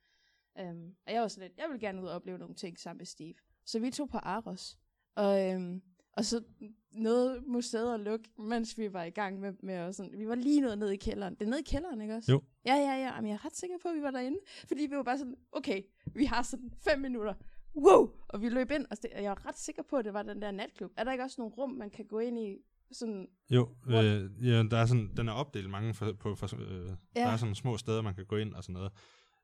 Øhm, 0.60 0.96
og 1.08 1.14
jeg 1.14 1.22
var 1.22 1.28
sådan 1.28 1.50
lidt, 1.50 1.58
jeg 1.58 1.68
vil 1.72 1.80
gerne 1.80 2.02
ud 2.02 2.08
og 2.08 2.16
opleve 2.16 2.38
nogle 2.38 2.56
ting 2.56 2.80
sammen 2.80 2.98
med 2.98 3.06
Steve. 3.06 3.34
Så 3.66 3.80
vi 3.80 3.92
tog 3.92 4.10
på 4.10 4.18
Aros, 4.18 4.78
og, 5.16 5.50
øhm, 5.50 5.82
og 6.18 6.26
så 6.26 6.44
nåede 6.92 7.42
museet 7.48 7.94
at 7.94 8.00
lukke, 8.00 8.30
mens 8.40 8.78
vi 8.78 8.94
var 8.94 9.04
i 9.04 9.10
gang 9.10 9.40
med, 9.40 9.54
med 9.64 9.80
os. 9.80 9.96
Sådan, 9.96 10.20
vi 10.20 10.28
var 10.28 10.36
lige 10.36 10.62
nået 10.62 10.78
ned 10.78 10.90
i 10.90 10.96
kælderen. 10.98 11.34
Det 11.36 11.42
er 11.42 11.50
nede 11.50 11.60
i 11.60 11.64
kælderen, 11.64 12.02
ikke 12.02 12.16
også? 12.16 12.32
Jo. 12.32 12.42
Ja, 12.66 12.76
ja, 12.76 12.94
ja. 13.06 13.22
Men 13.22 13.28
jeg 13.28 13.34
er 13.34 13.46
ret 13.46 13.56
sikker 13.56 13.76
på, 13.82 13.88
at 13.88 13.96
vi 13.96 14.02
var 14.02 14.12
derinde. 14.12 14.40
Fordi 14.68 14.82
vi 14.90 14.96
var 14.96 15.04
bare 15.04 15.18
sådan, 15.18 15.36
okay, 15.52 15.82
vi 16.16 16.26
har 16.26 16.42
sådan 16.44 16.72
fem 16.90 17.00
minutter. 17.00 17.34
Wow! 17.76 18.10
Og 18.30 18.42
vi 18.42 18.50
løb 18.50 18.72
ind, 18.72 18.86
og 18.92 18.98
og 19.16 19.24
jeg 19.24 19.32
er 19.32 19.48
ret 19.48 19.58
sikker 19.58 19.84
på, 19.90 19.96
at 19.96 20.06
det 20.06 20.14
var 20.14 20.24
den 20.24 20.42
der 20.42 20.52
natklub. 20.52 20.92
Er 20.98 21.04
der 21.04 21.12
ikke 21.12 21.24
også 21.24 21.42
nogle 21.42 21.54
rum, 21.54 21.70
man 21.70 21.90
kan 21.90 22.06
gå 22.06 22.20
ind 22.20 22.40
i? 22.40 22.58
Sådan, 22.92 23.28
Jo, 23.50 23.70
øh, 23.88 24.48
ja, 24.48 24.64
der 24.64 24.78
er 24.78 24.86
sådan, 24.86 25.12
den 25.18 25.28
er 25.28 25.34
opdelt 25.34 25.70
mange 25.70 25.94
for, 25.94 26.14
på, 26.20 26.36
for, 26.36 26.60
øh, 26.60 26.86
ja. 26.86 26.96
Ja. 27.16 27.22
der 27.22 27.28
er 27.32 27.38
sådan 27.38 27.56
små 27.56 27.78
steder, 27.78 28.02
man 28.02 28.16
kan 28.16 28.26
gå 28.26 28.36
ind 28.38 28.54
og 28.54 28.64
sådan 28.64 28.74
noget. 28.74 28.92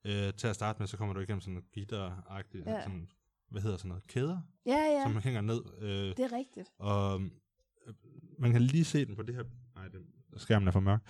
Øh, 0.06 0.34
til 0.34 0.48
at 0.48 0.56
starte 0.56 0.80
med, 0.80 0.88
så 0.88 0.98
kommer 0.98 1.14
du 1.14 1.20
igennem 1.20 1.42
sådan 1.42 1.54
noget 1.54 1.70
gitter-agtigt, 1.72 2.70
Ja. 2.70 2.82
sådan, 2.84 3.10
hvad 3.50 3.62
hedder 3.62 3.78
sådan 3.78 3.90
noget, 3.90 4.08
kæder, 4.08 4.42
ja, 4.66 4.78
ja. 4.78 5.04
som 5.04 5.18
hænger 5.18 5.42
ned. 5.42 5.62
Øh, 5.82 5.90
det 5.90 6.20
er 6.20 6.32
rigtigt. 6.38 6.70
og 6.78 7.22
øh, 7.22 7.94
man 8.40 8.52
kan 8.52 8.62
lige 8.62 8.86
se 8.86 9.06
den 9.06 9.16
på 9.16 9.22
det 9.24 9.36
her, 9.36 9.44
nej, 9.76 9.88
den, 9.88 10.06
skærmen 10.38 10.68
er 10.68 10.72
for 10.72 10.80
mørk, 10.80 11.02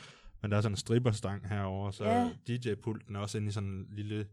men 0.41 0.51
der 0.51 0.57
er 0.57 0.61
sådan 0.61 0.73
en 0.73 0.77
stripperstang 0.77 1.47
herover, 1.49 1.91
så 1.91 2.03
Ja. 2.05 2.29
DJ-pulten 2.47 3.15
er 3.15 3.19
også 3.19 3.37
inde 3.37 3.47
i 3.47 3.51
sådan 3.51 3.69
en 3.69 3.87
lille 3.89 4.27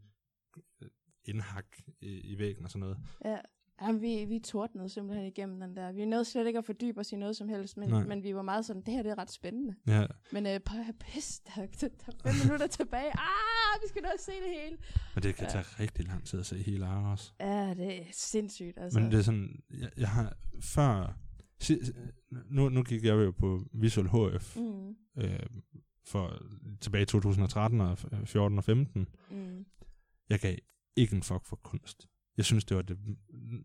øh, 0.82 0.88
indhak 1.24 1.66
i, 2.00 2.20
i 2.20 2.38
væggen 2.38 2.64
og 2.64 2.70
sådan 2.70 2.80
noget. 2.80 2.98
Ja. 3.24 3.38
Jamen, 3.82 4.02
vi, 4.02 4.24
vi 4.24 4.38
tordnede 4.38 4.88
simpelthen 4.88 5.26
igennem 5.26 5.60
den 5.60 5.76
der. 5.76 5.92
Vi 5.92 6.04
nåede 6.04 6.24
slet 6.24 6.46
ikke 6.46 6.58
at 6.58 6.64
fordybe 6.64 7.00
os 7.00 7.12
i 7.12 7.16
noget 7.16 7.36
som 7.36 7.48
helst, 7.48 7.76
men, 7.76 7.88
Nej. 7.88 8.04
men 8.06 8.22
vi 8.22 8.34
var 8.34 8.42
meget 8.42 8.64
sådan, 8.64 8.82
det 8.82 8.94
her 8.94 9.02
det 9.02 9.10
er 9.12 9.18
ret 9.18 9.30
spændende. 9.30 9.74
Ja, 9.86 10.06
Men 10.32 10.46
øh, 10.46 10.60
p- 10.70 10.92
pis, 11.00 11.40
der, 11.40 11.66
der, 11.80 11.88
der 11.88 12.12
er 12.24 12.32
fem 12.32 12.34
minutter 12.44 12.66
tilbage. 12.66 13.10
Ah, 13.18 13.82
vi 13.82 13.88
skal 13.88 14.02
nå 14.02 14.08
at 14.14 14.20
se 14.20 14.32
det 14.32 14.60
hele. 14.62 14.76
men 15.14 15.22
det 15.22 15.34
kan 15.34 15.48
tage 15.50 15.64
rigtig 15.80 16.06
lang 16.06 16.24
tid 16.24 16.40
at 16.40 16.46
se 16.46 16.56
hele 16.62 16.86
Aros. 16.86 17.34
Ja, 17.40 17.74
det 17.74 18.00
er 18.00 18.04
sindssygt. 18.12 18.78
Altså. 18.78 19.00
Men 19.00 19.10
det 19.10 19.18
er 19.18 19.22
sådan, 19.22 19.62
jeg, 19.70 19.90
jeg 19.96 20.08
har 20.08 20.36
før, 20.60 21.18
nu, 22.50 22.68
nu 22.68 22.82
gik 22.82 23.04
jeg 23.04 23.12
jo 23.14 23.30
på 23.30 23.60
Visual 23.72 24.06
HF 24.08 24.56
Mm, 24.56 24.88
øh, 25.18 25.40
for 26.06 26.42
tilbage 26.80 27.02
i 27.02 27.06
2013 27.06 27.80
og 27.80 27.92
f- 27.92 28.24
14 28.24 28.58
og 28.58 28.64
15. 28.64 29.08
mm, 29.30 29.64
Jeg 30.28 30.40
gav 30.40 30.56
ikke 30.96 31.16
en 31.16 31.22
fuck 31.22 31.44
for 31.46 31.56
kunst. 31.56 32.08
Jeg 32.36 32.44
synes, 32.44 32.64
det 32.64 32.76
var 32.76 32.82
det, 32.82 32.98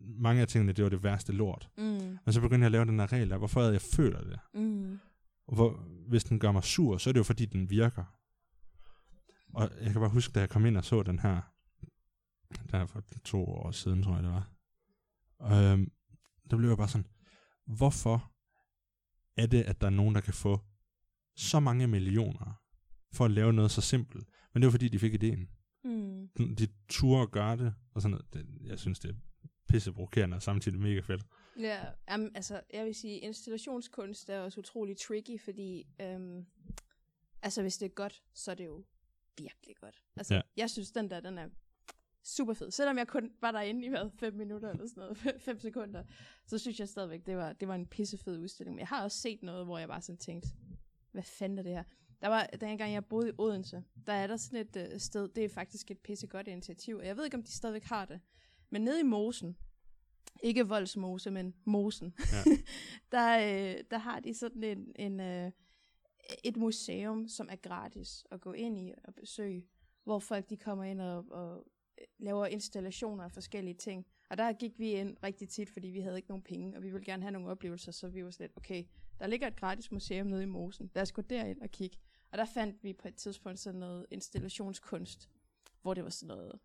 mange 0.02 0.42
af 0.42 0.48
tingene, 0.48 0.72
det 0.72 0.84
var 0.84 0.90
det 0.90 1.02
værste 1.02 1.32
lort. 1.32 1.70
mm, 1.78 2.18
Men 2.24 2.32
så 2.32 2.40
begyndte 2.40 2.62
jeg 2.62 2.66
at 2.66 2.72
lave 2.72 2.84
den 2.84 3.00
her 3.00 3.12
regel 3.12 3.30
der, 3.30 3.36
hvorfor 3.38 3.62
jeg 3.62 3.80
føler 3.82 4.20
det? 4.24 4.38
mm. 4.54 4.98
Og 5.46 5.54
hvor, 5.54 5.84
hvis 6.08 6.24
den 6.24 6.38
gør 6.38 6.52
mig 6.52 6.64
sur, 6.64 6.98
så 6.98 7.10
er 7.10 7.12
det 7.12 7.18
jo 7.18 7.24
fordi, 7.24 7.46
den 7.46 7.70
virker. 7.70 8.04
Og 9.54 9.70
jeg 9.80 9.92
kan 9.92 10.00
bare 10.00 10.10
huske, 10.10 10.32
da 10.32 10.40
jeg 10.40 10.48
kom 10.50 10.66
ind 10.66 10.76
og 10.76 10.84
så 10.84 11.02
den 11.02 11.18
her, 11.18 11.40
der 12.70 12.86
for 12.86 13.02
to 13.24 13.44
år 13.44 13.70
siden, 13.70 14.02
tror 14.02 14.14
jeg 14.14 14.22
det 14.22 14.30
var. 14.32 14.50
Øhm, 15.72 15.92
der 16.50 16.56
blev 16.56 16.68
jeg 16.68 16.76
bare 16.78 16.88
sådan, 16.88 17.06
hvorfor 17.66 18.32
er 19.36 19.46
det, 19.46 19.62
at 19.62 19.80
der 19.80 19.86
er 19.86 19.90
nogen, 19.90 20.14
der 20.14 20.20
kan 20.20 20.34
få 20.34 20.60
så 21.36 21.60
mange 21.60 21.86
millioner 21.86 22.62
for 23.12 23.24
at 23.24 23.30
lave 23.30 23.52
noget 23.52 23.70
så 23.70 23.80
simpelt? 23.80 24.24
Men 24.54 24.62
det 24.62 24.66
var 24.66 24.70
fordi, 24.70 24.88
de 24.88 24.98
fik 24.98 25.14
ideen. 25.14 25.48
Mm. 25.84 26.28
De 26.38 26.68
turde 26.88 27.22
at 27.22 27.30
gøre 27.30 27.56
det, 27.56 27.74
og 27.94 28.02
sådan 28.02 28.10
noget. 28.10 28.26
Det, 28.32 28.46
jeg 28.68 28.78
synes, 28.78 28.98
det 28.98 29.10
er 29.10 29.14
pisseprovokerende 29.68 30.34
og 30.36 30.42
samtidig 30.42 30.80
mega 30.80 31.00
fedt. 31.00 31.22
Ja, 31.58 31.84
um, 32.14 32.30
altså 32.34 32.60
jeg 32.72 32.84
vil 32.86 32.94
sige, 32.94 33.18
installationskunst 33.18 34.30
er 34.30 34.40
også 34.40 34.60
utrolig 34.60 34.96
tricky, 34.98 35.40
fordi 35.40 35.86
um, 36.04 36.46
altså 37.42 37.62
hvis 37.62 37.78
det 37.78 37.86
er 37.86 37.90
godt, 37.94 38.22
så 38.34 38.50
er 38.50 38.54
det 38.54 38.64
jo 38.66 38.84
virkelig 39.38 39.76
godt. 39.76 40.02
Altså 40.16 40.34
Ja. 40.34 40.40
jeg 40.56 40.70
synes, 40.70 40.90
den 40.92 41.10
der, 41.10 41.20
den 41.20 41.38
er 41.38 41.48
super 42.22 42.54
fed. 42.54 42.70
Selvom 42.70 42.98
jeg 42.98 43.08
kun 43.08 43.32
var 43.40 43.52
derinde 43.52 43.86
i 43.86 43.88
hvad, 43.88 44.10
fem 44.18 44.34
minutter 44.34 44.70
eller 44.70 44.86
sådan 44.86 45.00
noget, 45.00 45.18
fem 45.46 45.58
sekunder, 45.58 46.04
så 46.46 46.58
synes 46.58 46.80
jeg 46.80 46.88
stadigvæk, 46.88 47.26
det 47.26 47.36
var, 47.36 47.52
det 47.52 47.68
var 47.68 47.74
en 47.74 47.86
pissefed 47.86 48.38
udstilling. 48.38 48.74
Men 48.74 48.80
jeg 48.80 48.88
har 48.88 49.02
også 49.04 49.18
set 49.18 49.42
noget, 49.42 49.64
hvor 49.66 49.78
jeg 49.78 49.88
bare 49.88 50.02
sådan 50.02 50.18
tænkte, 50.18 50.48
hvad 51.12 51.22
fanden 51.22 51.58
er 51.58 51.62
det 51.62 51.72
her? 51.72 51.84
Der 52.20 52.28
var, 52.28 52.46
dengang 52.60 52.92
jeg 52.92 53.04
boede 53.04 53.28
i 53.28 53.32
Odense, 53.38 53.84
der 54.06 54.12
er 54.12 54.26
der 54.26 54.36
sådan 54.36 54.60
et 54.60 54.76
øh, 54.76 55.00
sted, 55.00 55.28
det 55.28 55.44
er 55.44 55.48
faktisk 55.48 55.90
et 55.90 55.98
pissegodt 55.98 56.48
initiativ, 56.48 56.96
og 56.96 57.06
jeg 57.06 57.16
ved 57.16 57.24
ikke, 57.24 57.36
om 57.36 57.42
de 57.42 57.52
stadigvæk 57.52 57.84
har 57.84 58.04
det, 58.04 58.20
men 58.70 58.82
nede 58.82 59.00
i 59.00 59.04
Mosen, 59.04 59.56
ikke 60.42 60.68
Voldsmose, 60.68 61.30
men 61.30 61.54
Mosen, 61.64 62.14
Ja. 62.18 62.56
der, 63.12 63.38
øh, 63.38 63.84
der 63.90 63.98
har 63.98 64.20
de 64.20 64.34
sådan 64.34 64.64
en, 64.64 64.92
en 64.96 65.20
øh, 65.20 65.52
et 66.44 66.56
museum, 66.56 67.28
som 67.28 67.48
er 67.50 67.56
gratis 67.56 68.24
at 68.30 68.40
gå 68.40 68.52
ind 68.52 68.78
i 68.78 68.92
og 69.04 69.14
besøge, 69.14 69.66
hvor 70.04 70.18
folk 70.18 70.50
de 70.50 70.56
kommer 70.56 70.84
ind 70.84 71.00
og, 71.00 71.24
og 71.30 71.66
øh, 72.00 72.06
laver 72.18 72.46
installationer 72.46 73.24
af 73.24 73.32
forskellige 73.32 73.74
ting. 73.74 74.06
Og 74.30 74.38
der 74.38 74.52
gik 74.52 74.78
vi 74.78 74.90
ind 74.90 75.16
rigtig 75.22 75.48
tit, 75.48 75.70
fordi 75.70 75.88
vi 75.88 76.00
havde 76.00 76.16
ikke 76.16 76.28
nogen 76.28 76.42
penge, 76.42 76.76
og 76.76 76.82
vi 76.82 76.90
ville 76.90 77.04
gerne 77.04 77.22
have 77.22 77.32
nogle 77.32 77.48
oplevelser, 77.48 77.92
så 77.92 78.08
vi 78.08 78.24
var 78.24 78.30
sådan 78.30 78.44
lidt, 78.44 78.56
okay, 78.56 78.84
der 79.20 79.26
ligger 79.26 79.46
et 79.46 79.56
gratis 79.56 79.92
museum 79.92 80.26
nede 80.26 80.42
i 80.42 80.46
Mosen, 80.46 80.90
lad 80.94 81.02
os 81.02 81.12
gå 81.12 81.22
derind 81.22 81.60
og 81.60 81.70
kigge. 81.70 81.98
Og 82.32 82.38
der 82.38 82.44
fandt 82.44 82.84
vi 82.84 82.92
på 82.92 83.08
et 83.08 83.14
tidspunkt 83.14 83.58
sådan 83.58 83.80
noget 83.80 84.06
installationskunst, 84.10 85.30
hvor 85.82 85.94
det 85.94 86.04
var 86.04 86.10
sådan 86.10 86.36
noget, 86.36 86.58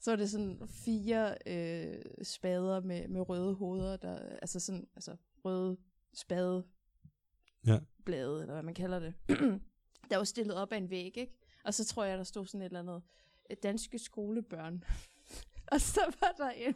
så 0.00 0.10
var 0.10 0.16
det 0.16 0.30
sådan 0.30 0.68
fire 0.68 1.34
øh, 1.46 2.02
spader 2.22 2.80
med, 2.80 3.08
med 3.08 3.28
røde 3.28 3.54
hoveder, 3.54 3.96
der, 3.96 4.18
altså 4.42 4.60
sådan, 4.60 4.88
altså 4.94 5.16
røde 5.44 5.76
spade 6.14 6.64
Ja. 7.66 7.78
blade, 8.04 8.40
eller 8.40 8.52
hvad 8.54 8.62
man 8.62 8.74
kalder 8.74 8.98
det, 8.98 9.14
der 10.10 10.16
var 10.16 10.24
stillet 10.24 10.56
op 10.56 10.72
af 10.72 10.76
en 10.76 10.90
væg, 10.90 11.16
ikke? 11.16 11.32
Og 11.64 11.74
så 11.74 11.84
tror 11.84 12.04
jeg, 12.04 12.18
der 12.18 12.24
stod 12.24 12.46
sådan 12.46 12.60
et 12.62 12.66
eller 12.66 12.80
andet, 12.80 13.02
øh, 13.50 13.56
danske 13.62 13.98
skolebørn. 13.98 14.84
og 15.74 15.80
så 15.80 16.12
var 16.20 16.34
der 16.38 16.50
en, 16.50 16.74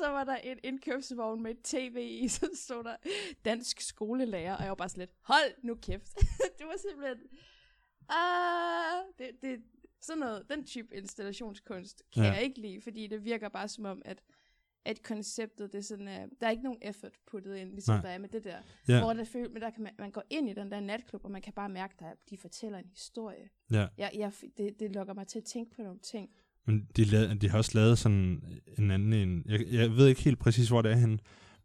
så 0.00 0.08
var 0.08 0.24
der 0.24 0.36
en 0.36 0.58
indkøbsvogn 0.64 1.42
med 1.42 1.50
et 1.50 1.62
tv 1.64 1.96
i, 2.22 2.28
så 2.38 2.50
stod 2.54 2.84
der 2.84 2.96
dansk 3.44 3.80
skolelærer, 3.80 4.56
og 4.56 4.62
jeg 4.62 4.68
var 4.68 4.74
bare 4.74 4.88
sådan 4.88 5.00
lidt, 5.00 5.12
hold 5.22 5.54
nu 5.62 5.74
kæft. 5.74 6.14
det 6.58 6.66
var 6.66 6.76
simpelthen, 6.88 7.18
ah, 8.08 9.02
det, 9.18 9.30
det, 9.42 9.62
sådan 10.00 10.20
noget, 10.20 10.50
den 10.50 10.64
type 10.66 10.96
installationskunst 10.96 12.02
kan 12.14 12.22
Ja. 12.24 12.30
jeg 12.32 12.42
ikke 12.42 12.60
lide, 12.60 12.80
fordi 12.80 13.06
det 13.06 13.24
virker 13.24 13.48
bare 13.48 13.68
som 13.68 13.84
om, 13.84 14.02
at 14.04 14.22
at 14.86 15.02
konceptet, 15.02 15.72
det 15.72 15.78
er 15.78 15.82
sådan, 15.82 16.08
uh, 16.08 16.30
der 16.40 16.46
er 16.46 16.50
ikke 16.50 16.62
nogen 16.62 16.78
effort 16.82 17.12
puttet 17.26 17.56
ind, 17.56 17.70
ligesom 17.70 17.94
Nej. 17.94 18.02
der 18.02 18.08
er 18.08 18.18
med 18.18 18.28
det 18.28 18.44
der. 18.44 18.62
Ja. 18.88 19.00
Hvor 19.00 19.12
der, 19.12 19.24
føl, 19.24 19.50
men 19.50 19.62
der 19.62 19.70
kan 19.70 19.82
man, 19.82 19.94
man 19.98 20.10
går 20.10 20.22
ind 20.30 20.48
i 20.48 20.52
den 20.52 20.70
der 20.70 20.80
natklub, 20.80 21.24
og 21.24 21.30
man 21.30 21.42
kan 21.42 21.52
bare 21.52 21.68
mærke, 21.68 21.94
at 22.04 22.16
de 22.30 22.38
fortæller 22.38 22.78
en 22.78 22.88
historie. 22.88 23.50
Ja. 23.70 23.88
Jeg, 23.98 24.10
jeg, 24.14 24.32
det, 24.56 24.80
det 24.80 24.90
lokker 24.94 25.14
mig 25.14 25.26
til 25.26 25.38
at 25.38 25.44
tænke 25.44 25.76
på 25.76 25.82
nogle 25.82 25.98
ting. 25.98 26.30
Men 26.66 26.86
de, 26.96 27.04
lavede, 27.04 27.34
de 27.34 27.48
har 27.48 27.58
også 27.58 27.70
lavet 27.74 27.98
sådan 27.98 28.42
en 28.78 28.90
anden 28.90 29.12
en. 29.12 29.42
Jeg, 29.46 29.66
jeg 29.72 29.96
ved 29.96 30.06
ikke 30.08 30.22
helt 30.22 30.38
præcis, 30.38 30.68
hvor 30.68 30.82
det 30.82 30.92
er 30.92 30.96
henne. 30.96 31.18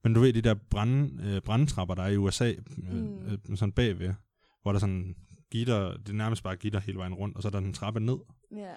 Men 0.04 0.14
du 0.14 0.20
ved, 0.20 0.34
de 0.34 0.42
der 0.42 0.54
brand, 0.54 1.22
øh, 1.22 1.42
brandtrapper, 1.42 1.96
der 1.96 2.04
er 2.04 2.08
i 2.08 2.18
USA, 2.18 2.50
øh, 2.52 2.94
Mm. 2.94 3.18
øh, 3.26 3.38
sådan 3.58 3.72
bagved, 3.72 4.14
hvor 4.62 4.72
der 4.72 4.76
er 4.78 4.80
sådan 4.80 5.16
gitter, 5.52 5.98
det 5.98 6.10
er 6.10 6.14
nærmest 6.14 6.44
bare 6.44 6.56
gitter 6.56 6.80
hele 6.80 6.98
vejen 6.98 7.14
rundt, 7.14 7.36
og 7.36 7.42
så 7.42 7.48
er 7.48 7.52
der 7.52 7.60
en 7.60 7.74
trappe 7.74 8.00
ned. 8.00 8.18
Ja. 8.52 8.74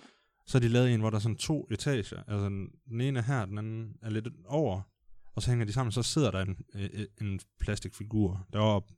Så 0.46 0.58
har 0.58 0.60
de 0.60 0.68
lavet 0.68 0.94
en, 0.94 1.00
hvor 1.00 1.10
der 1.10 1.16
er 1.16 1.20
sådan 1.20 1.36
to 1.36 1.68
etager. 1.70 2.22
Altså 2.28 2.44
den- 2.46 2.68
den 2.88 3.00
ene 3.00 3.18
er 3.18 3.22
her, 3.22 3.46
den 3.46 3.58
anden 3.58 3.96
er 4.02 4.10
lidt 4.10 4.28
over. 4.46 4.80
Og 5.34 5.42
så 5.42 5.50
hænger 5.50 5.66
de 5.66 5.72
sammen, 5.72 5.92
så 5.92 6.02
sidder 6.02 6.30
der 6.30 6.40
en, 6.42 6.56
øh, 6.74 6.88
en 7.20 7.40
plastikfigur 7.60 8.46
deroppe. 8.52 8.94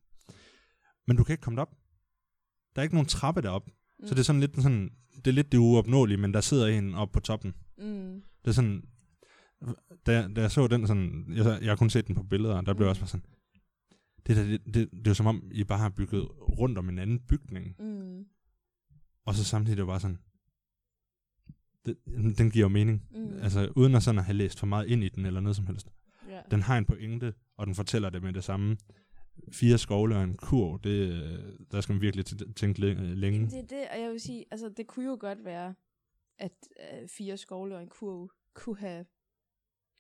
Men 1.07 1.17
du 1.17 1.25
kan 1.25 1.33
ikke 1.33 1.43
komme 1.43 1.57
derop. 1.57 1.71
Der 2.75 2.81
er 2.81 2.83
ikke 2.83 2.95
nogen 2.95 3.09
trappe 3.09 3.43
derop. 3.43 3.69
Mm. 4.05 4.09
Så 4.09 4.15
det 4.15 4.21
er 4.21 4.25
sådan 4.25 4.41
lidt 4.41 4.63
sådan, 4.63 4.91
det 5.17 5.27
er 5.27 5.33
lidt 5.33 5.53
det 5.53 5.59
uopnåelige, 5.59 6.17
men 6.19 6.35
der 6.35 6.41
sidder 6.41 6.67
en 6.67 6.95
oppe 6.95 7.13
på 7.13 7.21
toppen. 7.21 7.55
Mm. 7.79 8.23
Det 8.45 8.51
er 8.51 8.53
sådan, 8.53 8.83
da, 10.07 10.29
da 10.37 10.41
jeg 10.41 10.51
så 10.51 10.67
den 10.67 10.87
sådan, 10.87 11.25
jeg, 11.29 11.59
jeg 11.63 11.71
har 11.71 11.77
kun 11.77 11.91
set 11.91 12.07
den 12.07 12.15
på 12.15 12.23
billeder, 12.23 12.61
der 12.61 12.75
blev 12.75 12.87
jeg 12.87 12.91
også 12.91 13.01
bare 13.03 13.09
sådan, 13.09 13.25
det, 14.27 14.37
der, 14.37 14.43
det, 14.45 14.61
det, 14.67 14.75
det 14.75 15.07
er 15.07 15.11
jo 15.11 15.15
som 15.15 15.27
om, 15.27 15.49
I 15.53 15.65
bare 15.65 15.79
har 15.79 15.89
bygget 15.89 16.29
rundt 16.59 16.79
om 16.79 16.89
en 16.89 16.99
anden 16.99 17.19
bygning, 17.29 17.77
Mm. 17.79 18.25
og 19.25 19.35
så 19.35 19.45
samtidig 19.45 19.75
er 19.75 19.83
det 19.83 19.87
bare 19.87 20.01
sådan, 20.01 20.19
det, 21.87 21.97
den 22.39 22.51
giver 22.51 22.65
jo 22.65 22.69
mening. 22.69 23.03
Mm. 23.11 23.39
Altså, 23.43 23.73
uden 23.77 23.95
at 23.95 24.03
sådan 24.03 24.19
at 24.19 24.25
have 24.25 24.37
læst 24.37 24.59
for 24.59 24.67
meget 24.67 24.87
ind 24.89 25.05
i 25.05 25.09
den, 25.09 25.27
eller 25.27 25.41
noget 25.41 25.57
som 25.57 25.67
helst. 25.67 25.89
Ja. 26.29 26.41
Den 26.51 26.63
har 26.63 26.79
en 26.79 26.85
pointe, 26.85 27.35
og 27.57 27.67
den 27.67 27.75
fortæller 27.75 28.11
det 28.11 28.23
med 28.23 28.33
det 28.33 28.45
samme. 28.45 28.77
Fire 29.53 29.79
skovle 29.79 30.17
og 30.17 30.25
en 30.25 30.37
kurv, 30.37 30.81
det, 30.85 31.69
der 31.73 31.81
skal 31.81 31.93
man 31.93 32.03
virkelig 32.03 32.25
tænke 32.57 32.81
læ- 32.81 32.93
længe. 32.95 33.51
Det 33.51 33.59
er 33.59 33.67
det, 33.67 33.89
og 33.93 34.01
jeg 34.01 34.11
vil 34.11 34.21
sige, 34.21 34.45
altså 34.51 34.69
det 34.69 34.87
kunne 34.87 35.05
jo 35.07 35.17
godt 35.21 35.45
være, 35.45 35.75
at 36.39 36.53
øh, 37.03 37.09
fire 37.09 37.37
skovle 37.37 37.77
og 37.77 37.83
en 37.83 37.89
kurv 37.89 38.31
kunne 38.55 38.79
have, 38.79 39.07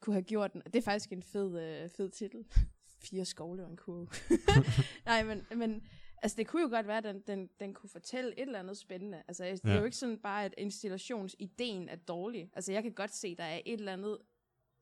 kunne 0.00 0.14
have 0.14 0.22
gjort 0.22 0.52
den. 0.52 0.62
Det 0.66 0.76
er 0.76 0.82
faktisk 0.82 1.12
en 1.12 1.22
fed, 1.22 1.60
øh, 1.82 1.88
fed 1.90 2.10
titel. 2.10 2.44
fire 3.10 3.24
skovle 3.24 3.64
og 3.64 3.70
en 3.70 3.76
kurv. 3.76 4.08
Nej, 5.06 5.24
men, 5.24 5.42
men 5.56 5.82
altså 6.22 6.36
det 6.36 6.46
kunne 6.46 6.62
jo 6.62 6.68
godt 6.68 6.86
være, 6.86 6.98
at 6.98 7.04
den, 7.04 7.20
den, 7.26 7.48
den 7.60 7.74
kunne 7.74 7.90
fortælle 7.90 8.30
et 8.32 8.40
eller 8.42 8.58
andet 8.58 8.76
spændende. 8.76 9.22
Altså 9.28 9.44
det 9.44 9.60
er 9.64 9.70
Ja. 9.72 9.78
jo 9.78 9.84
ikke 9.84 9.96
sådan 9.96 10.18
bare, 10.18 10.44
at 10.44 10.54
installationsideen 10.58 11.88
er 11.88 11.96
dårlig. 11.96 12.50
Altså 12.52 12.72
jeg 12.72 12.82
kan 12.82 12.92
godt 12.92 13.14
se, 13.14 13.36
der 13.36 13.44
er 13.44 13.60
et 13.66 13.78
eller 13.78 13.92
andet 13.92 14.18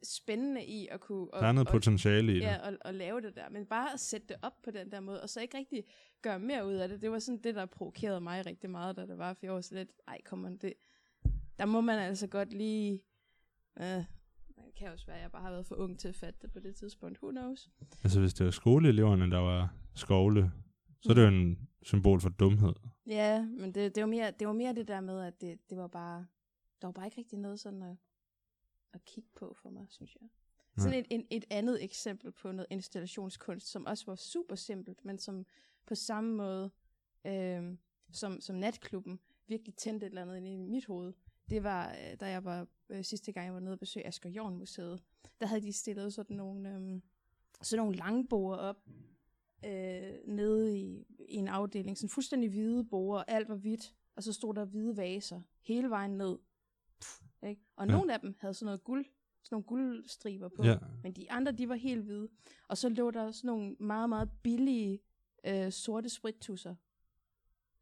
spændende 0.03 0.65
i 0.65 0.89
at 0.91 1.01
kunne... 1.01 1.29
Der 1.33 1.47
er 1.47 1.53
noget 1.53 1.67
at, 1.67 1.73
potentiale 1.73 2.33
i 2.33 2.35
det. 2.35 2.43
Ja, 2.43 2.69
og, 2.69 2.79
og 2.81 2.95
lave 2.95 3.21
det 3.21 3.37
der. 3.37 3.49
Men 3.49 3.67
bare 3.67 3.93
at 3.93 4.01
sætte 4.01 4.27
det 4.27 4.37
op 4.43 4.63
på 4.63 4.71
den 4.71 4.93
der 4.93 5.01
måde, 5.01 5.23
og 5.23 5.29
så 5.29 5.41
ikke 5.41 5.59
rigtig 5.59 5.85
gøre 6.23 6.39
mere 6.39 6.67
ud 6.67 6.75
af 6.75 6.89
det. 6.89 7.03
Det 7.03 7.11
var 7.11 7.19
sådan 7.19 7.41
det, 7.43 7.55
der 7.55 7.67
provokerede 7.67 8.21
mig 8.21 8.47
rigtig 8.47 8.71
meget, 8.71 8.97
da 8.97 9.07
det 9.07 9.19
var, 9.19 9.33
for 9.33 9.41
jeg 9.43 9.53
var 9.55 9.61
så 9.61 9.75
lidt, 9.75 9.93
ej, 10.09 10.19
kom 10.25 10.45
on, 10.45 10.57
det... 10.57 10.73
Der 11.59 11.65
må 11.65 11.81
man 11.81 11.99
altså 11.99 12.27
godt 12.27 12.53
lige... 12.53 13.03
Øh, 13.81 14.05
det 14.65 14.75
kan 14.79 14.91
også 14.93 15.07
være, 15.07 15.17
at 15.17 15.23
jeg 15.23 15.33
bare 15.33 15.43
har 15.43 15.51
været 15.51 15.67
for 15.67 15.75
ung 15.75 15.99
til 15.99 16.09
at 16.09 16.15
fatte 16.15 16.39
det 16.43 16.53
på 16.53 16.61
det 16.61 16.75
tidspunkt. 16.75 17.23
Who 17.23 17.31
knows? 17.31 17.71
Altså 18.03 18.21
hvis 18.21 18.35
det 18.35 18.45
var 18.45 18.51
skoleeleverne, 18.51 19.31
der 19.31 19.39
var 19.39 19.75
skovle, 19.95 20.53
så 21.03 21.11
er 21.11 21.15
det 21.15 21.23
jo 21.23 21.29
en 21.29 21.69
symbol 21.83 22.21
for 22.21 22.29
dumhed. 22.29 22.73
Ja, 23.07 23.43
men 23.43 23.75
det, 23.75 23.95
det, 23.95 24.01
var 24.01 24.07
mere, 24.07 24.31
det 24.31 24.47
var 24.47 24.53
mere 24.53 24.75
det 24.75 24.89
der 24.89 25.01
med, 25.01 25.21
at 25.21 25.41
det, 25.41 25.71
det 25.71 25.79
var 25.79 25.87
bare... 25.87 26.27
Der 26.81 26.87
var 26.87 26.93
bare 26.93 27.07
ikke 27.07 27.19
rigtig 27.19 27.39
noget 27.39 27.61
sådan 27.61 27.83
at, 27.83 27.97
at 28.93 29.05
kigge 29.05 29.31
på 29.35 29.55
for 29.55 29.71
mig, 29.71 29.87
synes 29.89 30.17
jeg. 30.21 30.29
Sådan 30.77 30.99
et, 30.99 31.07
en, 31.11 31.27
et 31.31 31.45
andet 31.51 31.85
eksempel 31.85 32.33
på 32.33 32.53
noget 32.53 32.67
installationskunst, 32.71 33.67
som 33.67 33.87
også 33.87 34.07
var 34.07 34.15
super 34.15 34.55
simpelt, 34.55 35.05
men 35.05 35.19
som 35.19 35.47
på 35.87 35.95
samme 35.95 36.35
måde 36.35 36.71
øh, 37.27 37.77
som, 38.13 38.41
som 38.41 38.57
natklubben 38.57 39.21
virkelig 39.47 39.75
tændte 39.75 40.07
et 40.07 40.11
eller 40.11 40.23
andet 40.23 40.37
ind 40.37 40.47
i 40.47 40.57
mit 40.57 40.87
hoved. 40.87 41.13
Det 41.51 41.63
var, 41.63 41.91
øh, 41.91 42.21
da 42.21 42.27
jeg 42.27 42.45
var 42.45 42.67
øh, 42.89 43.05
sidste 43.05 43.33
gang, 43.33 43.47
jeg 43.47 43.55
var 43.55 43.61
nede 43.61 43.73
og 43.73 43.79
besøge 43.79 44.07
Asger 44.07 44.31
Jorn 44.31 44.57
Museet. 44.57 45.03
Der 45.41 45.47
havde 45.47 45.63
de 45.63 45.73
stillet 45.73 46.15
sådan 46.15 46.37
nogle, 46.37 46.69
øh, 46.69 47.01
sådan 47.63 47.83
nogle 47.83 47.97
langbord 47.97 48.59
op 48.59 48.89
øh, 49.65 50.13
nede 50.27 50.79
i, 50.79 51.07
i 51.29 51.35
en 51.35 51.49
afdeling. 51.49 51.99
Sådan 51.99 52.09
fuldstændig 52.09 52.51
hvide 52.51 52.85
borde, 52.85 53.25
alt 53.29 53.49
var 53.49 53.55
hvidt. 53.55 53.95
Og 54.17 54.23
så 54.23 54.33
stod 54.33 54.55
der 54.55 54.65
hvide 54.65 54.97
vaser 54.97 55.41
hele 55.61 55.91
vejen 55.91 56.11
ned. 56.11 56.39
Ikke? 57.43 57.63
Og 57.77 57.87
ja. 57.87 57.93
nogle 57.93 58.15
af 58.15 58.21
dem 58.21 58.35
havde 58.39 58.55
sådan 58.55 58.67
noget 58.67 58.85
guld, 58.85 59.05
sådan 59.43 59.55
nogle 59.55 59.65
guldstriber 59.65 60.49
på. 60.49 60.65
Ja. 60.65 60.79
Men 61.03 61.13
de 61.13 61.31
andre, 61.31 61.53
de 61.53 61.69
var 61.69 61.75
helt 61.75 62.03
hvide. 62.03 62.29
Og 62.69 62.79
så 62.79 62.89
lå 62.89 63.11
der 63.11 63.31
sådan 63.31 63.49
nogle 63.49 63.77
meget, 63.81 64.09
meget 64.09 64.31
billige 64.43 65.01
øh, 65.47 65.73
sorte 65.73 66.09
sprittusser. 66.09 66.75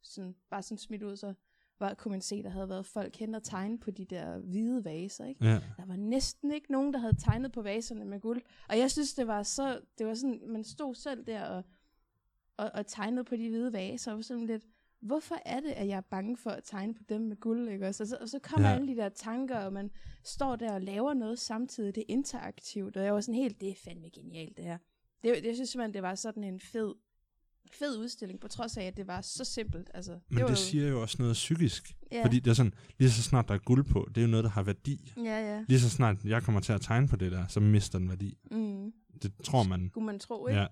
Sådan, 0.03 0.35
bare 0.51 0.63
sådan 0.63 0.79
smidt 0.79 1.03
ud, 1.03 1.17
så 1.17 1.35
var, 1.81 1.95
kunne 1.95 2.11
man 2.11 2.21
se, 2.21 2.43
der 2.43 2.49
havde 2.49 2.69
været 2.69 2.87
folk 2.87 3.17
hen 3.17 3.35
og 3.35 3.43
tegne 3.43 3.79
på 3.79 3.91
de 3.91 4.05
der 4.05 4.39
hvide 4.39 4.85
vaser, 4.85 5.25
ikke? 5.25 5.45
Ja. 5.45 5.61
Der 5.77 5.87
var 5.87 5.97
næsten 5.97 6.53
ikke 6.53 6.73
nogen, 6.73 6.93
der 6.93 6.99
havde 6.99 7.17
tegnet 7.19 7.53
på 7.53 7.63
vaserne 7.63 8.05
med 8.05 8.21
guld. 8.21 8.43
Og 8.69 8.79
jeg 8.79 8.91
synes, 8.91 9.15
det 9.15 9.27
var 9.27 9.43
så, 9.43 9.81
det 9.99 10.07
var 10.07 10.15
sådan, 10.15 10.43
man 10.47 10.65
stod 10.65 10.95
selv 10.95 11.27
der 11.27 11.45
og, 11.45 11.65
og, 12.57 12.71
og 12.75 12.87
tegnede 12.87 13.25
på 13.25 13.37
de 13.37 13.49
hvide 13.49 13.73
vaser, 13.73 14.11
og 14.11 14.17
var 14.17 14.23
sådan 14.23 14.47
lidt, 14.47 14.67
hvorfor 15.03 15.37
er 15.45 15.61
det, 15.61 15.71
at 15.71 15.89
jeg 15.89 15.97
er 15.97 16.01
bange 16.11 16.37
for 16.37 16.51
at 16.51 16.63
tegne 16.65 16.95
på 16.95 17.03
dem 17.09 17.21
med 17.21 17.37
guld, 17.37 17.69
ikke 17.69 17.87
også? 17.89 18.03
Og 18.03 18.07
så, 18.09 18.17
og 18.21 18.29
så 18.29 18.39
kommer 18.39 18.69
Ja. 18.69 18.75
alle 18.75 18.89
de 18.89 18.97
der 18.97 19.09
tanker, 19.09 19.59
og 19.59 19.73
man 19.73 19.91
står 20.25 20.57
der 20.57 20.73
og 20.73 20.81
laver 20.83 21.15
noget 21.15 21.39
samtidig, 21.39 21.95
det 21.95 22.01
er 22.01 22.05
interaktivt, 22.09 22.97
og 22.97 23.05
jeg 23.05 23.15
var 23.15 23.21
sådan 23.21 23.35
helt, 23.35 23.61
det 23.61 23.69
er 23.71 23.75
fandme 23.85 24.09
genialt, 24.11 24.57
det 24.57 24.65
her. 24.65 24.79
Det, 25.23 25.37
det 25.37 25.45
jeg 25.45 25.55
synes 25.55 25.71
simpelthen, 25.71 25.95
det 25.95 26.03
var 26.03 26.15
sådan 26.15 26.45
en 26.45 26.61
fed, 26.61 26.95
fed 27.73 27.99
udstilling, 27.99 28.41
på 28.41 28.49
trods 28.49 28.77
af, 28.77 28.85
at 28.85 28.97
det 28.97 29.07
var 29.07 29.21
så 29.21 29.45
simpelt. 29.45 29.91
Altså, 29.95 30.19
Men 30.29 30.39
var 30.41 30.47
det 30.47 30.51
jo- 30.51 30.57
siger 30.57 30.89
jo 30.89 31.01
også 31.03 31.17
noget 31.19 31.33
psykisk. 31.35 31.97
ja, 32.13 32.25
Fordi 32.25 32.41
det 32.41 32.51
er 32.51 32.55
sådan, 32.55 32.75
lige 32.99 33.11
så 33.11 33.23
snart 33.23 33.49
der 33.49 33.55
er 33.55 33.59
guld 33.59 33.85
på, 33.85 34.07
det 34.09 34.17
er 34.19 34.23
jo 34.23 34.29
noget, 34.31 34.45
der 34.45 34.51
har 34.51 34.63
værdi. 34.63 35.13
Ja, 35.17 35.23
ja. 35.55 35.65
Lige 35.69 35.81
så 35.81 35.91
snart 35.91 36.25
jeg 36.25 36.43
kommer 36.43 36.61
til 36.61 36.73
at 36.73 36.81
tegne 36.81 37.09
på 37.09 37.17
det 37.17 37.33
der, 37.33 37.47
så 37.47 37.61
mister 37.61 37.99
den 37.99 38.09
værdi. 38.09 38.39
Mm. 38.51 38.93
Det 39.23 39.33
tror 39.45 39.63
man. 39.63 39.89
Skulle 39.91 40.07
man 40.07 40.19
tro, 40.19 40.47
ikke? 40.47 40.61
Ja, 40.61 40.67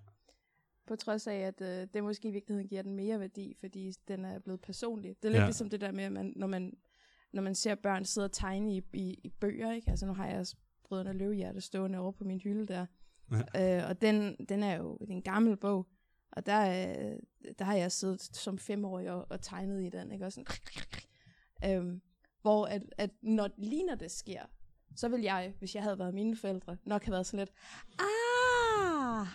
På 0.88 0.96
trods 0.96 1.26
af, 1.26 1.34
at 1.36 1.60
øh, 1.60 1.88
det 1.94 2.04
måske 2.04 2.28
i 2.28 2.30
virkeligheden 2.30 2.68
giver 2.68 2.82
den 2.82 2.94
mere 2.96 3.20
værdi, 3.20 3.54
fordi 3.60 3.92
den 4.08 4.24
er 4.24 4.38
blevet 4.38 4.60
personlig. 4.60 5.16
Det 5.22 5.28
er 5.28 5.32
lidt 5.32 5.40
Ja. 5.40 5.46
ligesom 5.46 5.70
det 5.70 5.80
der 5.80 5.92
med, 5.92 6.04
at 6.04 6.12
man, 6.12 6.32
når, 6.36 6.46
man, 6.46 6.76
når 7.32 7.42
man 7.42 7.54
ser 7.54 7.74
børn 7.74 8.04
sidde 8.04 8.24
og 8.24 8.32
tegne 8.32 8.76
i, 8.76 8.82
i, 8.92 9.20
i 9.24 9.28
bøger, 9.28 9.72
ikke? 9.72 9.90
Altså 9.90 10.06
nu 10.06 10.12
har 10.14 10.26
jeg 10.26 10.46
Brødrene 10.84 11.12
Løvehjerte 11.12 11.60
stående 11.60 11.98
over 11.98 12.12
på 12.12 12.24
min 12.24 12.40
hylde 12.40 12.66
der. 12.66 12.86
Ja. 13.54 13.78
Øh, 13.82 13.88
og 13.90 14.00
den, 14.00 14.36
den 14.48 14.62
er 14.62 14.76
jo 14.76 14.98
en 15.08 15.22
gammel 15.22 15.56
bog, 15.56 15.86
og 16.32 16.46
der, 16.46 16.60
øh, 16.70 17.16
der 17.58 17.64
har 17.64 17.74
jeg 17.74 17.92
siddet 17.92 18.20
som 18.20 18.58
femårig 18.58 19.10
og, 19.10 19.26
og 19.30 19.40
tegnet 19.40 19.82
i 19.84 19.88
den, 19.88 20.12
ikke? 20.12 20.26
Og 20.26 20.32
sådan, 20.32 20.46
øhm, 21.64 22.00
hvor 22.42 22.66
at, 22.66 22.82
at 22.98 23.10
når 23.22 23.50
lige 23.58 23.86
når 23.86 23.94
det 23.94 24.10
sker, 24.10 24.42
så 24.96 25.08
vil 25.08 25.20
jeg, 25.20 25.54
hvis 25.58 25.74
jeg 25.74 25.82
havde 25.82 25.98
været 25.98 26.14
mine 26.14 26.36
forældre, 26.36 26.76
nok 26.84 27.04
have 27.04 27.12
været 27.12 27.26
sådan 27.26 27.38
lidt, 27.38 27.52
ah, 27.98 29.26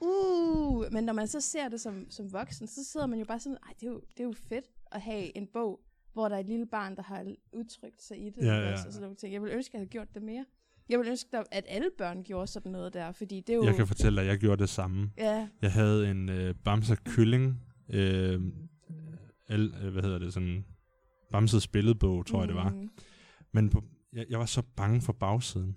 uh, 0.00 0.92
men 0.92 1.04
når 1.04 1.12
man 1.12 1.28
så 1.28 1.40
ser 1.40 1.68
det 1.68 1.80
som, 1.80 2.10
som 2.10 2.32
voksen, 2.32 2.66
så 2.66 2.84
sidder 2.84 3.06
man 3.06 3.18
jo 3.18 3.24
bare 3.24 3.40
sådan, 3.40 3.58
ej, 3.66 3.72
det 3.80 3.86
er 3.86 3.90
jo, 3.90 4.00
det 4.10 4.20
er 4.20 4.24
jo 4.24 4.32
fedt 4.48 4.64
at 4.92 5.00
have 5.00 5.36
en 5.36 5.46
bog, 5.46 5.80
hvor 6.12 6.28
der 6.28 6.36
er 6.36 6.40
et 6.40 6.46
lille 6.46 6.66
barn, 6.66 6.96
der 6.96 7.02
har 7.02 7.34
udtrykt 7.52 8.02
sig 8.02 8.26
i 8.26 8.30
det. 8.30 8.46
Ja, 8.46 8.54
ja. 8.54 8.72
også, 8.72 8.86
Og 8.86 8.92
sådan 8.92 9.02
nogle 9.02 9.16
ting. 9.16 9.32
Jeg 9.32 9.42
vil 9.42 9.52
ønske, 9.52 9.70
at 9.70 9.74
jeg 9.74 9.78
havde 9.78 9.90
gjort 9.90 10.14
det 10.14 10.22
mere. 10.22 10.44
Jeg 10.88 10.98
vil 10.98 11.08
ønske, 11.08 11.28
at 11.50 11.64
alle 11.68 11.90
børn 11.98 12.22
gjorde 12.24 12.46
sådan 12.46 12.72
noget 12.72 12.94
der, 12.94 13.12
fordi 13.12 13.40
det 13.40 13.52
er 13.52 13.56
jo... 13.56 13.64
jeg 13.64 13.76
kan 13.76 13.86
fortælle 13.86 14.16
dig, 14.16 14.22
at 14.22 14.30
jeg 14.30 14.38
gjorde 14.38 14.60
det 14.60 14.68
samme. 14.68 15.10
Ja, 15.18 15.48
Jeg 15.62 15.72
havde 15.72 16.10
en 16.10 16.28
øh, 16.28 16.54
Bamser 16.64 16.94
kylling, 17.04 17.62
øh, 17.88 18.42
el, 19.48 19.74
øh, 19.82 19.92
hvad 19.92 20.02
hedder 20.02 20.18
det, 20.18 20.32
sådan 20.34 20.64
Bamses 21.32 21.68
billedbog, 21.68 22.26
tror 22.26 22.40
jeg 22.40 22.48
det 22.48 22.56
var. 22.56 22.70
Mm. 22.70 22.90
Men 23.52 23.70
på, 23.70 23.84
jeg, 24.12 24.26
jeg 24.30 24.38
var 24.38 24.46
så 24.46 24.62
bange 24.76 25.00
for 25.00 25.12
bagsiden. 25.12 25.76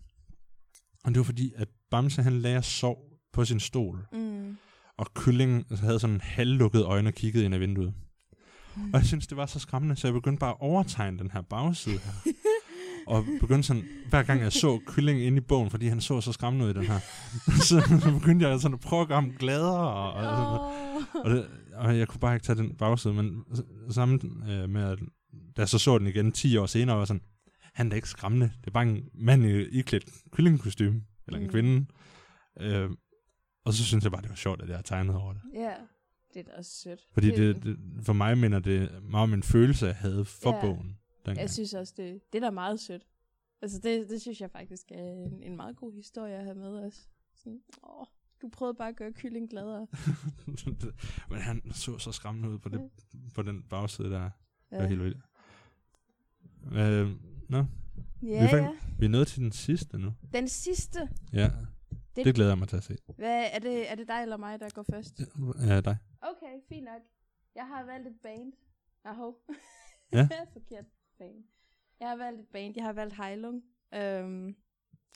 Og 1.04 1.12
det 1.12 1.18
var 1.18 1.24
fordi, 1.24 1.54
at 1.56 1.68
Bamse 1.92 2.22
han 2.24 2.34
lagde 2.34 2.58
og 2.58 2.64
sov 2.64 3.13
på 3.34 3.46
sin 3.46 3.60
stol, 3.60 4.08
Mm. 4.14 4.58
og 4.98 5.14
kyllingen 5.14 5.66
havde 5.80 6.00
sådan 6.00 6.22
halvlukkede 6.22 6.84
øjne 6.84 7.10
og 7.10 7.14
kiggede 7.14 7.46
ind 7.46 7.54
ad 7.54 7.60
vinduet. 7.60 7.94
Mm. 8.76 8.84
Og 8.94 9.00
jeg 9.00 9.06
synes, 9.06 9.28
det 9.28 9.38
var 9.38 9.46
så 9.46 9.60
skræmmende, 9.60 9.96
så 9.96 10.08
jeg 10.08 10.14
begyndte 10.14 10.40
bare 10.40 10.50
at 10.52 10.58
overtegne 10.60 11.20
den 11.20 11.32
her 11.32 11.42
bagside 11.42 11.98
her. 12.00 12.12
og 13.08 13.26
begyndte 13.40 13.64
sådan, 13.68 13.84
hver 14.10 14.24
gang 14.24 14.42
jeg 14.42 14.52
så 14.54 14.80
kylling 14.88 15.22
inde 15.22 15.38
i 15.38 15.42
bogen, 15.42 15.70
fordi 15.70 15.88
han 15.88 16.02
så 16.02 16.22
så 16.22 16.32
skræmmende 16.32 16.66
ud 16.66 16.70
i 16.72 16.74
den 16.74 16.84
her, 16.84 17.00
så, 17.70 18.02
begyndte 18.20 18.48
jeg 18.50 18.60
sådan 18.60 18.74
at 18.74 18.80
prøve 18.80 19.02
at 19.02 19.08
gøre 19.08 19.22
ham 19.22 19.32
gladere, 19.40 19.88
og, 19.94 20.14
og, 20.14 20.24
sådan, 20.24 21.24
og, 21.24 21.30
det, 21.32 21.48
og 21.76 21.98
jeg 21.98 22.08
kunne 22.08 22.20
bare 22.20 22.36
ikke 22.36 22.46
tage 22.46 22.56
den 22.58 22.76
bagside, 22.76 23.14
men 23.14 23.44
sammen 23.90 24.44
øh, 24.50 24.70
med, 24.70 24.84
at 24.84 25.00
da 25.58 25.62
jeg 25.62 25.70
så 25.70 25.80
så 25.80 25.98
den 25.98 26.08
igen 26.08 26.32
10 26.32 26.58
år 26.58 26.66
senere, 26.66 26.98
var 26.98 27.06
sådan, 27.06 27.22
han 27.74 27.86
er 27.88 27.90
da 27.90 27.96
ikke 27.96 28.10
skræmmende, 28.10 28.52
det 28.62 28.68
er 28.68 28.72
bare 28.72 28.84
en 28.88 29.04
mand 29.14 29.46
i 29.46 29.62
iklædt 29.64 30.06
kyllingkostyme, 30.32 31.02
eller 31.28 31.40
en 31.40 31.46
Mm. 31.46 31.52
kvinde. 31.52 31.86
Øh, 32.62 32.90
og 33.66 33.74
så 33.74 33.84
synes 33.86 34.04
jeg 34.04 34.12
bare, 34.12 34.22
det 34.22 34.30
var 34.30 34.36
sjovt, 34.36 34.62
at 34.62 34.68
jeg 34.70 34.78
har 34.78 34.82
tegnet 34.84 35.16
over 35.16 35.34
det. 35.34 35.42
Ja, 35.54 35.74
det 36.34 36.40
er 36.40 36.44
da 36.44 36.52
også 36.58 36.72
sødt. 36.72 37.08
Fordi 37.14 37.28
det, 37.32 37.64
det, 37.64 37.78
for 38.06 38.14
mig 38.14 38.38
minder 38.38 38.60
det 38.60 39.04
meget 39.04 39.24
om 39.24 39.34
en 39.34 39.44
følelse, 39.44 39.86
jeg 39.86 39.96
havde 39.96 40.26
for 40.26 40.56
Ja. 40.56 40.62
bogen. 40.62 40.98
Dengang. 41.26 41.40
Jeg 41.42 41.50
synes 41.50 41.74
også, 41.74 41.94
det, 41.98 42.22
det 42.34 42.44
er 42.44 42.48
da 42.48 42.52
meget 42.52 42.80
sødt. 42.80 43.04
Altså, 43.62 43.80
det, 43.84 44.10
det 44.10 44.22
synes 44.22 44.42
jeg 44.42 44.52
faktisk 44.52 44.92
er 44.92 45.04
en, 45.12 45.44
en 45.44 45.56
meget 45.56 45.76
god 45.76 45.94
historie 45.94 46.34
at 46.36 46.44
have 46.44 46.56
med 46.56 46.86
os. 46.86 47.10
Sådan, 47.36 47.60
åh, 47.84 48.06
du 48.42 48.50
prøvede 48.50 48.76
bare 48.78 48.90
at 48.90 48.96
gøre 48.96 49.14
kylling 49.14 49.50
gladere. 49.50 49.88
Men 51.30 51.40
han 51.40 51.62
så 51.74 51.98
så 51.98 52.12
skræmmende 52.12 52.50
ud 52.50 52.60
på, 52.60 52.70
det, 52.70 52.90
på 53.36 53.42
den 53.42 53.64
bagside 53.70 54.10
der. 54.10 54.22
Det 54.22 54.32
var 54.78 54.82
Ja, 54.84 54.88
helt 54.88 55.04
vildt. 55.04 55.18
Øh, 56.74 57.10
nå, 57.50 57.58
ja, 57.58 57.66
vi 58.22 58.32
er 58.34 58.48
færdige. 58.50 58.64
ja. 58.64 58.70
vi 59.00 59.06
er 59.06 59.10
nået 59.10 59.28
til 59.28 59.42
den 59.42 59.52
sidste 59.52 59.98
nu. 59.98 60.14
Den 60.34 60.48
sidste. 60.48 61.10
Ja, 61.34 61.52
Det- 62.16 62.26
det 62.26 62.36
glæder 62.36 62.50
jeg 62.52 62.58
mig 62.58 62.68
til 62.68 62.78
at 62.78 62.84
se. 62.84 62.98
Hvad, 63.18 63.46
er, 63.54 63.60
det, 63.60 63.92
er 63.92 63.96
det 63.96 64.08
dig 64.08 64.22
eller 64.22 64.38
mig, 64.38 64.60
der 64.60 64.70
går 64.70 64.86
først? 64.92 65.20
Ja, 65.68 65.82
dig. 65.82 65.98
Okay, 66.22 66.54
fint 66.70 66.86
nok. 66.86 67.02
Jeg 67.56 67.68
har 67.68 67.86
valgt 67.86 68.08
et 68.08 68.16
band. 68.24 68.54
Aho. 69.06 69.36
Ja. 70.14 70.28
Forkert 70.54 70.86
band. 71.18 71.44
Jeg 72.00 72.10
har 72.10 72.16
valgt 72.16 72.40
et 72.40 72.48
band. 72.48 72.74
Jeg 72.76 72.84
har 72.86 72.94
valgt 72.94 73.16
Heilung. 73.24 73.64
Øhm, 73.96 74.56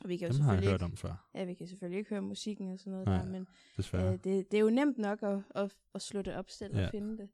og 0.04 0.10
vi 0.10 0.18
kan 0.18 0.28
jo 0.28 0.34
Dem 0.38 0.42
har 0.44 0.54
jeg 0.54 0.64
hørt 0.64 0.74
ikke, 0.74 0.86
om 0.86 0.98
før, 0.98 1.30
Ja, 1.36 1.44
vi 1.44 1.54
kan 1.54 1.68
selvfølgelig 1.68 1.98
ikke 2.00 2.10
høre 2.10 2.22
musikken 2.22 2.72
og 2.72 2.80
sådan 2.80 2.92
noget 2.92 3.08
Nej, 3.08 3.18
der, 3.18 3.26
men 3.32 3.48
desværre. 3.78 4.06
øh, 4.14 4.20
det, 4.24 4.52
det 4.52 4.58
er 4.58 4.62
jo 4.62 4.70
nemt 4.70 4.98
nok 4.98 5.24
at, 5.24 5.40
at, 5.56 5.76
at 5.96 6.02
slå 6.02 6.22
det 6.22 6.36
op 6.36 6.50
selv 6.50 6.76
Ja. 6.78 6.86
og 6.86 6.92
finde 6.92 7.18
det. 7.18 7.30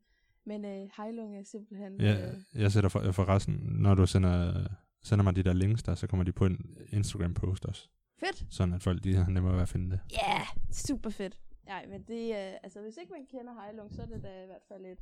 Men 0.46 0.64
øh, 0.64 0.88
Heilung 0.96 1.36
er 1.36 1.42
simpelthen... 1.42 2.00
Ja, 2.00 2.28
Øh, 2.30 2.62
jeg 2.62 2.72
sætter 2.72 2.88
for, 2.90 3.12
forresten, 3.12 3.54
når 3.54 3.94
du 3.94 4.06
sender, 4.06 4.64
sender 5.02 5.22
mig 5.22 5.36
de 5.36 5.42
der 5.42 5.52
links 5.52 5.82
der, 5.82 5.94
så 5.94 6.06
kommer 6.06 6.24
de 6.24 6.32
på 6.32 6.46
en 6.46 6.76
Instagram-post 6.92 7.64
også. 7.64 7.88
Fedt! 8.18 8.46
Sådan 8.50 8.74
at 8.74 8.82
folk 8.82 9.04
de 9.04 9.14
har 9.14 9.28
nemmere 9.28 9.54
ved 9.54 9.62
at 9.62 9.68
finde 9.68 9.90
det. 9.90 10.00
Ja, 10.12 10.34
yeah, 10.34 10.46
super 10.72 11.10
fedt. 11.10 11.40
Nej, 11.66 11.86
men 11.86 12.02
det 12.02 12.34
er... 12.34 12.58
altså, 12.62 12.80
hvis 12.80 12.96
ikke 12.96 13.12
man 13.12 13.26
kender 13.26 13.62
Heilung, 13.62 13.94
så 13.94 14.02
er 14.02 14.06
det 14.06 14.22
da 14.22 14.42
i 14.42 14.46
hvert 14.46 14.62
fald 14.68 14.86
et... 14.86 14.98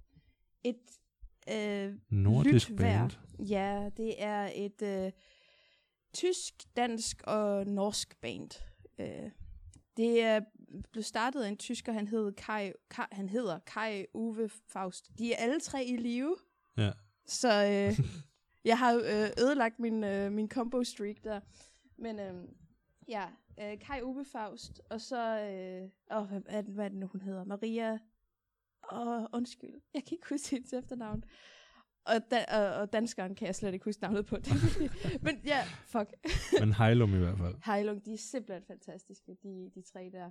Et 0.65 0.99
øh, 1.51 1.95
Nordisk 2.11 2.77
band. 2.77 3.11
Ja, 3.39 3.91
det 3.97 4.23
er 4.23 4.51
et 4.55 4.83
øh, 4.83 5.13
tysk, 6.13 6.55
dansk 6.77 7.23
og 7.27 7.67
norsk 7.67 8.21
band. 8.21 8.51
Øh, 8.99 9.31
det 9.97 10.23
er 10.23 10.41
blev 10.93 11.03
startet 11.03 11.43
af 11.43 11.49
en 11.49 11.57
tysker, 11.57 11.93
han, 11.93 12.09
hed 12.09 12.33
Kai, 12.33 12.73
Kai, 12.91 13.05
han 13.13 13.29
hedder 13.29 13.59
Kai 13.59 14.07
Uwe 14.15 14.49
Faust. 14.49 15.11
De 15.19 15.33
er 15.33 15.37
alle 15.37 15.61
tre 15.61 15.85
i 15.85 15.97
live. 15.97 16.37
Ja. 16.77 16.91
Så 17.27 17.65
øh, 17.65 18.07
jeg 18.71 18.79
har 18.79 18.95
øh, 18.95 19.45
ødelagt 19.45 19.79
min, 19.79 20.05
øh, 20.05 20.33
min 20.33 20.49
combo 20.49 20.85
streak 20.85 21.17
der. 21.25 21.41
Men 21.99 22.21
øh, 22.21 22.35
ja, 23.13 23.27
øh, 23.61 23.79
Kai 23.79 24.03
Uwe 24.03 24.25
Faust, 24.25 24.81
og 24.91 25.01
så, 25.01 25.41
øh, 25.41 26.19
åh, 26.19 26.29
hvad, 26.29 26.41
hvad, 26.41 26.63
hvad 26.63 26.85
er 26.85 26.89
det 26.89 26.99
nu, 26.99 27.07
hun 27.07 27.21
hedder? 27.21 27.45
Maria, 27.45 27.99
åh, 28.93 29.25
undskyld, 29.33 29.81
jeg 29.95 30.05
kan 30.05 30.13
ikke 30.13 30.29
huske 30.29 30.51
hendes 30.51 30.73
efternavn. 30.73 31.25
Og, 32.05 32.15
da, 32.31 32.45
og, 32.59 32.81
og 32.81 32.93
danskeren 32.93 33.35
kan 33.35 33.47
jeg 33.47 33.55
slet 33.55 33.73
ikke 33.73 33.85
huske 33.85 34.03
navnet 34.03 34.27
på. 34.27 34.37
Men 35.27 35.41
ja, 35.45 35.63
fuck. 35.87 36.15
Men 36.61 36.73
Heilum 36.73 37.15
i 37.15 37.19
hvert 37.19 37.39
fald. 37.39 37.55
Heilung, 37.65 38.05
de 38.05 38.13
er 38.13 38.19
simpelthen 38.19 38.65
fantastiske, 38.67 39.37
de, 39.43 39.71
de 39.75 39.83
tre 39.83 40.11
der. 40.13 40.31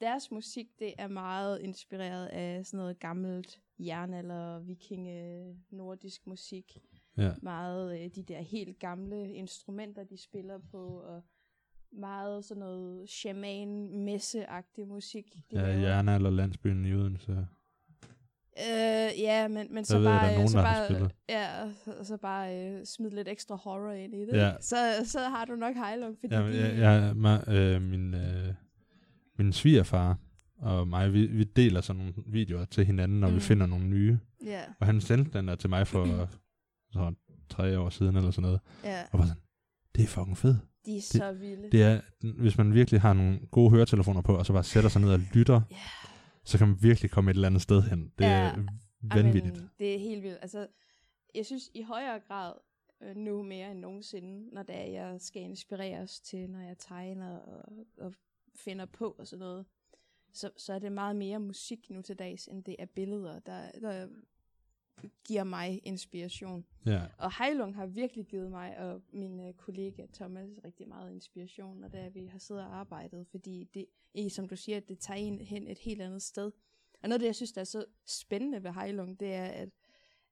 Deres 0.00 0.30
musik, 0.30 0.66
det 0.78 0.94
er 0.98 1.08
meget 1.08 1.60
inspireret 1.60 2.26
af 2.26 2.66
sådan 2.66 2.78
noget 2.78 2.98
gammelt 2.98 3.60
jernalder, 3.78 4.58
vikinge, 4.58 5.56
nordisk 5.70 6.26
musik. 6.26 6.78
Ja. 7.16 7.32
Meget 7.42 8.00
øh, 8.00 8.10
de 8.14 8.22
der 8.22 8.40
helt 8.40 8.78
gamle 8.78 9.32
instrumenter, 9.34 10.04
de 10.04 10.16
spiller 10.16 10.58
på, 10.58 11.00
og 11.00 11.22
meget 11.92 12.44
sådan 12.44 12.60
noget 12.60 13.08
shaman 13.10 13.98
messeagtig 14.04 14.88
musik. 14.88 15.24
De 15.50 15.56
Ja, 15.60 15.62
laver. 15.62 15.88
Jern 15.88 16.08
eller 16.08 16.30
landsbyen 16.30 16.84
i 16.86 16.94
Odense. 16.94 17.46
Øh, 18.58 19.20
ja, 19.20 19.48
men, 19.48 19.74
men 19.74 19.84
så 19.84 19.98
ved 19.98 20.04
bare, 20.06 20.30
er 20.30 20.34
nogen, 20.34 20.48
så 20.48 20.62
bare, 20.62 21.10
ja, 21.28 21.72
så 22.04 22.16
bare 22.16 22.58
øh, 22.58 22.86
smid 22.86 23.10
lidt 23.10 23.28
ekstra 23.28 23.56
horror 23.56 23.92
ind 23.92 24.14
i 24.14 24.20
det. 24.20 24.32
Ja. 24.32 24.52
Så, 24.60 24.76
så 25.04 25.20
har 25.20 25.44
du 25.44 25.54
nok 25.56 25.74
Heilung, 25.76 26.16
fordi 26.20 26.34
Ja, 26.34 26.40
de, 26.42 26.78
jeg, 26.80 27.14
jeg, 27.22 27.44
øh, 27.48 27.82
min, 27.82 28.14
øh, 28.14 28.54
min 29.38 29.52
svigerfar 29.52 30.18
og 30.58 30.88
mig, 30.88 31.12
vi, 31.12 31.26
vi 31.26 31.44
deler 31.44 31.80
sådan 31.80 31.98
nogle 32.02 32.14
videoer 32.26 32.64
til 32.64 32.84
hinanden, 32.86 33.20
når 33.20 33.28
mm. 33.28 33.34
vi 33.34 33.40
finder 33.40 33.66
nogle 33.66 33.86
nye. 33.86 34.18
ja, 34.44 34.62
Og 34.80 34.86
han 34.86 35.00
sendte 35.00 35.38
den 35.38 35.48
der 35.48 35.54
til 35.54 35.70
mig 35.70 35.86
for 35.86 36.28
så, 36.92 37.14
tre 37.48 37.78
år 37.78 37.88
siden 37.90 38.16
eller 38.16 38.30
sådan 38.30 38.42
noget. 38.42 38.60
ja, 38.84 39.02
Og 39.12 39.18
var 39.18 39.26
sådan, 39.26 39.42
det 39.94 40.02
er 40.02 40.06
fucking 40.06 40.38
fedt. 40.38 40.56
De 40.86 40.96
er 40.96 41.00
så 41.02 41.32
vilde. 41.32 41.70
Det 41.72 41.82
er, 41.82 42.00
hvis 42.40 42.58
man 42.58 42.74
virkelig 42.74 43.00
har 43.00 43.12
nogle 43.12 43.40
gode 43.50 43.70
høretelefoner 43.70 44.22
på, 44.22 44.36
og 44.36 44.46
så 44.46 44.52
bare 44.52 44.64
sætter 44.64 44.90
sig 44.90 45.00
ned 45.02 45.12
og 45.12 45.20
lytter, 45.34 45.60
Ja. 45.70 45.76
så 46.44 46.58
kan 46.58 46.68
man 46.68 46.76
virkelig 46.82 47.10
komme 47.10 47.30
et 47.30 47.34
eller 47.34 47.48
andet 47.48 47.62
sted 47.62 47.82
hen. 47.82 48.12
Det 48.18 48.24
Ja. 48.24 48.30
er 48.30 48.54
vanvittigt. 49.02 49.56
Amen, 49.56 49.70
det 49.78 49.94
er 49.94 49.98
helt 49.98 50.22
vildt. 50.22 50.38
Altså, 50.42 50.66
jeg 51.34 51.46
synes 51.46 51.70
i 51.74 51.82
højere 51.82 52.20
grad 52.28 52.52
øh, 53.02 53.16
nu 53.16 53.42
mere 53.42 53.70
end 53.70 53.78
nogensinde, 53.80 54.54
når 54.54 54.62
det 54.62 54.76
er, 54.76 54.84
jeg 54.84 55.20
skal 55.20 55.42
inspireres 55.42 56.20
til, 56.20 56.50
når 56.50 56.60
jeg 56.60 56.78
tegner 56.78 57.38
og, 57.38 57.64
og 57.98 58.12
finder 58.56 58.86
på 58.86 59.16
og 59.18 59.26
sådan 59.26 59.38
noget, 59.40 59.66
så, 60.32 60.50
så 60.56 60.72
er 60.72 60.78
det 60.78 60.92
meget 60.92 61.16
mere 61.16 61.38
musik 61.40 61.90
nu 61.90 62.02
til 62.02 62.16
dags, 62.16 62.46
end 62.48 62.64
det 62.64 62.76
er 62.78 62.86
billeder, 62.86 63.38
der, 63.38 63.70
der 63.80 64.06
giver 65.24 65.44
mig 65.44 65.80
inspiration. 65.84 66.64
Ja. 66.86 67.02
Og 67.18 67.44
Heilung 67.44 67.74
har 67.74 67.86
virkelig 67.86 68.26
givet 68.26 68.50
mig 68.50 68.78
og 68.78 69.02
min 69.12 69.40
øh, 69.40 69.54
kollega 69.54 70.06
Thomas 70.12 70.50
rigtig 70.64 70.88
meget 70.88 71.12
inspiration, 71.12 71.80
når 71.80 71.88
det 71.88 72.00
er, 72.00 72.10
vi 72.10 72.26
har 72.26 72.38
siddet 72.38 72.64
og 72.64 72.76
arbejdet, 72.76 73.26
fordi 73.26 73.64
det, 73.74 73.86
i, 74.14 74.28
som 74.28 74.48
du 74.48 74.56
siger, 74.56 74.80
det 74.80 74.98
tager 74.98 75.18
en 75.18 75.40
hen 75.40 75.68
et 75.68 75.78
helt 75.78 76.02
andet 76.02 76.22
sted. 76.22 76.52
Og 77.02 77.08
noget 77.08 77.14
af 77.14 77.18
det, 77.18 77.26
jeg 77.26 77.34
synes, 77.34 77.52
der 77.52 77.60
er 77.60 77.64
så 77.64 77.84
spændende 78.06 78.64
ved 78.64 78.72
Heilung, 78.72 79.20
det 79.20 79.34
er, 79.34 79.44
at, 79.44 79.68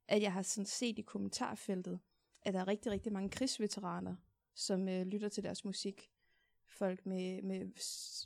at 0.09 0.23
jeg 0.23 0.33
har 0.33 0.43
sådan 0.43 0.67
set 0.67 0.99
i 0.99 1.03
kommentarfeltet, 1.03 1.99
at 2.43 2.55
der 2.55 2.61
er 2.61 2.69
rigtig, 2.69 2.93
rigtig 2.93 3.13
mange 3.13 3.31
krigsveteraner, 3.31 4.17
som 4.55 4.89
øh, 4.89 5.07
lytter 5.07 5.29
til 5.29 5.45
deres 5.45 5.65
musik. 5.65 6.11
Folk 6.67 7.07
med, 7.07 7.43
med 7.43 7.71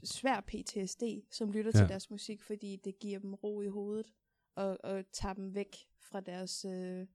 svær 0.05 0.41
PTSD, 0.41 1.03
som 1.31 1.53
lytter. 1.53 1.71
Ja. 1.75 1.81
til 1.81 1.89
deres 1.89 2.11
musik, 2.11 2.43
fordi 2.43 2.77
det 2.77 2.99
giver 2.99 3.19
dem 3.19 3.35
ro 3.35 3.61
i 3.61 3.67
hovedet, 3.67 4.13
og, 4.55 4.79
og 4.85 5.05
tager 5.13 5.35
dem 5.35 5.55
væk 5.55 5.77
fra 6.11 6.21
deres 6.21 6.65
øh, 6.65 7.07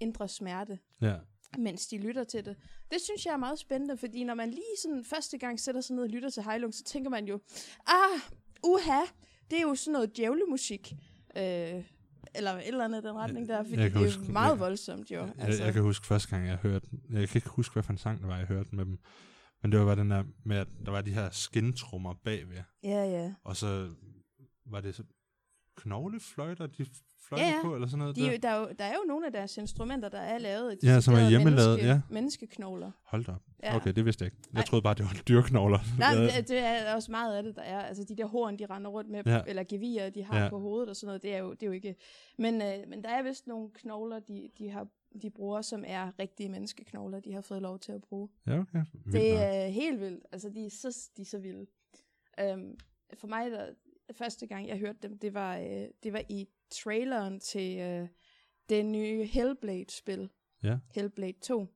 indre 0.00 0.28
smerte 0.28 0.78
ja. 1.00 1.16
mens 1.58 1.86
de 1.86 1.98
lytter 1.98 2.24
til 2.24 2.44
det. 2.44 2.56
Det 2.90 3.00
synes 3.00 3.26
jeg 3.26 3.32
er 3.32 3.36
meget 3.36 3.58
spændende, 3.58 3.96
fordi 3.96 4.24
når 4.24 4.34
man 4.34 4.50
lige 4.50 4.76
sådan 4.82 5.04
første 5.04 5.38
gang 5.38 5.60
sætter 5.60 5.80
sig 5.80 5.96
ned 5.96 6.02
og 6.04 6.08
lytter 6.10 6.30
til 6.30 6.42
Heilung, 6.42 6.74
så 6.74 6.84
tænker 6.84 7.10
man 7.10 7.24
jo, 7.28 7.40
ah, 7.86 8.20
uha, 8.64 9.00
det 9.50 9.58
er 9.58 9.62
jo 9.62 9.74
sådan 9.74 9.92
noget 9.92 10.16
djævlemusik. 10.16 10.92
Øh, 11.36 11.84
eller 12.34 12.52
et 12.52 12.68
eller 12.68 12.84
andet 12.84 13.04
i 13.04 13.06
den 13.06 13.14
retning 13.16 13.48
der, 13.48 13.62
fordi 13.62 13.76
jeg 13.76 13.90
det 13.90 13.96
er 14.00 14.04
huske- 14.04 14.24
jo 14.26 14.32
meget 14.32 14.50
jeg- 14.50 14.60
voldsomt 14.60 15.10
jo. 15.10 15.20
Jeg, 15.20 15.34
altså. 15.38 15.64
jeg 15.64 15.72
kan 15.72 15.82
huske 15.82 16.06
første 16.06 16.28
gang, 16.30 16.46
jeg 16.46 16.56
hørte 16.56 16.86
den. 16.90 17.00
Jeg 17.20 17.28
kan 17.28 17.38
ikke 17.38 17.48
huske, 17.48 17.72
hvad 17.72 17.82
for 17.82 17.92
en 17.92 17.98
sang 17.98 18.18
det 18.20 18.28
var, 18.28 18.36
jeg 18.38 18.46
hørte 18.46 18.74
med 18.76 18.84
dem. 18.84 18.98
Men 19.62 19.72
det 19.72 19.80
var 19.80 19.86
bare 19.86 19.96
den 19.96 20.10
der 20.10 20.24
med, 20.44 20.56
at 20.56 20.68
der 20.86 20.90
var 20.90 21.00
de 21.02 21.12
her 21.14 21.30
skintrummer 21.30 22.14
bagved. 22.24 22.62
Ja, 22.82 23.04
ja. 23.04 23.34
Og 23.44 23.56
så 23.56 23.90
var 24.66 24.80
det 24.80 24.94
så 24.94 25.02
knoglefløjter, 25.82 26.66
de 26.66 26.86
fløjter 27.28 27.46
Ja, 27.46 27.52
ja. 27.52 27.62
på, 27.62 27.74
eller 27.74 27.88
sådan 27.88 27.98
noget 27.98 28.16
De, 28.16 28.26
er 28.26 28.30
der. 28.30 28.38
der, 28.38 28.48
er 28.48 28.58
jo, 28.60 28.68
der 28.78 28.84
er 28.84 28.92
jo 28.94 29.04
nogle 29.08 29.26
af 29.26 29.32
deres 29.32 29.56
instrumenter, 29.56 30.08
der 30.08 30.18
er 30.18 30.38
lavet 30.38 30.78
Ja, 30.82 31.00
som 31.00 31.14
er 31.14 31.28
hjemmelavet, 31.28 31.68
menneske, 31.68 31.86
ja. 31.86 32.00
menneskeknogler. 32.10 32.90
Hold 33.04 33.24
da 33.24 33.32
op. 33.32 33.42
Ja. 33.62 33.76
Okay, 33.76 33.92
det 33.92 34.04
vidste 34.04 34.22
jeg 34.24 34.26
ikke. 34.32 34.48
Jeg 34.54 34.64
troede 34.64 34.82
bare, 34.82 34.94
det 34.94 35.04
var 35.04 35.16
dyrknogler. 35.28 35.78
Nej, 35.98 36.14
det, 36.36 36.48
det 36.48 36.58
er 36.58 36.94
også 36.94 37.10
meget 37.10 37.36
af 37.36 37.42
det, 37.42 37.56
der 37.56 37.62
er. 37.62 37.80
Altså 37.80 38.04
de 38.04 38.16
der 38.16 38.26
horn, 38.26 38.58
de 38.58 38.66
render 38.66 38.90
rundt 38.90 39.10
med, 39.10 39.22
Ja. 39.26 39.40
eller 39.46 39.64
gevier, 39.68 40.10
de 40.10 40.24
har 40.24 40.42
Ja. 40.42 40.48
på 40.48 40.58
hovedet 40.58 40.88
og 40.88 40.96
sådan 40.96 41.06
noget, 41.06 41.22
det 41.22 41.34
er 41.34 41.38
jo, 41.38 41.50
det 41.52 41.62
er 41.62 41.66
jo 41.66 41.72
ikke... 41.72 41.94
Men, 42.38 42.62
øh, 42.62 42.88
men 42.88 43.02
der 43.04 43.08
er 43.10 43.22
vist 43.22 43.46
nogle 43.46 43.70
knogler, 43.74 44.18
de, 44.20 44.48
de, 44.58 44.70
har, 44.70 44.86
de 45.22 45.30
bruger, 45.30 45.62
som 45.62 45.84
er 45.86 46.10
rigtige 46.18 46.48
menneskeknogler, 46.48 47.20
de 47.20 47.32
har 47.32 47.40
fået 47.40 47.62
lov 47.62 47.78
til 47.78 47.92
at 47.92 48.00
bruge. 48.02 48.28
ja, 48.46 48.58
okay. 48.58 48.82
Vildt 48.92 49.12
Det 49.12 49.32
er 49.32 49.68
helt 49.68 50.00
vildt. 50.00 50.24
Altså, 50.32 50.48
de 50.50 50.66
er 50.66 50.70
så, 50.70 51.08
de 51.16 51.22
er 51.22 51.26
så 51.26 51.38
vilde. 51.38 51.66
Um, 52.54 52.74
for 53.18 53.26
mig, 53.28 53.50
der, 53.50 53.66
første 54.12 54.46
gang 54.46 54.68
jeg 54.68 54.78
hørte 54.78 54.98
dem, 55.02 55.18
det 55.18 55.34
var, 55.34 55.58
øh, 55.58 55.88
det 56.02 56.12
var 56.12 56.22
i 56.28 56.48
traileren 56.70 57.40
til 57.40 57.78
øh, 57.78 58.08
det 58.68 58.86
nye 58.86 59.24
Hellblade-spil. 59.24 60.30
Ja. 60.62 60.78
Hellblade 60.94 61.40
2. 61.42 61.66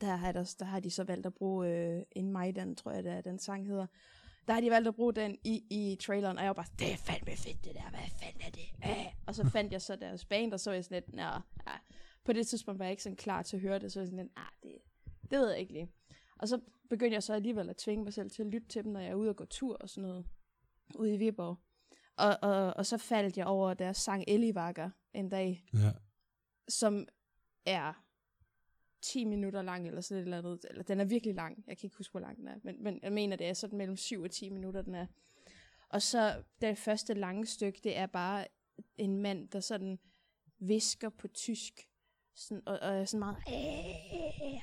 Der 0.00 0.16
har, 0.16 0.32
der, 0.32 0.54
der 0.58 0.64
har 0.64 0.80
de 0.80 0.90
så 0.90 1.04
valgt 1.04 1.26
at 1.26 1.34
bruge 1.34 1.68
øh, 1.68 2.02
en 2.12 2.32
Maidan, 2.32 2.76
tror 2.76 2.90
jeg, 2.90 3.04
det 3.04 3.12
er, 3.12 3.20
den 3.20 3.38
sang 3.38 3.66
hedder. 3.66 3.86
Der 4.48 4.54
har 4.54 4.60
de 4.60 4.70
valgt 4.70 4.88
at 4.88 4.94
bruge 4.94 5.14
den 5.14 5.38
i, 5.44 5.64
i 5.70 5.96
traileren, 6.00 6.38
og 6.38 6.44
jeg 6.44 6.48
var 6.48 6.54
bare, 6.54 6.66
det 6.78 6.92
er 6.92 6.96
fandme 6.96 7.36
fedt 7.36 7.64
det 7.64 7.74
der, 7.74 7.90
hvad 7.90 8.00
fanden 8.22 8.42
er 8.46 8.50
det? 8.50 8.68
Æh. 8.84 9.06
Og 9.26 9.34
så 9.34 9.50
fandt 9.50 9.72
jeg 9.72 9.82
så 9.82 9.96
deres 9.96 10.24
band, 10.24 10.52
og 10.52 10.60
så 10.60 10.70
var 10.70 10.74
jeg 10.74 10.84
sådan 10.84 11.02
lidt, 11.08 11.20
ja. 11.20 11.38
på 12.24 12.32
det 12.32 12.46
tidspunkt 12.46 12.78
var 12.78 12.84
jeg 12.84 12.90
ikke 12.90 13.02
sådan 13.02 13.16
klar 13.16 13.42
til 13.42 13.56
at 13.56 13.62
høre 13.62 13.78
det, 13.78 13.92
så 13.92 14.00
var 14.00 14.02
jeg 14.02 14.08
sådan 14.08 14.24
lidt, 14.24 14.32
ah, 14.36 14.52
det, 14.62 14.72
det 15.30 15.38
ved 15.38 15.50
jeg 15.50 15.60
ikke 15.60 15.72
lige. 15.72 15.92
Og 16.38 16.48
så 16.48 16.60
begyndte 16.90 17.14
jeg 17.14 17.22
så 17.22 17.34
alligevel 17.34 17.70
at 17.70 17.76
tvinge 17.76 18.04
mig 18.04 18.12
selv 18.12 18.30
til 18.30 18.42
at 18.42 18.48
lytte 18.48 18.68
til 18.68 18.84
dem, 18.84 18.92
når 18.92 19.00
jeg 19.00 19.10
er 19.10 19.14
ude 19.14 19.30
og 19.30 19.36
gå 19.36 19.44
tur 19.44 19.76
og 19.76 19.88
sådan 19.90 20.08
noget, 20.08 20.26
ude 20.94 21.14
i 21.14 21.16
Viborg. 21.16 21.56
Og, 22.16 22.38
og, 22.42 22.74
og 22.76 22.86
så 22.86 22.98
faldt 22.98 23.36
jeg 23.36 23.46
over 23.46 23.74
deres 23.74 23.96
sang 23.96 24.24
Ellivakker 24.28 24.90
en 25.14 25.28
dag, 25.28 25.64
Ja. 25.74 25.90
som 26.68 27.06
er 27.66 28.04
10 29.02 29.24
minutter 29.24 29.62
lang, 29.62 29.86
eller 29.88 30.00
sådan 30.00 30.18
et 30.20 30.24
eller 30.24 30.38
andet. 30.38 30.64
Eller, 30.70 30.82
den 30.82 31.00
er 31.00 31.04
virkelig 31.04 31.34
lang. 31.34 31.64
Jeg 31.66 31.78
kan 31.78 31.86
ikke 31.86 31.96
huske, 31.96 32.10
hvor 32.12 32.20
lang 32.20 32.36
den 32.36 32.48
er. 32.48 32.58
Men, 32.62 32.82
men 32.82 33.00
jeg 33.02 33.12
mener, 33.12 33.36
det 33.36 33.46
er 33.46 33.52
sådan 33.52 33.78
mellem 33.78 33.96
7 33.96 34.22
og 34.22 34.30
10 34.30 34.48
minutter, 34.50 34.82
den 34.82 34.94
er. 34.94 35.06
Og 35.88 36.02
så 36.02 36.42
det 36.60 36.78
første 36.78 37.14
lange 37.14 37.46
stykke, 37.46 37.80
det 37.84 37.96
er 37.96 38.06
bare 38.06 38.46
en 38.98 39.16
mand, 39.22 39.48
der 39.48 39.60
sådan 39.60 39.98
visker 40.58 41.08
på 41.08 41.28
tysk. 41.28 41.87
Sådan, 42.38 42.62
og, 42.66 42.78
og 42.78 43.08
sådan 43.08 43.18
meget... 43.18 43.36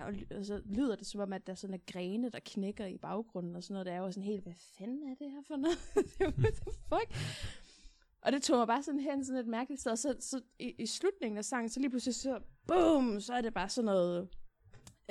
Og, 0.02 0.38
og 0.38 0.46
så 0.46 0.62
lyder 0.66 0.96
det 0.96 1.08
som 1.08 1.22
om, 1.22 1.34
at 1.34 1.48
der 1.48 1.56
sådan 1.56 1.74
er 1.74 1.92
grene, 1.92 2.30
der 2.30 2.40
knækker 2.46 2.86
i 2.86 2.98
baggrunden 2.98 3.56
og 3.56 3.64
sådan 3.64 3.74
noget. 3.74 3.86
Der 3.86 3.92
er 3.94 3.98
jo 3.98 4.12
sådan 4.12 4.24
helt, 4.24 4.44
hvad 4.44 4.54
fanden 4.78 5.04
er 5.04 5.16
det 5.16 5.32
her 5.32 5.42
for 5.48 5.56
noget? 5.56 5.78
What 6.40 6.54
the 6.54 6.72
fuck? 6.90 7.16
Og 8.22 8.32
det 8.32 8.44
tog 8.44 8.58
mig 8.58 8.68
bare 8.68 8.84
sådan 8.84 9.00
hen, 9.00 9.26
sådan 9.26 9.42
et 9.42 9.48
mærkeligt 9.48 9.82
sted. 9.82 9.92
Og 9.92 9.98
så, 9.98 10.16
så 10.20 10.42
i, 10.60 10.76
i 10.78 10.86
slutningen 10.86 11.38
af 11.38 11.46
sangen, 11.46 11.70
så 11.70 11.80
lige 11.80 11.90
pludselig 11.90 12.16
så, 12.16 12.40
boom, 12.68 13.20
så 13.22 13.34
er 13.34 13.42
det 13.42 13.54
bare 13.54 13.70
sådan 13.70 13.86
noget, 13.86 14.30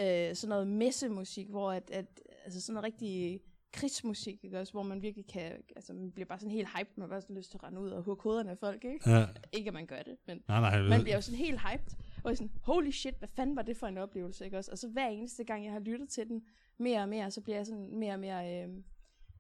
øh, 0.01 0.37
sådan 0.37 0.49
noget 0.49 0.67
messemusik, 0.67 1.49
hvor 1.49 1.73
at, 1.73 1.91
at 1.91 2.07
altså 2.45 2.61
sådan 2.61 2.75
noget 2.75 2.85
rigtig 2.85 3.41
krigsmusik, 3.73 4.45
ikke 4.45 4.61
også, 4.61 4.73
hvor 4.73 4.83
man 4.83 5.03
virkelig 5.03 5.27
kan, 5.27 5.53
altså 5.77 5.93
man 5.93 6.13
bliver 6.13 6.27
bare 6.27 6.39
sådan 6.39 6.51
helt 6.51 6.69
hyped, 6.69 6.93
man 6.97 7.03
har 7.03 7.09
bare 7.09 7.21
sådan 7.21 7.37
lyst 7.37 7.51
til 7.51 7.59
at 7.59 7.65
rende 7.65 7.81
ud 7.81 7.91
og 7.91 8.03
hugge 8.03 8.23
hovederne 8.23 8.51
af 8.51 8.59
folk, 8.59 8.85
ikke? 8.85 9.11
ja. 9.11 9.27
Ikke 9.53 9.69
at 9.69 9.75
man 9.75 9.87
gør 9.87 10.03
det, 10.03 10.17
men 10.27 10.43
Nej, 10.49 10.61
nej. 10.61 10.83
man 10.83 11.03
bliver 11.03 11.17
jo 11.17 11.21
sådan 11.21 11.39
helt 11.39 11.61
hyped, 11.61 11.97
og 12.25 12.31
jeg 12.31 12.39
sådan, 12.39 12.53
holy 12.63 12.91
shit, 12.91 13.15
hvad 13.19 13.29
fanden 13.29 13.57
var 13.57 13.63
det 13.63 13.77
for 13.77 13.87
en 13.87 13.99
oplevelse, 13.99 14.45
ikke 14.45 14.59
også? 14.59 14.71
Og 14.71 14.79
så 14.79 14.89
hver 14.89 15.09
eneste 15.09 15.45
gang, 15.45 15.65
jeg 15.65 15.73
har 15.73 15.81
lyttet 15.81 16.09
til 16.09 16.29
den 16.29 16.45
mere 16.79 17.01
og 17.03 17.09
mere, 17.09 17.31
så 17.31 17.41
bliver 17.41 17.57
jeg 17.57 17.67
sådan 17.67 17.97
mere 17.99 18.13
og 18.13 18.21
mere, 18.21 18.63
øh, 18.63 18.69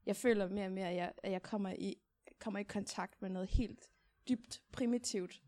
jeg 0.06 0.16
føler 0.16 0.48
mere 0.48 0.66
og 0.66 0.72
mere, 0.72 0.88
at 0.90 0.96
jeg, 0.96 1.12
at 1.22 1.32
jeg 1.32 1.42
kommer 1.42 1.70
i, 1.78 1.94
kommer 2.38 2.60
i 2.60 2.62
kontakt 2.62 3.22
med 3.22 3.30
noget 3.30 3.50
helt 3.50 3.90
dybt 4.28 4.62
primitivt 4.72 5.42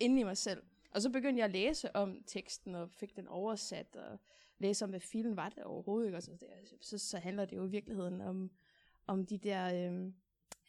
inde 0.00 0.20
i 0.20 0.24
mig 0.24 0.36
selv. 0.36 0.62
Og 0.90 1.02
så 1.02 1.10
begyndte 1.10 1.38
jeg 1.38 1.44
at 1.44 1.50
læse 1.52 1.96
om 1.96 2.22
teksten, 2.26 2.74
og 2.74 2.90
fik 2.90 3.16
den 3.16 3.28
oversat, 3.28 3.96
og 3.96 4.18
læse 4.58 4.84
om, 4.84 4.90
hvad 4.90 5.00
filen 5.00 5.36
var 5.36 5.48
det 5.48 5.62
overhovedet, 5.64 6.06
ikke? 6.06 6.16
Og 6.16 6.22
så, 6.22 6.30
så, 6.80 6.98
så 6.98 7.18
handler 7.18 7.44
det 7.44 7.56
jo 7.56 7.64
i 7.66 7.70
virkeligheden 7.70 8.20
om, 8.20 8.50
om 9.06 9.26
de 9.26 9.38
der 9.38 9.90
øh, 9.92 10.12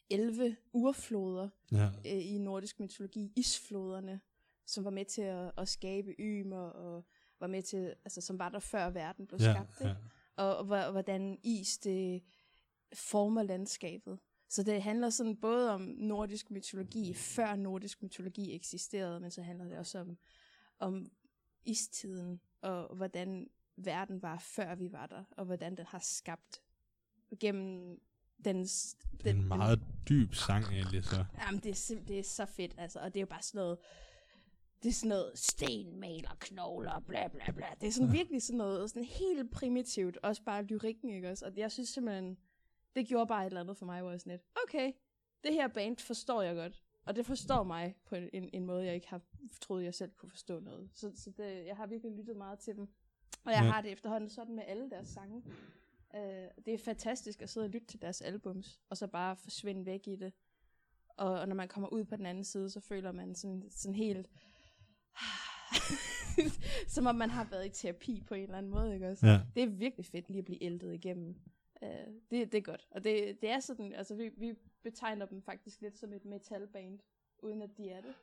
11 0.10 0.56
urfloder, 0.74 1.50
Ja. 1.72 1.86
øh, 1.86 2.26
i 2.34 2.38
nordisk 2.38 2.80
mytologi, 2.80 3.34
isfloderne, 3.36 4.20
som 4.66 4.84
var 4.84 4.92
med 4.92 5.06
til 5.06 5.22
at, 5.22 5.52
at 5.58 5.68
skabe 5.70 6.16
Ymer, 6.20 6.58
og 6.70 7.06
var 7.40 7.48
med 7.48 7.62
til, 7.62 7.94
altså 8.06 8.22
som 8.22 8.40
var 8.40 8.50
der 8.50 8.60
før 8.60 8.90
verden 8.90 9.28
blev 9.28 9.40
Ja, 9.42 9.54
skabt, 9.54 9.80
ikke? 9.82 9.90
ja. 9.90 9.96
Og, 10.36 10.58
og 10.58 10.66
hvor- 10.66 10.92
hvordan 10.92 11.40
is 11.44 11.78
det 11.78 12.24
former 12.94 13.44
landskabet. 13.44 14.20
Så 14.50 14.64
det 14.64 14.82
handler 14.84 15.10
sådan 15.10 15.38
både 15.38 15.72
om 15.72 15.82
nordisk 15.82 16.52
mytologi, 16.52 17.14
før 17.14 17.56
nordisk 17.56 18.04
mytologi 18.04 18.56
eksisterede, 18.56 19.20
men 19.20 19.32
så 19.32 19.42
handler 19.42 19.66
det 19.66 19.78
også 19.78 20.00
om, 20.00 20.18
om 20.80 21.12
istiden, 21.66 22.42
og 22.62 22.96
hvordan 22.96 23.50
verden 23.78 24.22
var, 24.22 24.40
før 24.40 24.76
vi 24.76 24.92
var 24.92 25.06
der, 25.08 25.24
og 25.38 25.46
hvordan 25.46 25.78
den 25.78 25.86
har 25.86 26.00
skabt 26.00 26.62
gennem 27.40 28.02
dens... 28.46 28.96
Det 29.18 29.26
er 29.30 29.34
en 29.34 29.48
meget 29.48 29.80
dyb 30.10 30.34
sang 30.34 30.66
egentlig, 30.66 31.06
så. 31.06 31.26
Jamen, 31.48 31.60
det 31.60 31.92
er, 31.92 31.96
det 32.08 32.20
er 32.20 32.24
så 32.24 32.46
fedt, 32.46 32.76
altså, 32.78 33.00
og 33.00 33.14
det 33.14 33.20
er 33.20 33.22
jo 33.22 33.28
bare 33.28 33.42
sådan 33.42 33.60
noget, 33.60 33.78
det 34.84 34.90
er 34.90 34.94
sådan 34.94 35.10
noget 35.10 35.32
sten, 35.36 36.00
maler, 36.00 36.36
knogler, 36.40 37.00
bla 37.00 37.28
bla 37.28 37.52
bla. 37.52 37.66
Det 37.82 37.88
er 37.88 37.92
sådan 37.92 38.14
virkelig 38.14 38.42
sådan 38.42 38.58
noget, 38.58 38.90
sådan 38.90 39.04
helt 39.04 39.52
primitivt, 39.52 40.18
også 40.24 40.44
bare 40.44 40.64
lyrikken, 40.64 41.10
ikke 41.10 41.30
også? 41.30 41.46
Og 41.46 41.58
jeg 41.58 41.72
synes 41.72 41.90
simpelthen, 41.90 42.38
det 42.96 43.08
gjorde 43.08 43.28
bare 43.28 43.42
et 43.42 43.46
eller 43.46 43.62
andet 43.62 43.78
for 43.78 43.86
mig, 43.86 44.02
hvor 44.02 44.12
jeg 44.12 44.20
sådan 44.20 44.32
lidt, 44.32 44.42
okay, 44.64 44.92
det 45.44 45.54
her 45.54 45.68
band 45.68 45.98
forstår 45.98 46.42
jeg 46.42 46.56
godt, 46.56 46.84
og 47.06 47.16
det 47.16 47.26
forstår 47.26 47.64
mig 47.64 47.96
på 48.06 48.16
en, 48.16 48.30
en, 48.34 48.50
en 48.54 48.66
måde, 48.66 48.86
jeg 48.86 48.96
ikke 48.96 49.08
har 49.08 49.22
troet, 49.62 49.84
jeg 49.84 49.94
selv 49.94 50.12
kunne 50.12 50.30
forstå 50.30 50.60
noget. 50.60 50.90
Så, 50.94 51.12
så 51.16 51.30
det, 51.38 51.66
jeg 51.66 51.76
har 51.78 51.88
virkelig 51.88 52.12
lyttet 52.18 52.38
meget 52.38 52.60
til 52.60 52.76
dem. 52.76 52.88
Og 53.46 53.52
jeg 53.52 53.64
Ja. 53.64 53.72
har 53.72 53.82
det 53.82 53.92
efterhånden 53.92 54.30
sådan 54.30 54.56
med 54.56 54.64
alle 54.68 54.90
deres 54.90 55.08
sange. 55.08 55.44
Øh, 56.16 56.48
det 56.66 56.74
er 56.74 56.78
fantastisk 56.78 57.42
at 57.42 57.50
sidde 57.50 57.66
og 57.66 57.70
lytte 57.70 57.88
til 57.88 58.02
deres 58.02 58.22
albums, 58.22 58.80
og 58.90 58.98
så 58.98 59.08
bare 59.08 59.36
forsvinde 59.36 59.86
væk 59.86 60.08
i 60.08 60.16
det. 60.16 60.34
Og, 61.18 61.40
og 61.40 61.48
når 61.48 61.56
man 61.56 61.68
kommer 61.68 61.90
ud 61.90 62.04
på 62.04 62.16
den 62.16 62.26
anden 62.26 62.44
side, 62.44 62.70
så 62.70 62.80
føler 62.80 63.12
man 63.12 63.36
sådan, 63.36 63.64
sådan 63.70 63.96
helt... 63.96 64.30
som 66.94 67.06
om 67.06 67.16
man 67.16 67.30
har 67.30 67.44
været 67.44 67.66
i 67.66 67.70
terapi 67.70 68.24
på 68.28 68.34
en 68.34 68.44
eller 68.44 68.58
anden 68.58 68.72
måde, 68.72 68.94
ikke 68.94 69.10
også? 69.10 69.28
Ja. 69.28 69.40
Det 69.56 69.64
er 69.64 69.68
virkelig 69.68 70.06
fedt 70.06 70.30
lige 70.30 70.40
at 70.40 70.46
blive 70.46 70.64
ældet 70.64 70.94
igennem. 70.94 71.36
Uh, 71.82 71.88
det, 72.32 72.52
det 72.52 72.56
er 72.58 72.62
godt. 72.62 72.88
Og 72.92 73.04
det, 73.04 73.42
det 73.42 73.50
er 73.50 73.60
sådan, 73.60 73.94
altså 73.94 74.16
vi, 74.16 74.30
vi 74.38 74.54
betegner 74.84 75.26
dem 75.26 75.42
faktisk 75.42 75.82
lidt 75.82 75.98
som 75.98 76.14
et 76.14 76.26
metalband, 76.26 77.00
uden 77.40 77.62
at 77.62 77.70
de 77.78 77.90
er 77.90 78.02
det. 78.02 78.14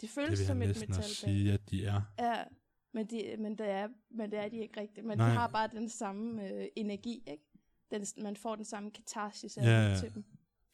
Det 0.00 0.08
føles 0.08 0.38
Det 0.38 0.46
som 0.46 0.62
et 0.62 0.68
metalband. 0.68 1.02
sige, 1.02 1.52
at 1.52 1.70
de 1.70 1.84
er. 1.84 2.02
Ja, 2.18 2.44
men, 2.92 3.06
de, 3.06 3.36
men, 3.38 3.58
det 3.58 3.68
er, 3.68 3.88
men 4.10 4.30
det 4.30 4.38
er 4.38 4.48
de 4.48 4.56
ikke 4.58 4.80
rigtigt. 4.80 5.06
Men 5.06 5.18
Nej. 5.18 5.28
de 5.28 5.34
har 5.34 5.48
bare 5.48 5.68
den 5.68 5.88
samme 5.88 6.48
øh, 6.48 6.68
energi, 6.76 7.22
ikke? 7.26 7.44
Den, 7.90 8.06
man 8.16 8.36
får 8.36 8.56
den 8.56 8.64
samme 8.64 8.90
katarsis 8.90 9.58
af 9.58 9.62
ja, 9.62 9.88
ja. 9.88 9.96
til 9.96 10.14
dem. 10.14 10.24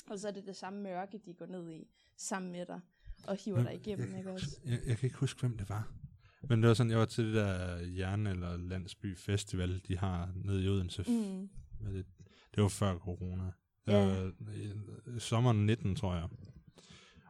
Og 0.07 0.18
så 0.18 0.28
er 0.28 0.32
det 0.32 0.47
det 0.47 0.57
samme 0.57 0.82
mørke, 0.82 1.18
de 1.18 1.34
går 1.34 1.47
ned 1.47 1.70
i, 1.70 1.88
sammen 2.16 2.53
med 2.53 2.66
dig, 2.66 2.80
og 3.29 3.37
hiver 3.45 3.57
Men 3.57 3.66
dig 3.66 3.75
igennem, 3.75 4.09
jeg, 4.11 4.18
ikke 4.18 4.31
også? 4.33 4.57
jeg, 4.64 4.81
jeg 4.87 4.99
kan 4.99 5.07
ikke 5.07 5.16
huske, 5.18 5.41
hvem 5.41 5.57
det 5.59 5.68
var. 5.68 5.89
Men 6.49 6.62
det 6.62 6.68
var 6.68 6.75
sådan, 6.75 6.91
jeg 6.91 6.99
var 6.99 7.05
til 7.05 7.25
det 7.27 7.35
der 7.35 7.79
Jern- 7.79 8.27
eller 8.29 8.57
Landsby 8.57 9.16
Festival, 9.18 9.83
de 9.89 9.99
har 9.99 10.33
nede 10.35 10.64
i 10.64 10.68
Odense. 10.68 11.05
Mm. 11.09 11.49
Det, 11.93 12.07
det 12.55 12.62
var 12.62 12.68
før 12.68 12.99
corona. 12.99 13.51
Ja. 13.87 14.25
Øh, 14.25 14.33
sommeren 15.18 15.66
19, 15.66 15.97
tror 15.97 16.14
jeg. 16.14 16.29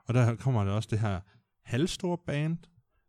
Og 0.07 0.15
der 0.15 0.35
kommer 0.37 0.65
der 0.65 0.73
også 0.73 0.89
det 0.93 0.99
her 1.01 1.21
halvstore 1.63 2.19
band. 2.27 2.59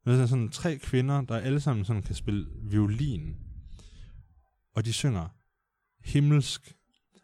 Det 0.06 0.20
er 0.22 0.26
sådan 0.26 0.50
tre 0.50 0.78
kvinder, 0.78 1.22
der 1.22 1.36
alle 1.38 1.60
sammen 1.60 1.86
sådan 1.86 2.04
kan 2.04 2.16
spille 2.16 2.48
violin. 2.62 3.36
Og 4.76 4.86
de 4.86 4.94
synger 4.94 5.28
himmelsk. 6.04 6.76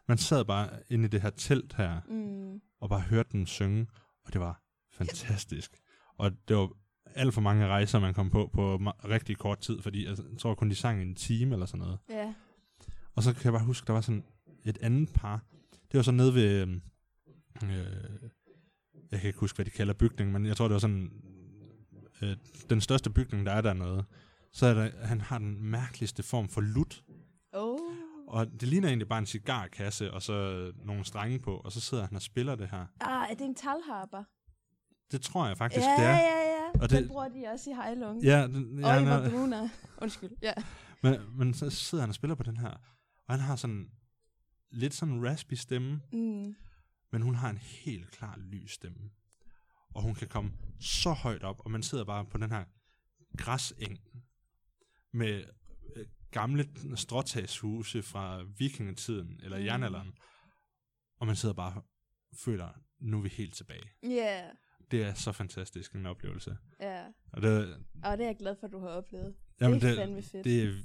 Man 0.08 0.18
sad 0.18 0.44
bare 0.44 0.68
inde 0.90 1.04
i 1.04 1.08
det 1.08 1.22
her 1.22 1.30
telt 1.30 1.72
her, 1.74 2.00
Mm. 2.08 2.60
og 2.80 2.88
bare 2.88 3.00
hørte 3.00 3.28
dem 3.32 3.46
synge, 3.46 3.86
og 4.24 4.32
det 4.32 4.40
var 4.40 4.61
fantastisk. 4.92 5.80
Og 6.18 6.32
det 6.48 6.56
var 6.56 6.70
alt 7.14 7.34
for 7.34 7.40
mange 7.40 7.66
rejser, 7.66 7.98
man 7.98 8.14
kom 8.14 8.30
på 8.30 8.50
på 8.52 8.76
rigtig 9.08 9.36
kort 9.38 9.58
tid, 9.58 9.82
fordi 9.82 10.06
altså, 10.06 10.24
jeg 10.30 10.38
tror 10.38 10.54
kun, 10.54 10.70
de 10.70 10.74
sang 10.74 11.02
en 11.02 11.14
time 11.14 11.54
eller 11.54 11.66
sådan 11.66 11.80
noget. 11.80 11.98
Ja. 12.08 12.34
Og 13.14 13.22
så 13.22 13.32
kan 13.32 13.44
jeg 13.44 13.52
bare 13.52 13.64
huske, 13.64 13.86
der 13.86 13.92
var 13.92 14.00
sådan 14.00 14.24
et 14.64 14.78
andet 14.80 15.12
par. 15.14 15.44
Det 15.72 15.98
var 15.98 16.02
så 16.02 16.12
nede 16.12 16.34
ved... 16.34 16.60
øhm, 16.62 16.82
Øh, 17.62 18.30
jeg 19.10 19.20
kan 19.20 19.28
ikke 19.28 19.38
huske, 19.38 19.56
hvad 19.56 19.64
de 19.64 19.70
kalder 19.70 19.94
bygningen, 19.94 20.32
men 20.32 20.46
jeg 20.46 20.56
tror, 20.56 20.68
det 20.68 20.72
var 20.72 20.78
sådan... 20.78 21.12
Øh, 22.22 22.36
den 22.70 22.80
største 22.80 23.10
bygning, 23.10 23.46
der 23.46 23.52
er 23.52 23.60
dernede. 23.60 24.04
Så 24.52 24.66
er 24.66 24.74
der, 24.74 25.06
han 25.06 25.20
har 25.20 25.38
den 25.38 25.62
mærkeligste 25.62 26.22
form 26.22 26.48
for 26.48 26.60
lut. 26.60 27.04
Oh. 27.52 27.78
Og 28.26 28.46
det 28.60 28.62
ligner 28.62 28.88
egentlig 28.88 29.08
bare 29.08 29.18
en 29.18 29.26
cigarkasse, 29.26 30.12
og 30.12 30.22
så 30.22 30.72
nogle 30.84 31.04
strenge 31.04 31.38
på, 31.38 31.56
og 31.56 31.72
så 31.72 31.80
sidder 31.80 32.06
han 32.06 32.16
og 32.16 32.22
spiller 32.22 32.54
det 32.54 32.68
her. 32.70 32.86
Ah, 33.00 33.30
er 33.30 33.34
det 33.34 33.44
en 33.44 33.54
talharper? 33.54 34.24
Det 35.10 35.22
tror 35.22 35.46
jeg 35.46 35.58
faktisk, 35.58 35.84
ja, 35.86 35.90
det 35.98 36.04
er. 36.04 36.10
ja, 36.10 36.38
ja. 36.48 36.68
Og 36.74 36.80
Og 36.82 36.90
det- 36.90 36.98
Den 36.98 37.08
bruger 37.08 37.28
de 37.28 37.46
også 37.52 37.70
i 37.70 37.74
Heilung. 37.74 38.22
Ja, 38.24 38.46
den, 38.46 38.78
ja, 38.80 38.96
Oliver 38.96 39.30
Bruna. 39.30 39.70
Undskyld. 39.98 40.30
Ja. 40.42 40.52
men, 41.02 41.20
men 41.38 41.54
så 41.54 41.70
sidder 41.70 42.02
han 42.02 42.08
og 42.08 42.14
spiller 42.14 42.34
på 42.34 42.42
den 42.42 42.56
her, 42.56 42.70
og 43.26 43.34
han 43.34 43.40
har 43.40 43.56
sådan 43.56 43.90
lidt 44.70 44.94
sådan 44.94 45.14
en 45.14 45.26
raspy 45.28 45.54
stemme, 45.54 46.00
Mm. 46.12 46.54
men 47.12 47.22
hun 47.22 47.34
har 47.34 47.50
en 47.50 47.56
helt 47.58 48.10
klar 48.10 48.36
lys 48.38 48.70
stemme. 48.72 49.10
Og 49.94 50.02
hun 50.02 50.14
kan 50.14 50.28
komme 50.28 50.52
så 50.80 51.12
højt 51.12 51.42
op, 51.42 51.60
og 51.64 51.70
man 51.70 51.82
sidder 51.82 52.04
bare 52.04 52.24
på 52.24 52.38
den 52.38 52.50
her 52.50 52.64
græseng 53.38 53.98
med 55.12 55.44
øh, 55.96 56.06
gamle 56.30 56.68
stråtagshuse 56.96 58.02
fra 58.02 58.42
vikingetiden, 58.58 59.40
eller 59.42 59.58
Mm. 59.58 59.64
jernalderen, 59.64 60.12
og 61.20 61.26
man 61.26 61.36
sidder 61.36 61.54
bare 61.54 61.74
og 61.76 61.84
føler, 62.44 62.68
nu 63.00 63.18
er 63.18 63.22
vi 63.22 63.28
helt 63.28 63.54
tilbage. 63.54 63.90
Ja. 64.02 64.48
Det 64.92 65.02
er 65.02 65.14
så 65.14 65.32
fantastisk 65.32 65.92
en 65.92 66.06
oplevelse. 66.06 66.56
Ja. 66.80 67.00
Og 67.32 67.42
det, 67.42 67.74
Og 68.04 68.18
det 68.18 68.24
er 68.24 68.28
jeg 68.28 68.36
glad 68.38 68.56
for, 68.60 68.66
at 68.66 68.72
du 68.72 68.78
har 68.80 68.88
oplevet. 68.88 69.34
jamen 69.60 69.80
det 69.80 69.84
er 69.84 69.88
det, 69.88 69.98
fandme 69.98 70.22
fedt. 70.22 70.44
det, 70.44 70.84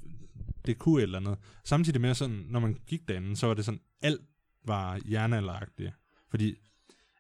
det 0.66 0.78
kunne 0.78 0.98
et 0.98 1.04
eller 1.04 1.20
andet. 1.20 1.38
Samtidig 1.64 2.02
med 2.02 2.14
sådan, 2.14 2.46
når 2.50 2.60
man 2.60 2.78
gik 2.88 3.08
derinde, 3.08 3.36
så 3.36 3.48
var 3.48 3.54
det 3.54 3.66
sådan, 3.66 3.80
alt 4.02 4.22
var 4.66 5.00
jernalderagtigt. 5.12 5.92
Fordi 6.30 6.56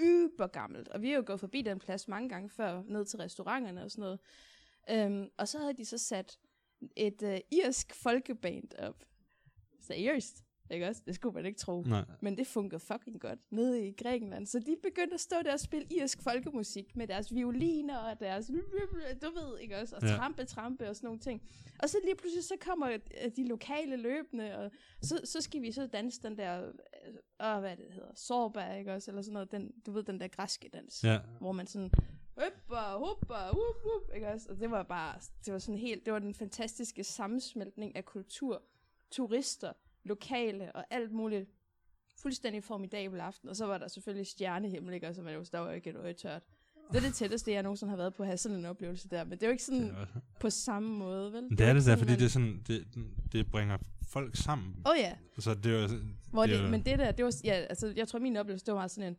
Yber 0.00 0.46
gammelt. 0.46 0.88
Og 0.88 1.02
vi 1.02 1.08
har 1.08 1.16
jo 1.16 1.22
gået 1.26 1.40
forbi 1.40 1.62
den 1.62 1.78
plads 1.78 2.08
mange 2.08 2.28
gange 2.28 2.48
før, 2.48 2.82
ned 2.86 3.04
til 3.04 3.18
restauranterne 3.18 3.84
og 3.84 3.90
sådan 3.90 4.02
noget. 4.02 4.18
Øhm, 4.90 5.28
og 5.36 5.48
så 5.48 5.58
havde 5.58 5.74
de 5.76 5.84
så 5.84 5.98
sat 5.98 6.38
et 6.96 7.22
øh, 7.22 7.38
irsk 7.52 7.94
folkeband 7.94 8.74
op. 8.78 9.04
Seriøst. 9.80 10.44
Ikke 10.70 10.88
også? 10.88 11.02
Det 11.06 11.14
skulle 11.14 11.34
man 11.34 11.46
ikke 11.46 11.58
tro. 11.58 11.82
Nej. 11.82 12.04
Men 12.20 12.38
det 12.38 12.46
fungerede 12.46 12.84
fucking 12.84 13.20
godt 13.20 13.38
nede 13.50 13.88
i 13.88 13.92
Grækenland. 14.02 14.46
Så 14.46 14.58
de 14.58 14.76
begyndte 14.82 15.14
at 15.14 15.20
stå 15.20 15.36
der 15.44 15.52
og 15.52 15.60
spille 15.60 15.88
irsk 15.90 16.22
folkemusik 16.22 16.96
med 16.96 17.06
deres 17.06 17.34
violiner 17.34 17.98
og 17.98 18.20
deres... 18.20 18.46
Du 19.22 19.30
ved, 19.34 19.58
ikke 19.58 19.78
også? 19.78 19.96
Og 19.96 20.02
Ja. 20.02 20.08
trampe, 20.08 20.44
trampe 20.44 20.88
og 20.88 20.96
sådan 20.96 21.06
nogle 21.06 21.20
ting. 21.20 21.42
Og 21.78 21.88
så 21.90 21.98
lige 22.04 22.16
pludselig, 22.16 22.44
så 22.44 22.54
kommer 22.60 22.88
øh, 23.24 23.30
de 23.36 23.48
lokale 23.48 23.96
løbende, 23.96 24.56
og 24.58 24.70
så, 25.02 25.20
så 25.24 25.40
skal 25.40 25.62
vi 25.62 25.72
så 25.72 25.86
danse 25.86 26.22
den 26.22 26.38
der... 26.38 26.66
Øh, 26.66 27.14
åh, 27.46 27.60
hvad 27.60 27.76
det 27.76 27.86
hedder? 27.92 28.12
Sorba, 28.14 28.74
ikke 28.74 28.92
også? 28.92 29.10
Eller 29.10 29.22
sådan 29.22 29.32
noget. 29.32 29.52
Den, 29.52 29.72
du 29.86 29.92
ved, 29.92 30.02
den 30.02 30.20
der 30.20 30.28
græske 30.28 30.68
dans. 30.68 31.04
Ja. 31.04 31.18
Hvor 31.40 31.52
man 31.52 31.66
sådan... 31.66 31.90
Hoppa, 32.38 32.98
hoppa, 32.98 33.34
whoop, 33.34 33.76
whoop, 33.84 34.14
ikke 34.14 34.28
også? 34.28 34.46
Og 34.50 34.60
det 34.60 34.70
var 34.70 34.82
bare... 34.82 35.14
Det 35.44 35.52
var 35.52 35.58
sådan 35.58 35.78
helt... 35.78 36.04
Det 36.04 36.12
var 36.12 36.18
den 36.18 36.34
fantastiske 36.34 37.04
sammensmeltning 37.04 37.96
af 37.96 38.04
kultur, 38.04 38.62
turister, 39.10 39.72
lokale 40.04 40.72
og 40.72 40.84
alt 40.90 41.12
muligt 41.12 41.48
fuldstændig 42.16 42.64
formidabel 42.64 43.20
aften. 43.20 43.48
Og 43.48 43.56
så 43.56 43.66
var 43.66 43.78
der 43.78 43.88
selvfølgelig 43.88 44.26
stjernehimmel, 44.26 44.94
ikke? 44.94 45.08
Og 45.08 45.14
så 45.14 45.22
det 45.22 45.34
jo, 45.34 45.44
der 45.52 45.58
var 45.58 45.72
ikke 45.72 45.90
et 45.90 45.96
øje 45.96 46.12
tørt. 46.12 46.42
Det 46.92 46.96
er 46.96 47.00
det 47.00 47.14
tætteste, 47.14 47.52
jeg 47.52 47.62
nogensinde 47.62 47.90
har 47.90 47.96
været 47.96 48.14
på 48.14 48.22
at 48.22 48.26
have 48.26 48.36
sådan 48.36 48.58
en 48.58 48.64
oplevelse 48.64 49.08
der. 49.08 49.24
Men 49.24 49.32
det 49.32 49.42
er 49.42 49.46
jo 49.46 49.50
ikke 49.50 49.64
sådan 49.64 49.82
Det 49.82 50.08
på 50.40 50.50
samme 50.50 50.98
måde, 50.98 51.32
vel? 51.32 51.42
Men 51.42 51.58
det 51.58 51.66
er 51.66 51.72
det 51.72 51.86
der, 51.86 51.96
fordi 51.96 52.10
man... 52.10 52.18
det, 52.18 52.24
er 52.24 52.28
sådan, 52.28 52.62
det, 52.66 52.86
det 53.32 53.50
bringer 53.50 53.78
folk 54.08 54.36
sammen. 54.36 54.76
Åh 54.86 54.90
oh, 54.92 54.96
ja, 54.98 55.16
Så 55.38 55.54
det 55.54 55.66
er 55.66 55.82
jo, 55.82 55.88
Hvor 56.30 56.46
det 56.46 56.54
det, 56.58 56.64
jo- 56.64 56.68
men 56.70 56.84
det 56.84 56.98
der, 56.98 57.12
det 57.12 57.24
var, 57.24 57.34
ja, 57.44 57.52
altså, 57.52 57.92
jeg 57.96 58.08
tror, 58.08 58.18
min 58.18 58.36
oplevelse, 58.36 58.66
det 58.66 58.74
var 58.74 58.86
sådan 58.86 59.08
en 59.12 59.16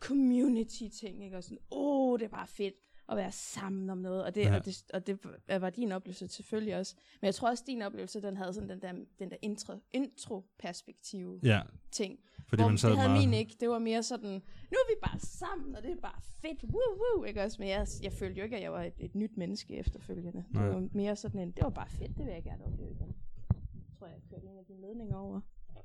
community-ting, 0.00 1.24
ikke? 1.24 1.36
Og 1.36 1.44
sådan, 1.44 1.58
åh, 1.70 2.10
oh, 2.12 2.18
det 2.18 2.24
er 2.24 2.28
bare 2.28 2.46
fedt 2.46 2.74
at 3.08 3.16
være 3.16 3.32
sammen 3.32 3.90
om 3.90 3.98
noget, 3.98 4.24
og 4.24 4.34
det, 4.34 4.40
Ja. 4.40 4.48
ja. 4.50 4.56
og 4.58 4.64
det, 4.66 4.84
og 4.94 5.06
det 5.06 5.18
var 5.60 5.70
din 5.70 5.92
oplevelse 5.92 6.28
selvfølgelig 6.28 6.76
også. 6.76 6.94
Men 7.20 7.26
jeg 7.26 7.34
tror 7.34 7.48
også, 7.50 7.64
din 7.66 7.82
oplevelse, 7.82 8.22
den 8.22 8.36
havde 8.36 8.52
sådan 8.52 8.68
den 8.68 8.80
der, 8.82 8.92
den 9.18 9.30
der 9.30 9.36
intro, 9.42 9.72
intro-perspektiv 9.92 11.40
ja, 11.42 11.60
ting. 11.90 12.18
fordi 12.48 12.62
Hvor 12.62 12.68
man 12.68 12.78
sad 12.78 12.90
det 12.90 12.98
havde 12.98 13.10
meget... 13.10 13.28
min 13.28 13.38
ikke. 13.38 13.56
Det 13.60 13.68
var 13.68 13.78
mere 13.78 14.02
sådan, 14.02 14.30
nu 14.30 14.76
er 14.76 14.94
vi 14.94 14.94
bare 15.02 15.18
sammen, 15.18 15.76
og 15.76 15.82
det 15.82 15.90
er 15.90 15.96
bare 15.96 16.20
fedt, 16.22 16.64
woo, 16.64 16.98
woo, 17.16 17.24
ikke 17.24 17.42
også? 17.42 17.56
Men 17.58 17.68
jeg, 17.68 17.86
jeg 18.02 18.12
følte 18.12 18.38
jo 18.38 18.44
ikke, 18.44 18.56
at 18.56 18.62
jeg 18.62 18.72
var 18.72 18.82
et, 18.82 18.94
et 18.98 19.14
nyt 19.14 19.36
menneske 19.36 19.76
efterfølgende. 19.76 20.32
Det 20.48 20.54
Nej. 20.54 20.68
var 20.68 20.88
mere 20.92 21.16
sådan 21.16 21.40
en, 21.40 21.50
det 21.50 21.64
var 21.64 21.70
bare 21.70 21.88
fedt, 21.88 22.16
det 22.18 22.26
vil 22.26 22.32
jeg 22.32 22.42
gerne 22.42 22.64
opleve 22.64 22.90
igen. 22.90 23.14
Jeg 23.54 23.98
tror, 23.98 24.06
jeg 24.06 24.16
kørte 24.30 24.46
en 24.46 24.58
af 24.58 24.64
dine 24.68 24.80
ledninger 24.80 25.16
over. 25.16 25.40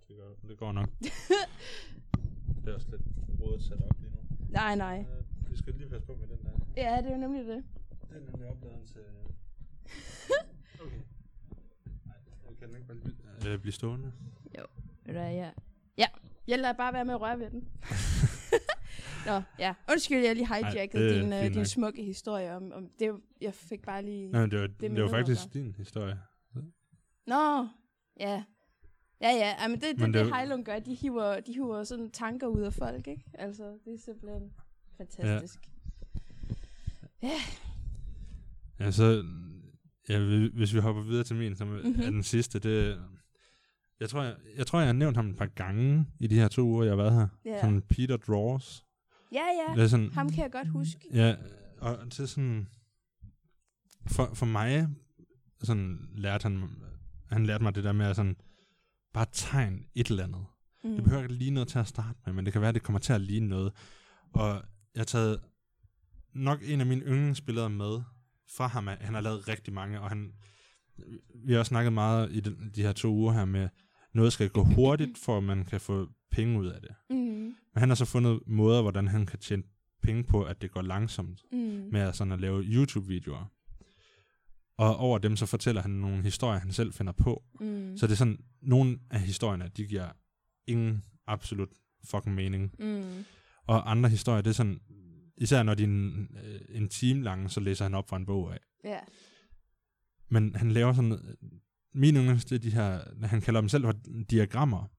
Det 0.08 0.18
går, 0.18 0.48
det 0.48 0.58
går 0.58 0.72
nok. 0.72 0.90
det 2.66 2.72
er 2.72 2.76
også 2.76 2.88
lidt 2.92 3.02
rodet 3.42 3.64
sat 3.64 3.82
op 3.90 4.00
lige 4.02 4.12
nu. 4.12 4.20
Nej, 4.50 4.76
nej. 4.76 5.06
Vi 5.50 5.58
skal 5.58 5.74
lige 5.74 5.90
passe 5.90 6.08
på 6.08 6.16
med 6.16 6.28
den 6.28 6.46
der. 6.46 6.52
Ja, 6.78 6.98
det 6.98 7.08
er 7.08 7.12
jo 7.12 7.18
nemlig 7.18 7.46
det. 7.46 7.64
Den 8.10 8.18
er 8.18 8.32
nemlig 8.32 8.48
opladen 8.48 8.86
til... 8.86 9.02
Okay. 10.86 11.02
Nej, 12.06 12.16
jeg 12.50 12.58
kan 12.60 12.68
den 12.68 12.76
ikke 12.76 12.88
bare 12.88 12.98
lige 12.98 13.16
blive, 13.40 13.54
øh, 13.54 13.60
blive 13.60 13.74
stående. 13.74 14.12
Ved 15.06 15.14
du 15.14 15.20
hvad, 15.20 15.34
ja. 15.34 15.50
Ja, 15.98 16.06
jeg 16.48 16.60
lader 16.60 16.74
bare 16.74 16.94
være 16.94 17.06
med 17.06 17.14
at 17.14 17.22
røre 17.22 17.40
ved 17.40 17.50
den. 17.50 17.68
Nå, 19.28 19.42
ja. 19.60 19.74
Undskyld, 19.92 20.18
jeg 20.26 20.36
lige 20.36 20.48
hijackede 20.48 21.04
det 21.04 21.18
er 21.18 21.22
din, 21.22 21.32
fint 21.32 21.56
din 21.56 21.66
smukke 21.66 22.04
historie 22.04 22.56
om, 22.56 22.72
om 22.74 22.90
det. 23.00 23.12
Jeg 23.42 23.54
fik 23.54 23.82
bare 23.82 24.06
lige... 24.06 24.32
Nej, 24.32 24.46
det 24.46 24.60
var, 24.60 24.68
det, 24.68 24.92
er 24.92 24.96
det 24.96 25.04
var 25.04 25.10
faktisk 25.10 25.42
ord, 25.46 25.52
din 25.52 25.76
historie. 25.78 26.20
Nå, 27.28 27.68
ja. 28.20 28.44
Ja, 29.22 29.30
ja, 29.30 29.54
ja 29.62 29.68
men 29.68 29.82
det, 29.82 29.90
det, 29.90 30.00
Men 30.00 30.14
det 30.14 30.26
det, 30.26 30.36
Heilung 30.36 30.66
gør, 30.66 30.80
de 30.80 30.96
hiver, 30.96 31.40
de 31.40 31.54
hiver 31.54 31.84
sådan 31.84 32.12
tanker 32.12 32.48
ud 32.48 32.62
af 32.62 32.74
folk, 32.74 33.08
ikke? 33.08 33.24
Altså, 33.34 33.64
det 33.86 33.94
er 33.94 34.00
simpelthen 34.06 34.52
fantastisk. 34.98 35.60
Ja, 38.80 38.92
så... 38.92 39.24
Ja, 40.10 40.20
hvi- 40.20 40.56
hvis 40.56 40.74
vi 40.74 40.80
hopper 40.80 41.02
videre 41.04 41.24
til 41.24 41.36
min, 41.36 41.56
som 41.56 41.68
mm-hmm. 41.68 41.90
Mhm. 41.90 42.02
er 42.02 42.10
den 42.10 42.24
sidste, 42.24 42.60
det... 42.60 43.02
Jeg 44.00 44.10
tror 44.10 44.24
jeg, 44.24 44.36
jeg 44.58 44.68
tror, 44.68 44.80
jeg 44.80 44.88
har 44.88 44.94
nævnt 44.94 45.18
ham 45.18 45.30
et 45.30 45.36
par 45.38 45.46
gange 45.46 46.06
i 46.20 46.28
de 46.28 46.36
her 46.36 46.48
to 46.48 46.62
uger, 46.62 46.84
jeg 46.84 46.92
har 46.92 46.96
været 46.98 47.14
her. 47.14 47.28
Ja, 47.46 47.62
Sådan 47.62 47.82
Peter 47.82 48.18
Draws. 48.18 48.86
ja, 49.32 49.44
ja. 49.70 49.76
Det 49.76 49.84
er 49.84 49.88
sådan, 49.88 50.12
Ham 50.14 50.30
kan 50.30 50.44
jeg 50.44 50.52
godt 50.52 50.68
huske. 50.68 51.00
Ja, 51.14 51.36
og 51.80 52.12
til 52.12 52.28
sådan... 52.28 52.68
For, 54.08 54.30
for 54.34 54.46
mig, 54.46 54.88
sådan 55.64 56.10
lærte 56.16 56.44
han, 56.44 56.70
han 57.30 57.46
lærte 57.46 57.64
mig 57.64 57.76
det 57.76 57.84
der 57.84 57.92
med 57.92 58.06
at 58.06 58.16
sådan, 58.16 58.36
bare 59.14 59.26
tegne 59.32 59.80
et 59.96 60.08
eller 60.08 60.24
andet. 60.24 60.46
Mm. 60.84 60.96
Det 60.96 61.04
behøver 61.04 61.24
ikke 61.24 61.36
lige 61.36 61.52
noget 61.52 61.68
til 61.68 61.80
at 61.80 61.88
starte 61.88 62.20
med, 62.26 62.34
men 62.34 62.46
det 62.46 62.54
kan 62.54 62.62
være, 62.62 62.70
at 62.70 62.76
det 62.76 62.84
kommer 62.84 63.00
til 63.00 63.14
at 63.14 63.22
ligne 63.22 63.48
noget. 63.48 63.74
Og 64.34 64.48
jeg 64.96 65.00
har 65.00 65.04
taget 65.06 65.40
nok 66.34 66.60
en 66.64 66.80
af 66.80 66.86
mine 66.86 67.02
yndlingsbilleder 67.02 67.68
med 67.68 68.02
fra 68.58 68.68
ham. 68.68 68.88
Han 68.88 69.14
har 69.14 69.22
lavet 69.22 69.48
rigtig 69.48 69.74
mange, 69.74 70.02
og 70.02 70.10
han, 70.10 70.34
vi 71.46 71.52
har 71.54 71.60
også 71.60 71.70
snakket 71.70 71.94
meget 71.94 72.32
i 72.32 72.40
den, 72.40 72.72
de 72.76 72.82
her 72.82 72.92
to 72.92 73.14
uger 73.14 73.34
her 73.34 73.46
med, 73.46 73.70
noget 74.14 74.34
skal 74.34 74.50
gå 74.50 74.64
hurtigt, 74.64 75.18
for 75.18 75.38
at 75.38 75.44
man 75.44 75.66
kan 75.66 75.82
få 75.82 76.08
penge 76.32 76.60
ud 76.60 76.68
af 76.68 76.82
det. 76.82 76.92
Mm. 77.10 77.16
Men 77.16 77.56
han 77.78 77.90
har 77.90 77.96
så 77.96 78.06
fundet 78.06 78.40
måder, 78.48 78.82
hvordan 78.82 79.08
han 79.08 79.26
kan 79.26 79.40
tjene 79.40 79.64
penge 80.04 80.24
på, 80.24 80.44
at 80.44 80.62
det 80.62 80.72
går 80.72 80.82
langsomt 80.82 81.42
Mm. 81.52 81.58
med 81.92 82.02
at, 82.02 82.16
sådan 82.16 82.34
at 82.34 82.42
lave 82.42 82.62
YouTube-videoer. 82.64 83.46
Og 84.78 84.98
over 84.98 85.18
dem 85.18 85.36
så 85.36 85.46
fortæller 85.46 85.82
han 85.82 85.92
nogle 85.92 86.24
historier, 86.24 86.60
han 86.60 86.72
selv 86.72 86.94
finder 86.94 87.14
på. 87.14 87.44
Mm. 87.60 87.98
Så 87.98 88.08
det 88.08 88.14
er 88.14 88.18
sådan, 88.18 88.44
nogle 88.62 89.00
af 89.10 89.20
historierne, 89.20 89.72
de 89.78 89.86
giver 89.86 90.10
ingen 90.68 91.04
absolut 91.28 91.70
fucking 92.04 92.36
mening. 92.36 92.72
Mm. 92.80 93.26
Og 93.68 93.92
andre 93.92 94.10
historier, 94.10 94.42
det 94.42 94.50
er 94.50 94.54
sådan, 94.54 94.80
især 95.38 95.64
når 95.64 95.74
de 95.74 95.84
er 95.84 95.88
en, 95.88 96.30
øh, 96.44 96.60
en 96.70 96.90
time 96.90 97.24
lange, 97.24 97.50
så 97.50 97.60
læser 97.60 97.86
han 97.86 97.94
op 97.94 98.10
fra 98.10 98.18
en 98.18 98.26
bog 98.26 98.54
af. 98.54 98.60
Ja. 98.84 99.00
Men 100.30 100.56
han 100.56 100.72
laver 100.72 100.94
sådan, 100.94 101.36
min 101.94 102.16
yndlings, 102.16 102.46
det 102.46 102.56
er 102.56 102.60
de 102.60 102.72
her, 102.72 103.00
han 103.28 103.42
kalder 103.42 103.62
dem 103.62 103.70
selv 103.70 103.84
for 103.84 103.94
diagrammer. 104.30 104.92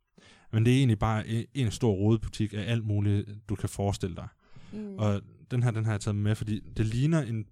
Men 0.53 0.64
det 0.64 0.73
er 0.73 0.79
egentlig 0.79 0.99
bare 0.99 1.29
en, 1.29 1.47
en 1.55 1.70
stor 1.70 1.93
rodebutik 1.93 2.55
af 2.55 2.70
alt 2.70 2.85
muligt, 2.85 3.29
du 3.49 3.55
kan 3.55 3.68
forestille 3.68 4.16
dig. 4.16 4.29
Mm. 4.73 4.95
Og 4.99 5.23
den 5.51 5.62
her, 5.62 5.70
den 5.70 5.85
har 5.85 5.93
jeg 5.93 6.01
taget 6.01 6.16
med, 6.16 6.35
fordi 6.35 6.61
det 6.77 6.87
ligner 6.87 7.23
en... 7.23 7.47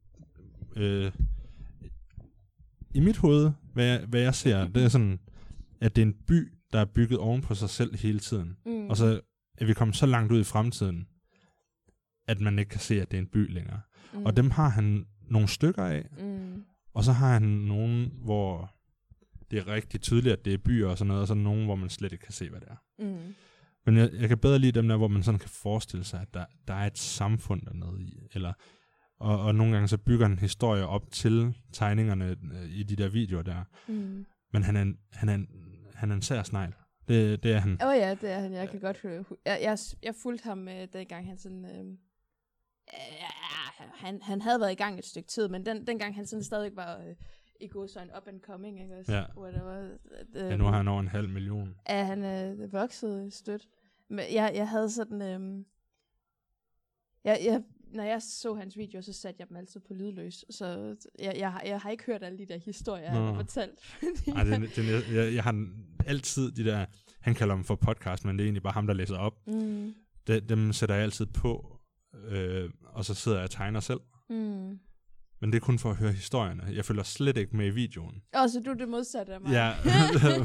Øh, 0.77 1.13
I 2.95 3.01
mit 3.01 3.17
hoved, 3.17 3.51
hvad 3.73 3.85
jeg, 3.87 4.07
hvad 4.09 4.21
jeg 4.21 4.35
ser, 4.35 4.69
det 4.69 4.85
er 4.85 4.89
sådan, 4.89 5.21
at 5.81 5.97
det 5.97 6.03
er 6.03 6.07
en 6.07 6.15
by, 6.27 6.53
der 6.73 6.81
er 6.81 6.85
bygget 6.85 7.19
oven 7.19 7.41
på 7.41 7.55
sig 7.55 7.71
selv 7.71 7.97
hele 7.97 8.19
tiden. 8.21 8.57
mm. 8.67 8.87
Og 8.91 8.97
så 8.97 9.21
er 9.59 9.65
vi 9.65 9.75
kommet 9.75 9.97
så 9.97 10.07
langt 10.07 10.33
ud 10.33 10.41
i 10.41 10.45
fremtiden, 10.45 11.07
at 12.29 12.41
man 12.41 12.59
ikke 12.59 12.69
kan 12.69 12.81
se, 12.81 13.03
at 13.03 13.11
det 13.11 13.17
er 13.17 13.23
en 13.23 13.29
by 13.29 13.53
længere. 13.53 13.81
mm. 14.15 14.25
Og 14.27 14.37
dem 14.37 14.51
har 14.51 14.69
han 14.69 15.07
nogle 15.29 15.49
stykker 15.49 15.85
af, 15.85 16.09
Mm. 16.19 16.63
og 16.95 17.05
så 17.05 17.13
har 17.13 17.33
han 17.33 17.43
nogle, 17.43 18.07
hvor 18.09 18.75
det 19.51 19.59
er 19.59 19.67
rigtig 19.69 20.01
tydeligt, 20.01 20.33
at 20.33 20.45
det 20.45 20.55
er 20.55 20.59
byer 20.59 20.89
og 20.89 20.99
sådan 20.99 21.09
noget, 21.09 21.21
og 21.21 21.29
så 21.29 21.35
nogle, 21.35 21.65
hvor 21.65 21.75
man 21.75 21.89
slet 21.91 22.13
ikke 22.13 22.25
kan 22.25 22.33
se, 22.33 22.49
hvad 22.51 22.61
det 22.61 22.69
er. 22.69 22.77
Mm. 22.99 23.35
Men 23.87 23.97
jeg, 23.97 24.11
jeg 24.13 24.29
kan 24.29 24.39
bedre 24.39 24.59
lide 24.59 24.73
dem 24.73 24.89
der, 24.89 24.97
hvor 24.97 25.09
man 25.09 25.23
sådan 25.23 25.39
kan 25.39 25.49
forestille 25.49 26.05
sig, 26.05 26.21
at 26.21 26.35
der, 26.35 26.45
der 26.69 26.75
er 26.75 26.87
et 26.87 26.99
samfund 26.99 27.63
dernede 27.63 28.03
i. 28.03 28.19
Eller, 28.33 28.53
og, 29.21 29.41
og 29.41 29.55
nogle 29.55 29.73
gange 29.73 29.89
så 29.89 29.99
bygger 29.99 30.29
han 30.29 30.39
historier 30.39 30.85
op 30.85 31.11
til 31.13 31.55
tegningerne 31.73 32.37
øh, 32.55 32.71
i 32.71 32.83
de 32.83 32.97
der 32.97 33.09
videoer 33.09 33.43
der. 33.43 33.65
Mm. 33.89 34.27
Men 34.53 34.63
han 34.63 34.77
er 34.77 34.83
en, 34.83 34.99
han 35.13 35.29
er 35.29 35.35
en, 35.35 35.49
han 35.95 36.11
er 36.11 36.15
en 36.15 36.23
sær 36.23 36.43
snegl. 36.43 36.75
Det, 37.09 37.43
det 37.43 37.53
er 37.53 37.59
han. 37.59 37.79
Åh 37.83 37.89
oh, 37.89 37.97
ja, 37.97 38.15
det 38.15 38.31
er 38.31 38.39
han. 38.39 38.53
Jeg 38.53 38.71
kan 38.71 38.81
godt 38.81 39.01
høre. 39.01 39.25
Jeg, 39.45 39.59
jeg, 39.63 39.79
jeg 40.03 40.15
fulgte 40.23 40.45
ham, 40.45 40.69
øh, 40.69 40.89
dengang 40.93 41.27
han 41.27 41.39
sådan... 41.39 41.65
Øh, 41.65 41.87
øh, 42.95 43.31
han, 43.95 44.23
han 44.23 44.41
havde 44.41 44.61
været 44.61 44.73
i 44.73 44.75
gang 44.75 44.99
et 44.99 45.05
stykke 45.05 45.29
tid, 45.29 45.49
men 45.49 45.67
den, 45.67 45.87
dengang 45.87 46.15
han 46.15 46.27
sådan 46.27 46.45
stadig 46.45 46.77
var 46.77 46.99
øh, 46.99 47.15
i 47.61 47.69
god 47.69 47.89
sådan 47.89 48.11
up 48.17 48.29
and 48.29 48.41
coming, 48.41 48.83
ikke 48.83 48.99
også? 48.99 49.13
Ja. 49.13 49.25
Var, 49.37 49.99
øh, 50.35 50.51
Ja, 50.51 50.57
nu 50.57 50.65
har 50.65 50.77
han 50.77 50.89
over 50.89 51.01
en 51.01 51.09
halv 51.09 51.29
million. 51.29 51.75
Ja, 51.89 52.05
han 52.05 52.23
er 52.23 52.53
øh, 52.53 52.73
vokset 52.73 53.33
stødt. 53.33 53.69
Men 54.09 54.25
jeg, 54.33 54.53
jeg 54.55 54.69
havde 54.69 54.91
sådan... 54.91 55.23
Øh, 55.23 55.65
jeg, 57.25 57.41
jeg, 57.45 57.63
når 57.95 58.03
jeg 58.05 58.23
så 58.23 58.55
hans 58.55 58.77
videoer, 58.79 59.03
så 59.03 59.13
satte 59.13 59.37
jeg 59.41 59.49
dem 59.49 59.57
altid 59.57 59.81
på 59.81 59.95
lydløs. 59.95 60.45
Så 60.51 60.97
jeg, 61.19 61.35
jeg, 61.39 61.53
har- 61.53 61.63
jeg 61.67 61.81
har 61.81 61.91
ikke 61.91 62.05
hørt 62.07 62.23
alle 62.23 62.39
de 62.39 62.47
der 62.47 62.59
historier, 62.65 63.11
han 63.11 63.21
Nå. 63.21 63.27
har 63.27 63.35
fortalt. 63.35 63.79
Ej, 64.37 64.45
det, 64.45 64.77
det, 64.77 65.15
jeg, 65.15 65.35
jeg 65.35 65.43
har 65.43 65.69
altid 66.07 66.51
de 66.53 66.65
der, 66.65 66.87
han 67.21 67.35
kalder 67.35 67.55
dem 67.55 67.65
for 67.65 67.75
podcast, 67.75 68.25
men 68.25 68.39
det 68.39 68.43
er 68.43 68.47
egentlig 68.47 68.63
bare 68.63 68.73
ham, 68.73 68.87
der 68.87 68.95
læser 68.95 69.17
op. 69.17 69.33
mm, 69.47 69.95
De, 70.27 70.41
dem 70.41 70.73
sætter 70.73 70.95
jeg 70.95 71.05
altid 71.05 71.27
på, 71.27 71.77
øh, 72.29 72.71
og 72.85 73.05
så 73.05 73.15
sidder 73.15 73.39
jeg 73.39 73.45
og 73.45 73.51
tegner 73.51 73.81
selv. 73.81 74.01
mm. 74.31 74.79
Men 75.43 75.53
det 75.53 75.57
er 75.57 75.61
kun 75.61 75.79
for 75.79 75.91
at 75.91 75.97
høre 75.97 76.13
historierne. 76.13 76.63
Jeg 76.73 76.85
følger 76.85 77.03
slet 77.03 77.37
ikke 77.37 77.57
med 77.57 77.67
i 77.67 77.71
videoen. 77.71 78.23
Og 78.35 78.51
så 78.51 78.61
du 78.61 78.71
er 78.71 78.75
det 78.75 78.89
modsatte 78.89 79.35
af 79.35 79.41
mig. 79.41 79.51
Ja. 79.53 79.75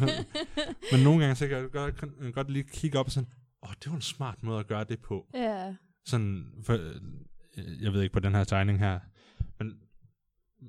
Men 0.92 1.04
nogle 1.04 1.20
gange, 1.22 1.36
så 1.36 1.48
kan 1.48 1.58
jeg 1.58 1.72
godt, 1.72 1.98
kan- 1.98 2.32
godt 2.34 2.52
lige 2.52 2.64
kigge 2.64 3.00
op 3.00 3.06
og 3.06 3.12
sådan, 3.12 3.30
åh, 3.64 3.70
det 3.84 3.90
var 3.90 3.96
en 3.96 4.02
smart 4.02 4.44
måde 4.44 4.60
at 4.60 4.68
gøre 4.68 4.84
det 4.84 5.00
på. 5.02 5.28
ja. 5.34 5.76
Sådan, 6.08 6.46
for, 6.64 6.74
jeg 7.58 7.94
ved 7.94 8.02
ikke 8.02 8.14
på 8.14 8.20
den 8.20 8.36
her 8.36 8.44
tegning 8.44 8.80
her, 8.80 9.00
men 9.60 9.74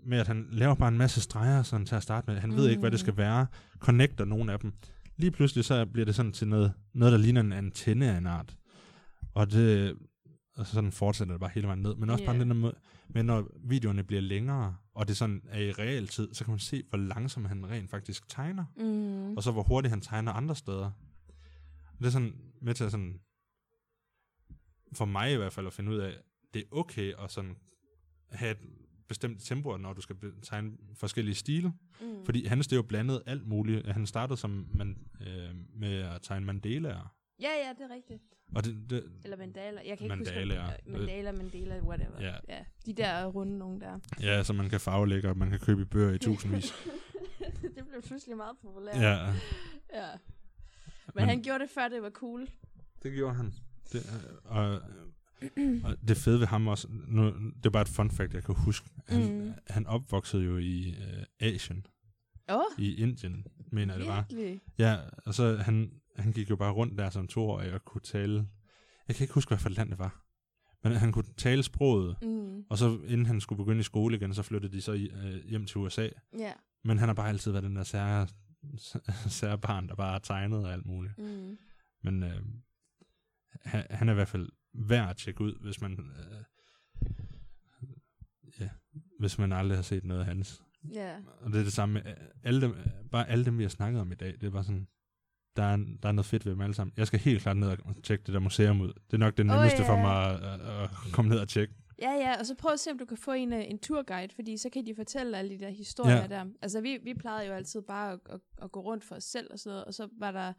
med 0.07 0.19
at 0.19 0.27
han 0.27 0.47
laver 0.51 0.75
bare 0.75 0.89
en 0.89 0.99
masse 0.99 1.21
streger 1.21 1.63
sådan 1.63 1.87
til 1.87 1.95
at 1.95 2.03
starte 2.03 2.31
med. 2.31 2.41
Han 2.41 2.51
mm. 2.51 2.57
ved 2.57 2.69
ikke, 2.69 2.81
hvad 2.81 2.91
det 2.91 3.01
skal 3.01 3.17
være. 3.17 3.47
Connecter 3.79 4.25
nogle 4.25 4.53
af 4.53 4.61
dem. 4.61 4.73
Lige 5.17 5.31
pludselig 5.31 5.65
så 5.65 5.87
bliver 5.87 6.05
det 6.05 6.15
sådan 6.15 6.33
til 6.33 6.49
noget, 6.49 6.73
noget 6.95 7.13
der 7.13 7.19
ligner 7.19 7.41
en 7.41 7.53
antenne 7.53 8.13
af 8.13 8.19
en 8.19 8.27
art. 8.27 8.57
Og 9.35 9.51
det, 9.51 9.97
og 10.57 10.67
så 10.67 10.73
sådan 10.73 10.93
fortsætter 10.93 11.35
det 11.35 11.41
bare 11.41 11.51
hele 11.55 11.67
vejen 11.67 11.83
ned. 11.83 11.95
Men 11.95 12.11
også 12.11 12.23
yeah. 12.23 12.33
bare 12.33 12.41
den 12.41 12.51
der 12.51 12.57
måde, 12.57 12.75
men 13.09 13.27
når 13.27 13.51
videoerne 13.65 14.05
bliver 14.05 14.23
længere, 14.23 14.77
og 14.95 15.09
det 15.09 15.17
sådan 15.17 15.43
er 15.49 15.61
i 15.61 15.73
realtid, 15.73 16.35
så 16.35 16.45
kan 16.45 16.53
man 16.53 16.59
se, 16.59 16.83
hvor 16.89 16.99
langsomt 16.99 17.49
han 17.49 17.71
rent 17.71 17.91
faktisk 17.91 18.29
tegner. 18.29 18.65
Mm. 18.77 19.37
Og 19.37 19.43
så 19.43 19.53
hvor 19.53 19.63
hurtigt 19.63 19.91
han 19.91 20.01
tegner 20.01 20.33
andre 20.33 20.57
steder. 20.57 20.91
Det 21.99 22.07
er 22.07 22.11
sådan 22.11 22.33
med 22.63 22.75
til 22.75 22.85
at 22.85 22.91
sådan, 22.91 23.21
for 24.93 25.05
mig 25.05 25.33
i 25.33 25.37
hvert 25.37 25.53
fald 25.53 25.67
at 25.67 25.73
finde 25.73 25.91
ud 25.91 25.97
af, 25.97 26.15
det 26.57 26.65
er 26.65 26.77
okay 26.77 27.15
at 27.25 27.31
sådan 27.31 27.57
have 28.31 28.51
et 28.51 28.59
bestemt 29.09 29.43
tempo, 29.43 29.77
når 29.77 29.93
du 29.93 30.01
skal 30.01 30.17
tegne 30.43 30.73
forskellige 30.95 31.35
stile. 31.35 31.73
Mm. 32.01 32.25
Fordi 32.25 32.45
hans, 32.47 32.67
det 32.67 32.73
er 32.73 32.77
jo 32.77 32.83
blandet 32.83 33.23
alt 33.27 33.47
muligt. 33.47 33.87
Han 33.87 34.07
startede 34.07 34.37
som 34.37 34.67
man, 34.75 34.97
øh, 35.21 35.55
med 35.75 35.93
at 36.03 36.23
tegne 36.23 36.47
mandalaer. 36.47 37.15
Ja, 37.41 37.49
ja, 37.67 37.73
det 37.85 37.91
er 37.91 37.95
rigtigt. 37.95 38.23
Og 38.55 38.65
det, 38.65 38.91
det, 38.91 39.05
Eller 39.25 39.37
mandala. 39.37 39.81
Jeg 39.87 39.99
kan 39.99 40.05
ikke 40.05 40.17
Mandalaer. 40.17 40.65
huske, 40.71 40.83
hvad- 40.91 40.99
mandala, 41.01 41.33
mandala, 41.33 41.81
whatever. 41.83 42.21
Ja. 42.21 42.35
ja. 42.49 42.65
De 42.87 42.93
der 42.93 43.27
runde 43.27 43.59
nogen 43.59 43.81
der. 43.81 43.99
ja, 44.21 44.43
så 44.45 44.53
man 44.53 44.69
kan 44.71 44.81
farvelægge, 44.81 45.29
og 45.29 45.37
man 45.37 45.51
kan 45.51 45.59
købe 45.61 45.83
i 45.83 45.85
bøger 45.85 46.13
i 46.15 46.19
tusindvis. 46.19 46.73
det 47.77 47.87
blev 47.89 48.03
pludselig 48.07 48.37
meget 48.37 48.57
populært. 48.63 48.97
ja, 48.97 49.27
ja. 49.95 50.11
Men, 50.15 51.13
Men- 51.15 51.25
han 51.25 51.43
gjorde 51.43 51.59
det 51.65 51.71
før 51.71 51.89
det 51.89 52.03
var 52.03 52.11
cool. 52.11 52.49
det 53.03 53.13
gjorde 53.13 53.35
han. 53.35 53.53
Det, 53.93 53.99
øh, 53.99 54.35
og, 54.45 54.81
og 55.85 55.97
det 56.09 56.17
fede 56.17 56.41
ved 56.41 56.47
ham 56.47 56.67
også, 56.69 56.89
nu, 56.91 57.25
det 57.57 57.67
er 57.67 57.71
bare 57.71 57.83
et 57.83 57.89
fun 57.89 58.11
fact, 58.11 58.35
jeg 58.35 58.45
kan 58.45 58.55
huske. 58.55 58.91
Han, 59.09 59.33
Mm. 59.41 59.53
han 59.67 59.87
opvoksede 59.87 60.43
jo 60.45 60.57
i 60.59 60.89
øh, 60.91 61.25
Asien, 61.41 61.87
oh, 62.49 62.61
i 62.79 62.95
Indien, 62.95 63.47
mener 63.73 63.95
jeg 63.95 64.01
det 64.01 64.09
var. 64.09 64.27
Ja, 64.79 64.99
og 65.27 65.35
så 65.35 65.57
han, 65.57 65.91
han 66.17 66.33
gik 66.33 66.51
jo 66.51 66.57
bare 66.57 66.73
rundt 66.73 66.99
der 66.99 67.11
som 67.11 67.27
toårig 67.29 67.73
og 67.73 67.85
kunne 67.85 68.01
tale, 68.01 68.49
jeg 69.09 69.17
kan 69.17 69.25
ikke 69.25 69.35
huske, 69.35 69.49
hvad 69.51 69.59
for 69.59 69.69
land 69.69 69.91
det 69.91 69.99
var, 69.99 70.23
men 70.85 70.93
han 70.93 71.13
kunne 71.13 71.25
tale 71.37 71.63
sproget, 71.63 72.17
Mm. 72.23 72.63
og 72.71 72.79
så 72.79 72.99
inden 73.07 73.27
han 73.27 73.41
skulle 73.41 73.57
begynde 73.65 73.81
i 73.81 73.83
skole 73.83 74.17
igen, 74.17 74.35
så 74.35 74.43
flyttede 74.43 74.73
de 74.73 74.81
så 74.81 74.93
øh, 74.93 75.45
hjem 75.51 75.67
til 75.67 75.79
USA. 75.79 76.09
Ja. 76.39 76.53
Men 76.85 76.99
han 76.99 77.09
har 77.09 77.15
bare 77.15 77.29
altid 77.29 77.51
været 77.53 77.65
den 77.65 77.77
der 77.77 77.83
sære, 77.83 78.29
sære 79.39 79.59
barn, 79.59 79.89
der 79.89 79.95
bare 79.95 80.13
har 80.13 80.19
tegnet 80.19 80.65
og 80.65 80.73
alt 80.73 80.87
muligt. 80.87 81.19
Mm. 81.19 81.59
Men 82.03 82.23
øh, 82.23 82.41
han, 83.65 83.85
han 83.91 84.09
er 84.09 84.13
i 84.13 84.15
hvert 84.15 84.29
fald 84.29 84.49
værd 84.79 85.11
at 85.11 85.17
tjekke 85.17 85.41
ud, 85.41 85.55
hvis 85.61 85.81
man, 85.81 85.93
øh, 85.93 86.43
ja, 88.61 88.69
hvis 89.19 89.39
man 89.39 89.53
aldrig 89.53 89.79
har 89.79 89.83
set 89.83 90.05
noget 90.05 90.21
af 90.21 90.27
hans. 90.27 90.63
Ja. 90.93 91.17
Og 91.41 91.53
det 91.53 91.61
er 91.61 91.65
det 91.65 91.73
samme 91.73 91.93
med 91.93 92.03
øh, 92.07 92.17
alle 92.43 92.61
dem, 92.61 92.71
øh, 92.71 92.87
bare 93.11 93.29
alle 93.29 93.45
dem, 93.45 93.59
vi 93.59 93.63
har 93.65 93.71
snakket 93.71 94.01
om 94.01 94.13
i 94.13 94.15
dag. 94.15 94.35
Det 94.41 94.53
bare 94.53 94.65
sådan, 94.65 94.89
der 95.57 95.63
er, 95.63 95.77
der 96.03 96.09
er 96.09 96.13
noget 96.13 96.27
fedt 96.27 96.47
ved 96.47 96.53
dem 96.53 96.61
alle 96.61 96.75
sammen. 96.75 96.95
Jeg 96.97 97.07
skal 97.07 97.21
helt 97.21 97.43
klart 97.43 97.57
ned 97.57 97.69
og 97.69 98.03
tjekke 98.03 98.25
det 98.27 98.35
der 98.35 98.41
museum 98.41 98.81
ud. 98.81 98.93
Det 99.07 99.13
er 99.13 99.19
nok 99.19 99.37
det 99.37 99.47
nemmeste 99.47 99.81
oh, 99.81 99.87
for 99.87 99.95
ja. 99.95 100.03
mig 100.03 100.31
at, 100.31 100.61
at, 100.61 100.83
at 100.83 100.91
komme 101.13 101.29
ned 101.29 101.39
og 101.39 101.49
tjekke. 101.49 101.75
Ja, 102.03 102.11
ja, 102.11 102.39
og 102.39 102.47
så 102.47 102.55
prøv 102.55 102.73
at 102.73 102.81
se, 102.81 102.91
om 102.91 102.99
du 102.99 103.05
kan 103.05 103.17
få 103.17 103.33
en, 103.33 103.53
øh, 103.53 103.65
en 103.71 103.79
turguide, 103.79 104.35
fordi 104.35 104.57
så 104.57 104.71
kan 104.71 104.87
de 104.87 104.95
fortælle 104.95 105.39
alle 105.39 105.51
de 105.51 105.59
der 105.59 105.71
historier 105.71 106.17
Ja. 106.17 106.27
der. 106.27 106.45
Altså, 106.63 106.81
vi, 106.81 106.99
vi 107.03 107.15
plejede 107.15 107.49
jo 107.49 107.55
altid 107.55 107.83
bare 107.83 108.13
at, 108.13 108.21
at, 108.31 108.41
at 108.63 108.73
gå 108.73 108.81
rundt 108.81 109.05
for 109.05 109.15
os 109.15 109.25
selv 109.25 109.49
og 109.53 109.59
sådan 109.59 109.71
noget, 109.71 109.85
og 109.85 109.95
så 109.95 110.09
var 110.19 110.33
der 110.33 110.53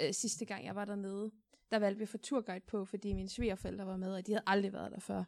øh, 0.00 0.14
sidste 0.14 0.44
gang, 0.44 0.64
jeg 0.64 0.74
var 0.74 0.84
dernede, 0.84 1.30
der 1.72 1.78
valgte 1.78 1.98
vi 1.98 2.02
at 2.02 2.08
få 2.08 2.18
turguide 2.18 2.64
på, 2.66 2.84
fordi 2.84 3.12
mine 3.12 3.28
svigerforældre 3.28 3.86
var 3.86 3.96
med, 3.96 4.14
og 4.14 4.26
de 4.26 4.32
havde 4.32 4.42
aldrig 4.46 4.72
været 4.72 4.92
der 4.92 4.98
før. 5.00 5.24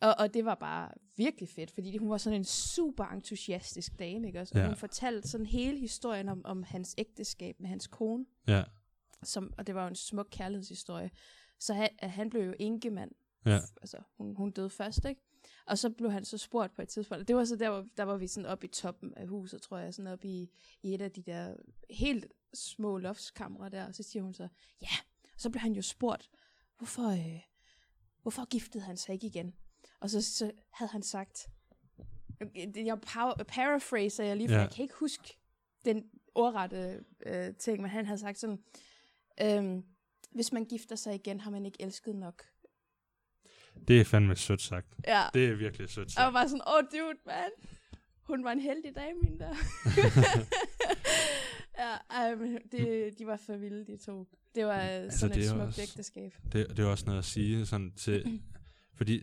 Og, 0.00 0.14
og 0.18 0.34
det 0.34 0.44
var 0.44 0.54
bare 0.54 0.90
virkelig 1.16 1.48
fedt, 1.48 1.70
fordi 1.70 1.96
hun 1.96 2.10
var 2.10 2.16
sådan 2.16 2.38
en 2.40 2.44
super 2.44 3.04
entusiastisk 3.04 3.98
dame, 3.98 4.26
ikke 4.26 4.40
også? 4.40 4.54
Og 4.54 4.60
Ja. 4.60 4.66
hun 4.66 4.76
fortalte 4.76 5.28
sådan 5.28 5.46
hele 5.46 5.78
historien 5.78 6.28
om, 6.28 6.44
om 6.44 6.62
hans 6.62 6.94
ægteskab 6.98 7.60
med 7.60 7.68
hans 7.68 7.86
kone, 7.86 8.26
Ja, 8.48 8.64
som, 9.22 9.52
og 9.58 9.66
det 9.66 9.74
var 9.74 9.82
jo 9.82 9.88
en 9.88 9.94
smuk 9.94 10.28
kærlighedshistorie. 10.30 11.10
Så 11.60 11.74
han, 11.74 11.88
han 11.98 12.30
blev 12.30 12.42
jo 12.42 12.54
enkemand 12.60 13.10
ja, 13.46 13.58
altså 13.80 13.98
hun, 14.18 14.36
hun 14.36 14.50
døde 14.50 14.70
først, 14.70 15.04
ikke? 15.04 15.20
Og 15.66 15.78
så 15.78 15.90
blev 15.90 16.10
han 16.10 16.24
så 16.24 16.38
spurgt 16.38 16.74
på 16.74 16.82
et 16.82 16.88
tidspunkt, 16.88 17.20
og 17.20 17.28
det 17.28 17.36
var 17.36 17.44
så 17.44 17.56
der, 17.56 17.70
hvor, 17.70 17.86
der 17.96 18.02
var 18.02 18.16
vi 18.16 18.26
sådan 18.26 18.50
oppe 18.50 18.66
i 18.66 18.70
toppen 18.70 19.14
af 19.14 19.26
huset, 19.28 19.62
tror 19.62 19.78
jeg, 19.78 19.94
sådan 19.94 20.12
oppe 20.12 20.28
i, 20.28 20.50
i 20.82 20.94
et 20.94 21.02
af 21.02 21.12
de 21.12 21.22
der 21.22 21.56
helt 21.90 22.26
små 22.54 22.98
loftskamre 22.98 23.68
der, 23.70 23.86
og 23.86 23.94
så 23.94 24.02
siger 24.02 24.22
hun 24.22 24.34
så, 24.34 24.48
ja, 24.82 24.88
så 25.44 25.50
blev 25.50 25.60
han 25.60 25.72
jo 25.72 25.82
spurgt, 25.82 26.30
hvorfor, 26.78 27.08
øh, 27.08 27.40
hvorfor 28.22 28.44
giftede 28.48 28.84
han 28.84 28.96
sig 28.96 29.12
ikke 29.12 29.26
igen? 29.26 29.54
Og 30.00 30.10
så, 30.10 30.22
så 30.22 30.50
havde 30.72 30.90
han 30.92 31.02
sagt, 31.02 31.46
det- 32.54 32.86
jeg 32.86 33.00
power, 33.00 33.34
paraphraser 33.48 34.24
jeg 34.24 34.36
lige, 34.36 34.48
for 34.48 34.54
Ja. 34.54 34.60
jeg 34.60 34.70
kan 34.70 34.82
ikke 34.82 34.94
huske 34.94 35.38
den 35.84 36.04
ordrette 36.34 37.04
øh, 37.26 37.54
ting, 37.54 37.80
men 37.82 37.90
han 37.90 38.06
havde 38.06 38.18
sagt 38.18 38.38
sådan, 38.38 38.58
øhm, 39.42 39.84
hvis 40.30 40.52
man 40.52 40.64
gifter 40.64 40.96
sig 40.96 41.14
igen, 41.14 41.40
har 41.40 41.50
man 41.50 41.66
ikke 41.66 41.82
elsket 41.82 42.16
nok. 42.16 42.44
det 43.88 44.00
er 44.00 44.04
fandme 44.04 44.36
sødt 44.36 44.62
sagt. 44.62 44.86
Ja. 45.06 45.24
Det 45.34 45.48
er 45.48 45.54
virkelig 45.54 45.88
sødt 45.88 46.06
Og 46.06 46.10
jeg 46.22 46.24
sagt. 46.24 46.34
var 46.34 46.46
sådan, 46.46 46.62
åh, 46.68 46.74
oh, 46.74 46.82
dude, 46.92 47.18
man. 47.26 47.50
Hun 48.26 48.44
var 48.44 48.52
en 48.52 48.60
heldig 48.60 48.94
dame, 48.94 49.18
min 49.22 49.38
der. 49.38 49.54
ja, 51.78 51.96
ej, 52.10 52.34
men 52.34 52.58
det, 52.72 53.14
de 53.18 53.26
var 53.26 53.36
for 53.36 53.56
vilde, 53.56 53.86
de 53.86 53.96
to. 53.96 54.28
Det 54.54 54.66
var 54.66 54.72
altså, 54.72 55.18
sådan 55.18 55.36
det 55.36 55.42
et 55.44 55.46
er 55.48 55.50
smukt 55.52 55.66
også- 55.66 55.82
ægteskab. 55.82 56.34
Det, 56.52 56.68
det 56.70 56.78
er 56.78 56.84
også 56.86 57.04
noget 57.06 57.18
at 57.18 57.24
sige 57.24 57.66
sådan 57.66 57.92
til, 57.96 58.40
fordi 58.98 59.22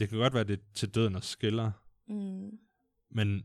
det 0.00 0.08
kan 0.08 0.18
godt 0.18 0.34
være, 0.34 0.44
det 0.44 0.58
er 0.58 0.62
til 0.74 0.94
døden 0.94 1.14
og 1.16 1.24
skiller, 1.24 1.70
Mm. 2.10 2.50
men 3.10 3.42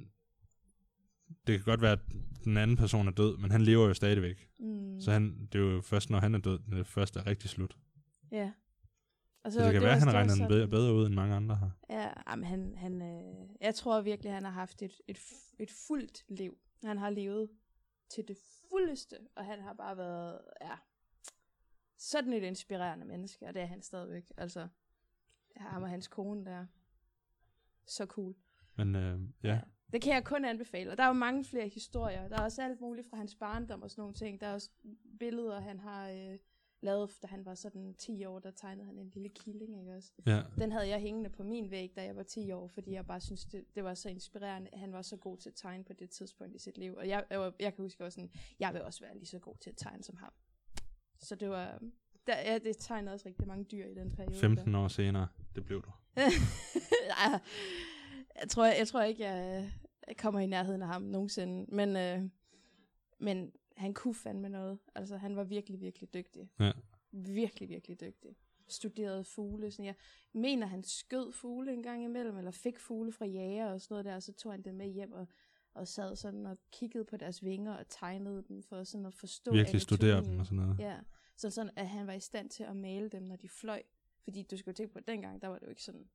det 1.48 1.56
kan 1.58 1.64
godt 1.66 1.82
være, 1.82 1.92
at 1.92 2.00
den 2.44 2.58
anden 2.58 2.78
person 2.78 3.08
er 3.08 3.12
død, 3.12 3.38
men 3.38 3.52
han 3.52 3.62
lever 3.62 3.88
jo 3.88 3.94
stadigvæk. 3.94 4.50
Mm. 4.60 5.02
Så 5.02 5.12
han, 5.12 5.48
det 5.52 5.62
er 5.62 5.66
jo 5.66 5.82
først, 5.82 6.10
når 6.10 6.20
han 6.20 6.36
er 6.36 6.40
død, 6.40 6.60
det 6.72 6.88
første 6.88 7.20
er 7.20 7.26
rigtig 7.28 7.50
slut. 7.50 7.78
Ja. 8.32 8.52
Og 9.44 9.52
Så, 9.52 9.60
så 9.60 9.66
det 9.66 9.74
kan 9.74 9.82
være, 9.82 9.90
var- 9.90 9.96
at 9.96 10.00
han 10.00 10.08
det 10.08 10.16
regner 10.16 10.36
den 10.36 10.48
bedre, 10.48 10.68
bedre 10.68 10.94
ud, 10.94 11.06
end 11.06 11.14
mange 11.16 11.36
andre 11.36 11.56
har. 11.56 11.72
Ja, 11.90 12.12
jamen, 12.30 12.46
han, 12.46 12.76
han, 12.78 13.02
øh, 13.02 13.50
jeg 13.62 13.76
tror 13.76 14.02
virkelig, 14.02 14.34
han 14.34 14.44
har 14.44 14.52
haft 14.52 14.82
et, 14.82 15.02
et, 15.08 15.18
et 15.60 15.70
fuldt 15.88 16.26
liv. 16.30 16.58
Han 16.84 16.98
har 16.98 17.10
levet 17.10 17.50
til 18.10 18.28
det 18.28 18.38
fuldeste, 18.70 19.18
og 19.36 19.46
han 19.46 19.62
har 19.62 19.74
bare 19.74 19.98
været, 19.98 20.40
ja, 20.62 20.72
sådan 21.98 22.34
et 22.34 22.44
inspirerende 22.44 23.06
menneske, 23.06 23.46
og 23.48 23.54
det 23.54 23.62
er 23.62 23.66
han 23.66 23.82
stadigvæk. 23.82 24.32
Altså, 24.38 24.68
ham 25.58 25.84
og 25.84 25.90
hans 25.90 26.08
kone 26.08 26.46
der. 26.46 26.66
Så 27.88 28.06
cool. 28.06 28.36
Men 28.76 28.96
øh, 28.96 29.20
ja, 29.44 29.60
Det 29.92 30.02
kan 30.02 30.14
jeg 30.14 30.24
kun 30.24 30.46
anbefale. 30.46 30.92
Og 30.92 30.98
der 30.98 31.04
er 31.04 31.08
jo 31.08 31.14
mange 31.14 31.46
flere 31.46 31.68
historier. 31.68 32.28
Der 32.28 32.38
er 32.38 32.44
også 32.44 32.62
alt 32.64 32.82
muligt 32.82 33.10
fra 33.10 33.18
hans 33.18 33.36
barndom 33.36 33.82
og 33.82 33.90
sådan 33.92 34.02
nogle 34.02 34.14
ting. 34.14 34.40
Der 34.42 34.48
er 34.48 34.54
også 34.54 34.70
billeder, 35.20 35.60
han 35.60 35.80
har 35.80 36.10
øh, 36.10 36.38
lavet, 36.84 37.12
da 37.22 37.28
han 37.28 37.46
var 37.46 37.56
sådan 37.56 37.94
10 37.94 38.26
år, 38.26 38.40
der 38.40 38.52
tegnede 38.52 38.86
han 38.86 38.98
en 38.98 39.10
lille 39.14 39.30
killing, 39.30 39.80
ikke 39.80 39.94
også? 39.94 40.12
ja, 40.26 40.42
Den 40.58 40.72
havde 40.72 40.88
jeg 40.88 41.00
hængende 41.00 41.30
på 41.30 41.44
min 41.44 41.72
væg, 41.72 41.92
da 41.96 42.04
jeg 42.04 42.16
var 42.16 42.24
10 42.24 42.52
år, 42.52 42.68
fordi 42.68 42.92
jeg 42.92 43.06
bare 43.06 43.22
synes, 43.22 43.46
det, 43.46 43.66
det 43.76 43.84
var 43.84 43.94
så 43.94 44.10
inspirerende. 44.10 44.70
Han 44.74 44.94
var 44.94 45.02
så 45.02 45.18
god 45.18 45.38
til 45.38 45.50
at 45.50 45.56
tegne 45.56 45.84
på 45.84 45.94
det 45.94 46.10
tidspunkt 46.10 46.56
i 46.56 46.60
sit 46.60 46.78
liv. 46.78 46.96
Og 46.96 47.08
jeg, 47.08 47.24
jeg, 47.30 47.40
var, 47.40 47.54
jeg 47.60 47.76
kan 47.76 47.84
huske, 47.84 48.04
var 48.04 48.10
sådan, 48.10 48.32
jeg 48.60 48.74
vil 48.74 48.82
også 48.82 49.00
være 49.02 49.14
lige 49.18 49.28
så 49.28 49.40
god 49.40 49.56
til 49.58 49.70
at 49.70 49.78
tegne 49.78 50.04
som 50.04 50.18
ham. 50.18 50.34
Så 51.20 51.36
det 51.36 51.50
var, 51.50 51.80
der, 52.28 52.38
ja, 52.38 52.58
det 52.58 52.76
tegnede 52.80 53.14
også 53.14 53.28
rigtig 53.28 53.48
mange 53.48 53.64
dyr 53.64 53.86
i 53.86 53.94
den 53.94 54.12
periode. 54.12 54.40
15 54.40 54.76
år 54.76 54.88
senere, 54.88 55.28
det 55.56 55.66
blev 55.66 55.82
du. 55.82 55.92
Jeg 58.42 58.50
tror, 58.50 58.66
jeg, 58.66 58.76
jeg 58.80 58.88
tror 58.88 59.02
ikke, 59.02 59.24
jeg, 59.24 59.72
jeg 60.08 60.18
kommer 60.18 60.40
i 60.40 60.46
nærheden 60.46 60.82
af 60.82 60.88
ham 60.88 61.02
nogensinde. 61.02 61.76
Men, 61.76 61.98
øh, 61.98 62.30
men 63.20 63.52
han 63.78 63.94
kunne 63.94 64.16
fandme 64.16 64.50
noget. 64.50 64.80
Altså, 64.96 65.18
han 65.18 65.36
var 65.36 65.44
virkelig, 65.44 65.82
virkelig 65.82 66.14
dygtig. 66.14 66.50
Ja. 66.60 66.72
Virkelig, 67.12 67.70
virkelig 67.70 68.02
dygtig. 68.02 68.36
Studerede 68.68 69.24
fugle. 69.24 69.72
Sådan, 69.72 69.86
jeg 69.86 69.96
mener, 70.34 70.68
han 70.68 70.84
skød 70.84 71.32
fugle 71.32 71.74
en 71.74 71.84
gang 71.84 72.04
imellem, 72.04 72.38
eller 72.38 72.52
fik 72.52 72.80
fugle 72.80 73.12
fra 73.12 73.26
jæger 73.26 73.72
og 73.72 73.82
sådan 73.82 73.94
noget 73.94 74.06
der, 74.06 74.16
og 74.16 74.24
så 74.24 74.34
tog 74.34 74.52
han 74.52 74.62
dem 74.62 74.76
med 74.76 74.88
hjem 74.88 75.12
og, 75.12 75.28
og 75.74 75.88
sad 75.88 76.16
sådan 76.16 76.46
og 76.46 76.58
kiggede 76.72 77.06
på 77.06 77.18
deres 77.18 77.44
vinger 77.44 77.74
og 77.74 77.90
tegnede 77.90 78.44
dem 78.48 78.64
for 78.64 78.84
sådan 78.84 79.06
at 79.06 79.14
forstå 79.14 79.52
Virkelig 79.52 79.82
studere 79.82 80.24
dem 80.24 80.40
og 80.40 80.46
sådan 80.46 80.58
noget. 80.58 80.80
Ja, 80.80 80.98
så 81.36 81.50
sådan, 81.50 81.72
at 81.76 81.90
han 81.90 82.08
var 82.08 82.14
i 82.14 82.20
stand 82.20 82.50
til 82.50 82.64
at 82.64 82.76
male 82.76 83.10
dem, 83.10 83.24
når 83.24 83.36
de 83.36 83.50
fløj. 83.50 83.82
Fordi 84.24 84.44
du 84.44 84.58
skal 84.58 84.72
jo 84.72 84.76
tænke 84.76 84.94
på, 84.94 85.00
at 85.00 85.08
dengang, 85.08 85.42
der 85.42 85.48
var 85.48 85.60
det 85.60 85.66
jo 85.66 85.70
ikke 85.70 85.84
sådan... 85.84 86.06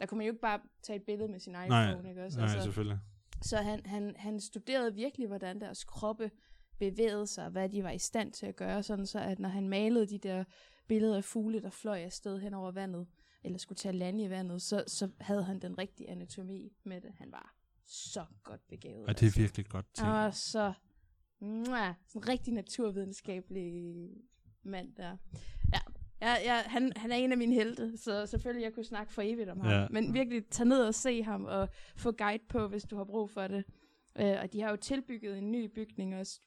Der 0.00 0.06
kunne 0.06 0.18
man 0.18 0.26
jo 0.26 0.32
ikke 0.32 0.40
bare 0.40 0.60
tage 0.82 0.96
et 0.96 1.02
billede 1.02 1.28
med 1.28 1.40
sin 1.40 1.52
iPhone, 1.52 1.68
Nej, 1.68 2.08
ikke 2.08 2.24
også? 2.24 2.38
Nej, 2.38 2.48
altså, 2.48 2.62
selvfølgelig. 2.62 2.98
så 3.42 3.56
han, 3.56 3.86
han, 3.86 4.16
han 4.16 4.40
studerede 4.40 4.94
virkelig, 4.94 5.26
hvordan 5.26 5.60
deres 5.60 5.84
kroppe 5.84 6.30
bevægede 6.78 7.26
sig, 7.26 7.44
og 7.44 7.50
hvad 7.50 7.68
de 7.68 7.84
var 7.84 7.90
i 7.90 7.98
stand 7.98 8.32
til 8.32 8.46
at 8.46 8.56
gøre, 8.56 8.82
sådan 8.82 9.06
så 9.06 9.18
at 9.18 9.38
når 9.38 9.48
han 9.48 9.68
malede 9.68 10.06
de 10.06 10.18
der 10.18 10.44
billeder 10.88 11.16
af 11.16 11.24
fugle, 11.24 11.62
der 11.62 11.70
fløj 11.70 11.98
afsted 11.98 12.38
hen 12.38 12.54
over 12.54 12.70
vandet, 12.70 13.06
eller 13.44 13.58
skulle 13.58 13.76
tage 13.76 13.92
land 13.92 14.20
i 14.20 14.30
vandet, 14.30 14.62
så, 14.62 14.84
så 14.86 15.10
havde 15.20 15.44
han 15.44 15.58
den 15.58 15.78
rigtige 15.78 16.10
anatomi 16.10 16.72
med 16.84 17.00
det. 17.00 17.12
Han 17.18 17.32
var 17.32 17.54
så 17.86 18.24
godt 18.42 18.60
begavet. 18.68 19.06
Og 19.06 19.20
det 19.20 19.26
er 19.26 19.40
virkelig 19.40 19.66
godt 19.66 19.86
tænkt. 19.94 20.10
var 20.10 20.30
så... 20.30 20.72
Mwah, 21.40 21.94
sådan 22.08 22.22
en 22.22 22.28
rigtig 22.28 22.54
naturvidenskabelig 22.54 24.08
mand 24.62 24.94
der. 24.96 25.16
Ja, 25.72 25.80
ja, 26.20 26.34
ja 26.44 26.62
han, 26.66 26.92
han 26.96 27.12
er 27.12 27.16
en 27.16 27.32
af 27.32 27.38
mine 27.38 27.54
helte, 27.54 27.96
så 27.96 28.26
selvfølgelig 28.26 28.64
jeg 28.64 28.74
kunne 28.74 28.84
snakke 28.84 29.12
for 29.12 29.22
evigt 29.22 29.48
om 29.48 29.60
ham. 29.60 29.70
Ja. 29.70 29.86
Men 29.90 30.14
virkelig 30.14 30.46
tage 30.46 30.68
ned 30.68 30.82
og 30.82 30.94
se 30.94 31.22
ham 31.22 31.44
og 31.44 31.68
få 31.96 32.12
guide 32.12 32.44
på, 32.48 32.68
hvis 32.68 32.84
du 32.84 32.96
har 32.96 33.04
brug 33.04 33.30
for 33.30 33.46
det. 33.48 33.64
Øh, 34.18 34.36
og 34.42 34.52
de 34.52 34.60
har 34.60 34.70
jo 34.70 34.76
tilbygget 34.76 35.38
en 35.38 35.50
ny 35.50 35.64
bygning 35.74 36.16
også, 36.16 36.40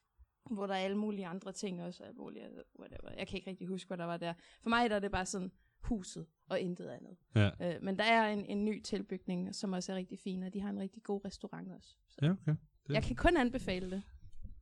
hvor 0.52 0.68
der 0.68 0.74
er 0.74 0.80
alle 0.80 0.98
mulige 0.98 1.28
andre 1.28 1.52
ting 1.52 1.84
også. 1.84 2.04
Muligt, 2.18 2.46
altså, 2.46 2.64
whatever. 2.80 3.12
Jeg 3.18 3.28
kan 3.28 3.38
ikke 3.38 3.50
rigtig 3.50 3.68
huske, 3.68 3.88
hvad 3.88 3.98
der 3.98 4.06
var 4.06 4.18
der. 4.18 4.34
For 4.62 4.70
mig 4.70 4.90
der 4.90 4.96
er 4.96 5.00
det 5.00 5.12
bare 5.12 5.26
sådan 5.26 5.52
huset 5.82 6.26
og 6.50 6.60
intet 6.60 6.88
andet. 6.90 7.18
Ja. 7.36 7.76
Øh, 7.76 7.84
men 7.84 7.98
der 7.98 8.04
er 8.04 8.28
en, 8.34 8.46
en 8.46 8.66
ny 8.66 8.82
tilbygning, 8.82 9.56
som 9.56 9.74
også 9.74 9.92
er 9.92 9.96
rigtig 9.96 10.20
fin, 10.20 10.44
og 10.44 10.54
de 10.54 10.60
har 10.62 10.70
en 10.70 10.80
rigtig 10.80 11.04
god 11.04 11.26
restaurant 11.26 11.72
også. 11.72 11.96
Så 12.08 12.18
Ja, 12.22 12.30
okay. 12.32 12.56
Det- 12.88 12.94
jeg 12.94 13.04
kan 13.04 13.16
kun 13.16 13.38
anbefale 13.38 13.92
det. 13.92 14.04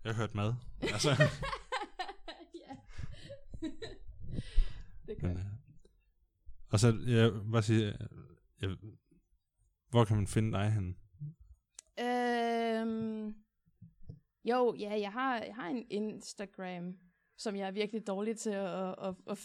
Jeg 0.03 0.15
har 0.15 0.21
hørt 0.21 0.35
mad. 0.35 0.53
Altså, 0.81 1.09
ja. 2.67 2.75
godt. 5.07 5.23
Men, 5.23 5.37
øh, 5.37 5.45
og 6.71 6.79
så, 6.79 6.87
jeg 7.07 7.31
bare 7.51 7.61
sige, 7.63 7.85
øh, 7.87 7.93
jeg, 8.61 8.69
hvor 9.89 10.05
kan 10.05 10.15
man 10.17 10.27
finde 10.27 10.51
dig 10.57 10.71
hen? 10.71 10.97
Øhm, 11.99 13.35
jo, 14.49 14.75
ja, 14.79 14.99
jeg 14.99 15.11
har, 15.11 15.37
jeg 15.37 15.55
har 15.55 15.67
en 15.67 15.85
Instagram, 15.89 16.97
som 17.37 17.55
jeg 17.55 17.67
er 17.67 17.71
virkelig 17.71 18.07
dårlig 18.07 18.37
til 18.37 18.49
at, 18.49 18.89
at, 18.89 19.15
at, 19.27 19.37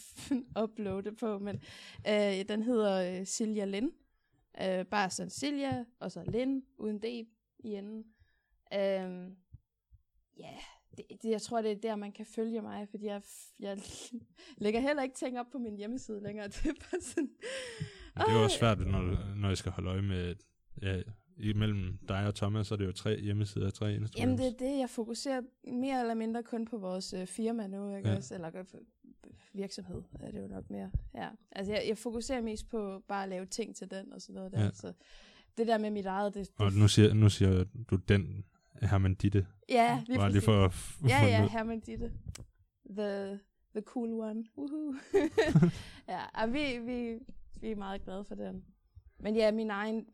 at 0.55 0.63
uploade 0.63 1.15
på, 1.15 1.39
men 1.39 1.55
øh, 2.07 2.47
den 2.49 2.63
hedder 2.63 3.19
øh, 3.19 3.27
Silja 3.27 3.65
Lind. 3.65 3.91
Øh, 4.61 4.85
bare 4.85 5.09
sådan 5.09 5.29
Silja, 5.29 5.85
og 5.99 6.11
så 6.11 6.23
Lind, 6.23 6.63
uden 6.77 6.99
D 6.99 7.05
i 7.59 7.75
enden. 7.75 8.05
Øhm, 8.73 9.35
ja, 10.37 10.53
det, 10.97 11.05
det, 11.21 11.29
jeg 11.29 11.41
tror, 11.41 11.61
det 11.61 11.71
er 11.71 11.75
der, 11.75 11.95
man 11.95 12.11
kan 12.11 12.25
følge 12.25 12.61
mig, 12.61 12.87
fordi 12.89 13.05
jeg, 13.05 13.21
jeg 13.59 13.77
lægger 14.63 14.79
heller 14.79 15.03
ikke 15.03 15.15
ting 15.15 15.39
op 15.39 15.49
på 15.51 15.57
min 15.57 15.77
hjemmeside 15.77 16.23
længere. 16.23 16.47
Det 16.53 16.65
er 16.65 16.73
bare 16.73 17.01
sådan... 17.01 17.29
Men 18.15 18.25
det 18.25 18.33
er 18.33 18.43
også 18.43 18.57
svært, 18.57 18.79
når, 18.79 19.35
når 19.35 19.47
jeg 19.47 19.57
skal 19.57 19.71
holde 19.71 19.89
øje 19.89 20.01
med, 20.01 20.35
ja, 20.81 21.01
imellem 21.37 21.97
dig 22.07 22.27
og 22.27 22.35
Thomas, 22.35 22.67
så 22.67 22.73
er 22.73 22.77
det 22.77 22.85
jo 22.85 22.91
tre 22.91 23.19
hjemmesider 23.21 23.65
og 23.65 23.73
tre 23.73 23.93
Instagrams. 23.95 24.19
Jamen, 24.19 24.37
det 24.37 24.47
er 24.47 24.69
det, 24.71 24.79
jeg 24.79 24.89
fokuserer 24.89 25.41
mere 25.67 25.99
eller 25.99 26.13
mindre 26.13 26.43
kun 26.43 26.65
på 26.65 26.77
vores 26.77 27.13
øh, 27.13 27.27
firma 27.27 27.67
nu, 27.67 27.95
ikke 27.95 28.09
Ja. 28.09 28.15
også? 28.15 28.35
Eller 28.35 28.49
øh, 28.57 28.63
virksomhed 29.53 30.01
er 30.19 30.31
det 30.31 30.41
jo 30.41 30.47
nok 30.47 30.69
mere. 30.69 30.91
Ja. 31.15 31.29
Altså, 31.51 31.73
jeg, 31.73 31.83
jeg 31.87 31.97
fokuserer 31.97 32.41
mest 32.41 32.69
på 32.69 33.03
bare 33.07 33.23
at 33.23 33.29
lave 33.29 33.45
ting 33.45 33.75
til 33.75 33.91
den 33.91 34.13
og 34.13 34.21
sådan 34.21 34.35
noget 34.35 34.51
der. 34.51 34.63
Ja. 34.63 34.71
Så 34.71 34.93
det 35.57 35.67
der 35.67 35.77
med 35.77 35.91
mit 35.91 36.05
eget, 36.05 36.33
det... 36.33 36.47
det 36.47 36.65
Og 36.65 36.71
nu 36.73 36.87
siger, 36.87 37.13
nu 37.13 37.29
siger 37.29 37.65
du 37.89 37.95
den 37.95 38.43
Herman 38.81 39.15
Ditte. 39.15 39.47
ja, 39.69 40.03
lige 40.07 40.17
Bare 40.17 40.31
lige 40.31 40.41
for 40.41 40.65
at 40.65 40.73
Ja, 41.09 41.25
ja. 41.25 41.47
Herman 41.47 41.79
Ditte. 41.79 42.11
The, 42.89 43.39
the 43.75 43.81
cool 43.81 44.09
one. 44.19 44.43
Woohoo. 44.57 44.95
ja, 46.13 46.19
og 46.43 46.53
vi, 46.53 46.77
vi, 46.85 47.19
vi 47.55 47.71
er 47.71 47.75
meget 47.75 48.03
glade 48.03 48.25
for 48.25 48.35
den. 48.35 48.65
Men 49.19 49.35
ja, 49.35 49.51
min 49.51 49.69
egen, 49.69 50.05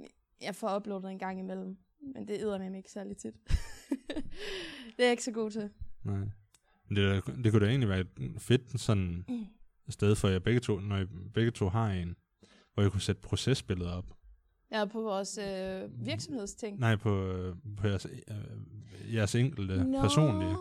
jeg 0.41 0.55
får 0.55 0.75
uploadet 0.75 1.11
en 1.11 1.19
gang 1.19 1.39
imellem. 1.39 1.77
Men 2.13 2.27
det 2.27 2.39
æder 2.39 2.57
mig 2.57 2.77
ikke 2.77 2.91
særlig 2.91 3.17
tit. 3.17 3.33
det 4.95 4.99
er 4.99 5.03
jeg 5.03 5.11
ikke 5.11 5.23
så 5.23 5.31
god 5.31 5.51
til. 5.51 5.69
Nej. 6.03 6.17
Men 6.87 6.95
det, 6.95 7.25
det 7.43 7.51
kunne 7.51 7.65
da 7.65 7.69
egentlig 7.69 7.89
være 7.89 7.99
et 7.99 8.09
fedt 8.37 8.81
sådan 8.81 9.25
sted 9.89 10.15
for 10.15 10.27
jer 10.27 10.39
begge 10.39 10.59
to, 10.59 10.79
når 10.79 10.97
I 10.97 11.05
begge 11.33 11.51
to 11.51 11.69
har 11.69 11.91
en, 11.91 12.15
hvor 12.73 12.83
I 12.83 12.89
kunne 12.89 13.01
sætte 13.01 13.21
procesbilleder 13.21 13.91
op. 13.91 14.05
Ja, 14.71 14.85
på 14.85 15.01
vores 15.01 15.37
øh, 15.37 16.05
virksomhedsting. 16.05 16.79
Nej, 16.79 16.95
på, 16.95 17.25
øh, 17.27 17.55
på 17.77 17.87
jeres, 17.87 18.05
øh, 18.05 19.13
jeres 19.13 19.35
enkelte 19.35 19.83
Nå. 19.83 20.01
personlige. 20.01 20.55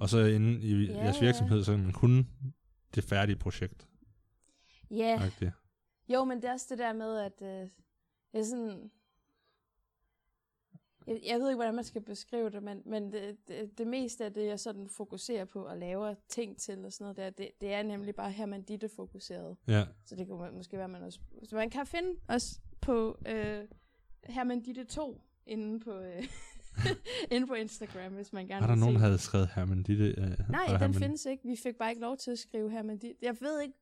Og 0.00 0.08
så 0.08 0.18
inde 0.18 0.60
i 0.60 0.86
Ja, 0.86 1.04
jeres 1.04 1.22
virksomhed, 1.22 1.64
så 1.64 1.76
man 1.76 1.92
kun 1.92 2.28
det 2.94 3.04
færdige 3.04 3.36
projekt. 3.36 3.88
Ja, 4.90 5.30
Yeah. 5.42 5.52
jo, 6.08 6.24
men 6.24 6.36
det 6.42 6.44
er 6.44 6.52
også 6.52 6.66
det 6.70 6.78
der 6.78 6.92
med, 6.92 7.18
at 7.18 7.42
øh, 7.42 7.68
det 8.32 8.40
er 8.40 8.44
sådan... 8.44 8.90
Jeg, 11.08 11.20
jeg 11.26 11.40
ved 11.40 11.48
ikke, 11.48 11.56
hvordan 11.56 11.74
man 11.74 11.84
skal 11.84 12.00
beskrive 12.02 12.50
det, 12.50 12.62
men, 12.62 12.82
men 12.86 13.12
det, 13.12 13.36
det, 13.48 13.78
det 13.78 13.86
meste 13.86 14.24
af 14.24 14.32
det, 14.32 14.46
jeg 14.46 14.60
sådan 14.60 14.88
fokuserer 14.88 15.44
på 15.44 15.62
og 15.66 15.78
laver 15.78 16.14
ting 16.28 16.58
til 16.58 16.84
og 16.84 16.92
sådan 16.92 17.04
noget 17.04 17.16
der, 17.16 17.30
det, 17.30 17.50
det 17.60 17.72
er 17.72 17.82
nemlig 17.82 18.14
bare 18.14 18.30
Herman 18.30 18.62
Ditte 18.62 18.88
fokuseret. 18.88 19.56
Ja, 19.68 19.84
Så 20.04 20.16
det 20.16 20.26
kunne 20.28 20.50
måske 20.50 20.78
være, 20.78 20.88
man 20.88 21.02
også... 21.02 21.20
Så 21.44 21.56
man 21.56 21.70
kan 21.70 21.86
finde 21.86 22.20
os 22.28 22.60
på 22.80 23.18
øh, 23.28 23.64
Herman 24.24 24.60
Ditte 24.62 24.84
2 24.84 25.20
inde 25.46 25.80
på, 25.80 25.92
øh, 25.92 26.22
inde 27.32 27.46
på 27.46 27.54
Instagram, 27.54 28.12
hvis 28.12 28.32
man 28.32 28.46
gerne 28.46 28.60
var 28.60 28.66
der 28.66 28.74
vil 28.74 28.80
nogen, 28.80 28.94
der 28.94 29.00
havde 29.00 29.18
skrevet 29.18 29.48
Herman 29.54 29.82
Ditte? 29.82 30.04
Øh, 30.18 30.50
Nej, 30.50 30.66
den 30.66 30.76
Herman- 30.76 30.98
findes 30.98 31.26
ikke. 31.26 31.42
Vi 31.48 31.56
fik 31.56 31.76
bare 31.76 31.90
ikke 31.90 32.00
lov 32.02 32.16
til 32.16 32.30
at 32.30 32.38
skrive 32.38 32.70
her, 32.70 32.82
men 32.82 32.98
de, 32.98 33.14
jeg 33.22 33.36
ved 33.40 33.60
ikke, 33.60 33.74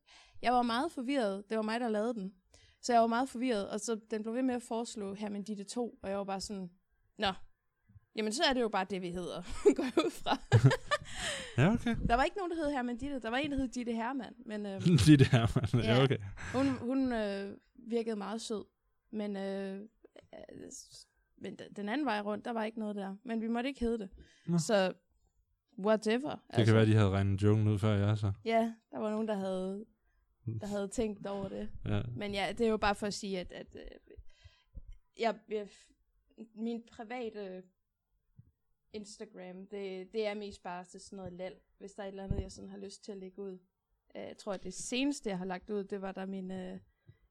jeg 0.43 0.53
var 0.53 0.62
meget 0.62 0.93
forvirret. 0.93 1.45
Det 1.51 1.57
var 1.57 1.62
mig, 1.62 1.81
der 1.81 1.89
lavede 1.89 2.14
den. 2.14 2.33
Så 2.81 2.93
jeg 2.93 3.01
var 3.01 3.07
meget 3.07 3.29
forvirret, 3.29 3.68
og 3.68 3.81
så 3.81 4.01
den 4.11 4.22
blev 4.22 4.35
ved 4.35 4.43
med 4.43 4.55
at 4.55 4.62
foreslå 4.62 5.14
Herman 5.14 5.43
Ditte 5.43 5.64
2, 5.64 5.99
og 6.03 6.11
jeg 6.11 6.18
var 6.18 6.24
bare 6.24 6.41
sådan, 6.41 6.70
nå, 7.19 7.33
jamen 8.17 8.33
så 8.33 8.43
er 8.49 8.53
det 8.53 8.61
jo 8.61 8.69
bare 8.69 8.87
det, 8.91 9.03
vi 9.03 9.11
hedder, 9.11 9.43
går 9.77 9.83
jeg 9.85 10.05
ud 10.07 10.11
fra. 10.11 10.39
Ja, 11.59 11.73
okay. 11.73 11.97
Der 12.09 12.14
var 12.14 12.25
ikke 12.25 12.37
nogen, 12.37 12.51
der 12.51 12.57
hed 12.57 12.71
Herman 12.73 12.97
Ditte. 12.97 13.21
Der 13.21 13.31
var 13.31 13.37
en, 13.37 13.51
der 13.51 13.57
hed 13.57 13.69
Ditte 13.69 13.93
Herman, 13.93 14.35
men 14.47 14.67
øh, 14.67 14.83
Ditte 15.07 15.25
Herman. 15.25 15.85
Ja, 15.85 15.95
Ja. 15.97 16.03
okay. 16.05 16.17
hun, 16.53 16.67
hun 16.69 17.12
øh, 17.12 17.57
virkede 17.75 18.17
meget 18.17 18.41
sød. 18.41 18.64
Men, 19.11 19.37
øh, 19.37 19.81
øh, 20.35 20.71
men 21.39 21.59
den 21.77 21.89
anden 21.89 22.07
vej 22.07 22.21
rundt, 22.21 22.45
der 22.45 22.51
var 22.51 22.64
ikke 22.64 22.79
noget 22.79 22.97
der. 22.97 23.17
Men 23.25 23.41
vi 23.41 23.49
måtte 23.49 23.69
ikke 23.69 23.81
hedde 23.81 23.99
det. 23.99 24.09
Nå. 24.47 24.59
Så 24.59 24.93
whatever. 25.79 26.31
Det 26.31 26.41
altså. 26.49 26.64
kan 26.64 26.75
være, 26.75 26.87
de 26.87 26.95
havde 26.95 27.11
regnet 27.11 27.43
joken 27.43 27.69
ud 27.69 27.79
før 27.79 28.07
jeg 28.07 28.19
så. 28.19 28.33
Ja, 28.45 28.73
der 28.91 28.99
var 28.99 29.11
nogen, 29.11 29.29
der 29.29 29.35
havde, 29.35 29.85
der 30.61 30.67
havde 30.67 30.89
tænkt 30.89 31.27
over 31.27 31.49
det. 31.49 31.69
Ja. 31.85 32.03
Men 32.17 32.33
ja, 32.35 32.53
det 32.59 32.67
er 32.67 32.71
jo 32.71 32.77
bare 32.77 32.95
for 32.95 33.07
at 33.07 33.14
sige, 33.14 33.41
at, 33.41 33.53
at 33.53 33.77
øh, 33.77 33.83
jeg, 35.21 35.35
jeg, 35.49 35.69
min 36.55 36.82
private 36.93 37.62
Instagram, 38.93 39.66
det, 39.70 40.12
det 40.12 40.26
er 40.26 40.34
mest 40.34 40.62
bare 40.62 40.84
til 40.84 41.01
sådan 41.01 41.16
noget 41.16 41.32
lal, 41.32 41.55
hvis 41.78 41.93
der 41.93 42.03
er 42.03 42.07
et 42.07 42.11
eller 42.11 42.24
andet, 42.24 42.41
jeg 42.43 42.53
sådan 42.53 42.70
har 42.70 42.78
lyst 42.78 43.05
til 43.05 43.12
at 43.12 43.18
lægge 43.18 43.43
ud. 43.43 43.53
Øh, 44.16 44.22
Jeg 44.22 44.37
tror, 44.39 44.53
at 44.53 44.62
det 44.62 44.74
seneste, 44.74 45.30
jeg 45.30 45.39
har 45.39 45.45
lagt 45.45 45.70
ud, 45.70 45.84
det 45.84 46.03
var 46.03 46.12
da 46.12 46.26
min, 46.26 46.51
øh, 46.51 46.78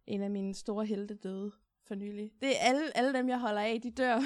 en 0.08 0.22
af 0.22 0.30
mine 0.32 0.53
store 0.53 0.86
helte 0.86 1.16
døde 1.16 1.51
for 1.88 1.95
nylig. 1.95 2.32
Det 2.41 2.49
er 2.49 2.60
alle, 2.62 2.97
alle 2.97 3.14
dem, 3.14 3.30
jeg 3.30 3.39
holder 3.39 3.62
af, 3.62 3.82
de 3.82 3.91
dør. 3.91 4.20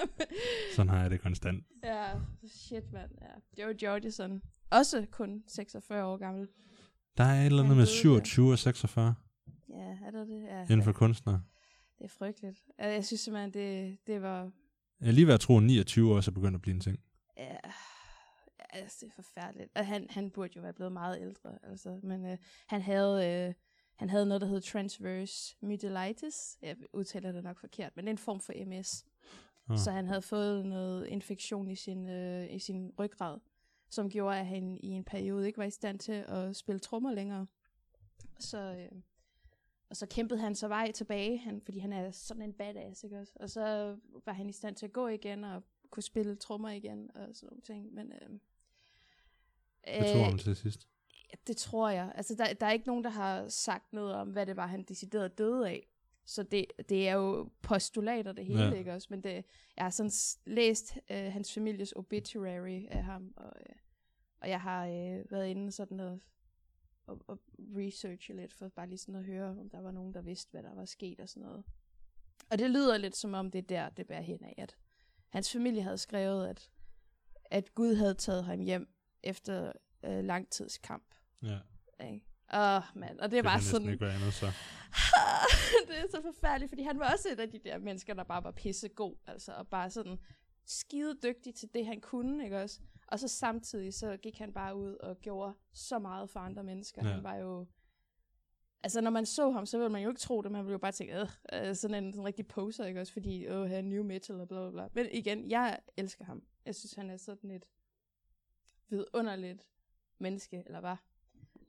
Sådan 0.76 0.88
har 0.90 1.00
jeg 1.02 1.10
det 1.10 1.20
konstant. 1.20 1.64
ja, 1.84 2.12
shit 2.46 2.92
mand. 2.92 3.10
Ja. 3.20 3.62
Joe 3.64 3.74
Georgeson. 3.80 4.42
Også 4.70 5.06
kun 5.10 5.44
46 5.46 6.04
år 6.04 6.16
gammel. 6.16 6.48
Der 7.16 7.24
er 7.24 7.40
et 7.40 7.46
eller 7.46 7.62
andet 7.62 7.76
med 7.76 7.84
døde, 7.86 7.96
27 7.96 8.52
og 8.52 8.58
46 8.58 9.14
Ja, 9.68 9.98
er 10.06 10.10
der 10.10 10.24
det? 10.24 10.42
Ja, 10.42 10.62
inden 10.62 10.82
for 10.82 10.92
kunstnere. 10.92 11.42
Det 12.00 12.06
er 12.06 12.08
frygteligt. 12.08 12.64
Altså, 12.78 12.94
Jeg 12.94 13.04
synes 13.04 13.20
simpelthen, 13.20 13.52
det, 13.52 13.98
det 14.06 14.22
var... 14.22 14.50
Jeg 15.00 15.12
lige 15.14 15.26
ved 15.26 15.34
at 15.34 15.40
tro, 15.40 15.56
at 15.56 15.62
29 15.62 16.14
også 16.14 16.30
er 16.30 16.34
begyndt 16.34 16.54
at 16.54 16.62
blive 16.62 16.74
en 16.74 16.80
ting. 16.80 17.00
Ja, 17.36 17.56
altså, 18.70 18.96
det 19.00 19.06
er 19.06 19.22
forfærdeligt. 19.22 19.70
Og 19.74 19.86
han, 19.86 20.06
han 20.10 20.30
burde 20.30 20.52
jo 20.56 20.62
være 20.62 20.72
blevet 20.72 20.92
meget 20.92 21.20
ældre, 21.20 21.58
altså. 21.62 22.00
Men 22.02 22.26
øh, 22.26 22.38
han 22.66 22.82
havde... 22.82 23.46
Øh, 23.48 23.54
han 23.96 24.10
havde 24.10 24.26
noget, 24.26 24.40
der 24.40 24.46
hed 24.46 24.60
transverse 24.60 25.56
myelitis. 25.60 26.58
Jeg 26.62 26.76
udtaler 26.92 27.32
det 27.32 27.44
nok 27.44 27.58
forkert, 27.58 27.96
men 27.96 28.04
det 28.04 28.08
er 28.08 28.14
en 28.14 28.18
form 28.18 28.40
for 28.40 28.52
MS. 28.66 29.04
Ah. 29.68 29.78
Så 29.78 29.90
han 29.90 30.06
havde 30.06 30.22
fået 30.22 30.66
noget 30.66 31.06
infektion 31.06 31.70
i 31.70 31.76
sin, 31.76 32.08
øh, 32.08 32.54
i 32.54 32.58
sin 32.58 32.92
ryggrad, 32.98 33.38
som 33.90 34.10
gjorde, 34.10 34.38
at 34.38 34.46
han 34.46 34.78
i 34.82 34.86
en 34.86 35.04
periode 35.04 35.46
ikke 35.46 35.58
var 35.58 35.64
i 35.64 35.70
stand 35.70 35.98
til 35.98 36.12
at 36.12 36.56
spille 36.56 36.78
trommer 36.78 37.12
længere. 37.12 37.46
Så, 38.38 38.58
øh, 38.58 39.02
og 39.90 39.96
så 39.96 40.06
kæmpede 40.06 40.40
han 40.40 40.54
så 40.54 40.68
vej 40.68 40.92
tilbage, 40.92 41.38
han, 41.38 41.60
fordi 41.60 41.78
han 41.78 41.92
er 41.92 42.10
sådan 42.10 42.42
en 42.42 42.52
badass, 42.52 43.04
ikke 43.04 43.18
også? 43.18 43.32
Og 43.36 43.50
så 43.50 43.96
var 44.26 44.32
han 44.32 44.48
i 44.48 44.52
stand 44.52 44.76
til 44.76 44.86
at 44.86 44.92
gå 44.92 45.08
igen 45.08 45.44
og 45.44 45.62
kunne 45.90 46.02
spille 46.02 46.36
trommer 46.36 46.68
igen 46.70 47.10
og 47.16 47.28
sådan 47.32 47.46
nogle 47.46 47.62
ting. 47.62 47.94
Men, 47.94 48.12
øh, 48.12 48.28
Det 50.00 50.12
tog 50.12 50.24
ham 50.24 50.38
til 50.38 50.56
sidst. 50.56 50.88
det 51.46 51.56
tror 51.56 51.90
jeg. 51.90 52.12
Altså, 52.14 52.34
der, 52.34 52.52
der 52.52 52.66
er 52.66 52.70
ikke 52.72 52.86
nogen, 52.86 53.04
der 53.04 53.10
har 53.10 53.48
sagt 53.48 53.92
noget 53.92 54.14
om, 54.14 54.28
hvad 54.28 54.46
det 54.46 54.56
var, 54.56 54.66
han 54.66 54.82
decideret 54.82 55.38
døde 55.38 55.68
af. 55.68 55.86
Så 56.24 56.42
det, 56.42 56.66
det 56.88 57.08
er 57.08 57.12
jo 57.12 57.50
postulater, 57.62 58.32
det 58.32 58.46
hele, 58.46 58.62
Ja. 58.64 58.72
ikke 58.72 58.92
også? 58.94 59.06
Men 59.10 59.20
det, 59.24 59.44
jeg 59.76 59.84
har 59.84 59.90
sådan 59.90 60.10
læst 60.46 60.98
øh, 61.10 61.32
hans 61.32 61.54
families 61.54 61.92
obituary 61.96 62.86
af 62.90 63.04
ham, 63.04 63.32
og, 63.36 63.52
øh, 63.60 63.76
og 64.40 64.48
jeg 64.48 64.60
har 64.60 64.86
øh, 64.86 65.30
været 65.30 65.46
inde 65.48 65.72
sådan 65.72 66.00
og, 66.00 66.18
og, 67.10 67.18
og 67.26 67.38
researche 67.76 68.36
lidt, 68.36 68.52
for 68.52 68.68
bare 68.68 68.88
lige 68.88 68.98
sådan 68.98 69.14
at 69.14 69.24
høre, 69.24 69.50
om 69.50 69.70
der 69.70 69.80
var 69.80 69.90
nogen, 69.90 70.14
der 70.14 70.22
vidste, 70.22 70.50
hvad 70.50 70.62
der 70.62 70.74
var 70.74 70.84
sket 70.84 71.20
og 71.20 71.28
sådan 71.28 71.42
noget. 71.42 71.64
Og 72.50 72.58
det 72.58 72.70
lyder 72.70 72.98
lidt 72.98 73.16
som 73.16 73.34
om, 73.34 73.50
det 73.50 73.58
er 73.58 73.62
der, 73.62 73.88
det 73.88 74.06
bærer 74.06 74.22
hen 74.22 74.44
af, 74.44 74.54
at 74.58 74.76
hans 75.28 75.52
familie 75.52 75.82
havde 75.82 75.98
skrevet, 75.98 76.48
at, 76.48 76.70
at 77.44 77.74
Gud 77.74 77.94
havde 77.94 78.14
taget 78.14 78.44
ham 78.44 78.60
hjem 78.60 78.94
efter 79.22 79.72
øh, 80.04 80.24
lang 80.24 80.50
tids 80.50 80.78
kamp. 80.78 81.14
Ja. 81.42 81.58
Ikke? 82.04 82.26
Åh, 82.54 82.82
mand. 82.94 83.20
Og 83.20 83.30
det 83.30 83.38
er 83.38 83.42
det 83.42 83.44
bare 83.44 83.60
sådan... 83.60 83.88
ikke 83.88 84.04
være 84.04 84.14
andet, 84.14 84.34
så. 84.34 84.46
det 85.88 85.98
er 85.98 86.06
så 86.10 86.22
forfærdeligt, 86.22 86.70
fordi 86.70 86.82
han 86.82 86.98
var 86.98 87.12
også 87.12 87.28
et 87.32 87.40
af 87.40 87.50
de 87.50 87.58
der 87.58 87.78
mennesker, 87.78 88.14
der 88.14 88.24
bare 88.24 88.44
var 88.44 88.50
pissegod, 88.50 89.16
altså, 89.26 89.52
og 89.52 89.68
bare 89.68 89.90
sådan 89.90 90.18
skide 90.66 91.18
dygtig 91.22 91.54
til 91.54 91.68
det, 91.74 91.86
han 91.86 92.00
kunne, 92.00 92.44
ikke 92.44 92.62
også? 92.62 92.80
Og 93.10 93.18
så 93.18 93.28
samtidig, 93.28 93.94
så 93.94 94.16
gik 94.16 94.38
han 94.38 94.52
bare 94.52 94.76
ud 94.76 94.94
og 94.94 95.20
gjorde 95.20 95.54
så 95.72 95.98
meget 95.98 96.30
for 96.30 96.40
andre 96.40 96.64
mennesker. 96.64 97.06
Ja. 97.06 97.12
Han 97.12 97.22
var 97.24 97.34
jo... 97.34 97.66
Altså, 98.82 99.00
når 99.00 99.10
man 99.10 99.26
så 99.26 99.50
ham, 99.50 99.66
så 99.66 99.78
ville 99.78 99.88
man 99.92 100.02
jo 100.02 100.08
ikke 100.08 100.20
tro 100.20 100.42
det. 100.42 100.52
Man 100.52 100.60
ville 100.64 100.72
jo 100.72 100.78
bare 100.78 100.92
tænke, 100.92 101.20
øh, 101.20 101.28
øh, 101.68 101.74
sådan 101.76 102.04
en 102.04 102.12
sådan 102.12 102.24
rigtig 102.26 102.46
poser, 102.46 102.84
ikke 102.86 103.00
også? 103.00 103.12
Fordi, 103.12 103.48
åh, 103.48 103.68
han 103.68 103.76
er 103.84 103.88
new 103.88 104.02
metal 104.04 104.40
og 104.40 104.48
bla 104.48 104.60
bla 104.60 104.70
bla. 104.70 104.88
Men 105.02 105.06
igen, 105.12 105.50
jeg 105.50 105.78
elsker 105.96 106.24
ham. 106.24 106.42
Jeg 106.66 106.74
synes, 106.74 106.94
han 106.94 107.10
er 107.10 107.16
sådan 107.16 107.50
et 107.50 107.64
vidunderligt 108.88 109.66
menneske, 110.18 110.62
eller 110.66 110.80
hvad? 110.80 110.96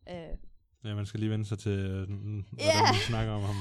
Øh, 0.10 0.38
Ja, 0.84 0.96
man 0.96 1.06
skal 1.06 1.20
lige 1.20 1.30
vende 1.30 1.46
sig 1.46 1.60
til, 1.60 1.72
øh, 1.72 1.94
hvordan 2.08 2.46
Ja. 2.60 2.82
man 2.92 3.02
snakker 3.08 3.34
om 3.34 3.42
ham. 3.42 3.56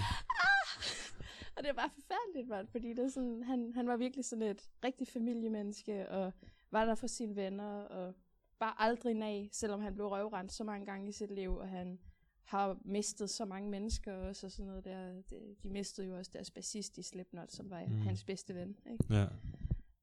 Og 1.60 1.66
det 1.66 1.76
bare 1.76 1.90
forfærdeligt, 1.94 2.48
mand, 2.48 2.68
fordi 2.68 2.92
det 2.92 3.12
sådan, 3.12 3.42
han, 3.42 3.72
han 3.74 3.86
var 3.88 3.96
virkelig 3.96 4.24
sådan 4.24 4.42
et 4.42 4.70
rigtig 4.84 5.08
familiemenneske, 5.08 6.08
og 6.08 6.32
var 6.70 6.84
der 6.84 6.94
for 6.94 7.06
sine 7.06 7.36
venner, 7.36 7.72
og 7.82 8.14
bare 8.58 8.74
aldrig 8.78 9.14
nej, 9.14 9.48
selvom 9.52 9.80
han 9.80 9.94
blev 9.94 10.06
røvrendt 10.06 10.52
så 10.52 10.64
mange 10.64 10.86
gange 10.86 11.08
i 11.08 11.12
sit 11.12 11.30
liv, 11.30 11.56
og 11.56 11.68
han 11.68 11.98
har 12.44 12.78
mistet 12.84 13.30
så 13.30 13.44
mange 13.44 13.70
mennesker 13.70 14.12
også, 14.14 14.46
og 14.46 14.50
sådan 14.52 14.66
noget 14.66 14.84
der. 14.84 15.12
De, 15.30 15.36
de 15.62 15.68
mistede 15.68 16.06
jo 16.06 16.16
også 16.18 16.30
deres 16.34 16.50
bassist 16.50 16.98
i 16.98 17.02
Slipknot, 17.02 17.52
som 17.52 17.70
var 17.70 17.84
Mm. 17.88 18.00
hans 18.00 18.24
bedste 18.24 18.54
ven. 18.54 18.76
Ikke? 18.92 19.04
Ja. 19.10 19.26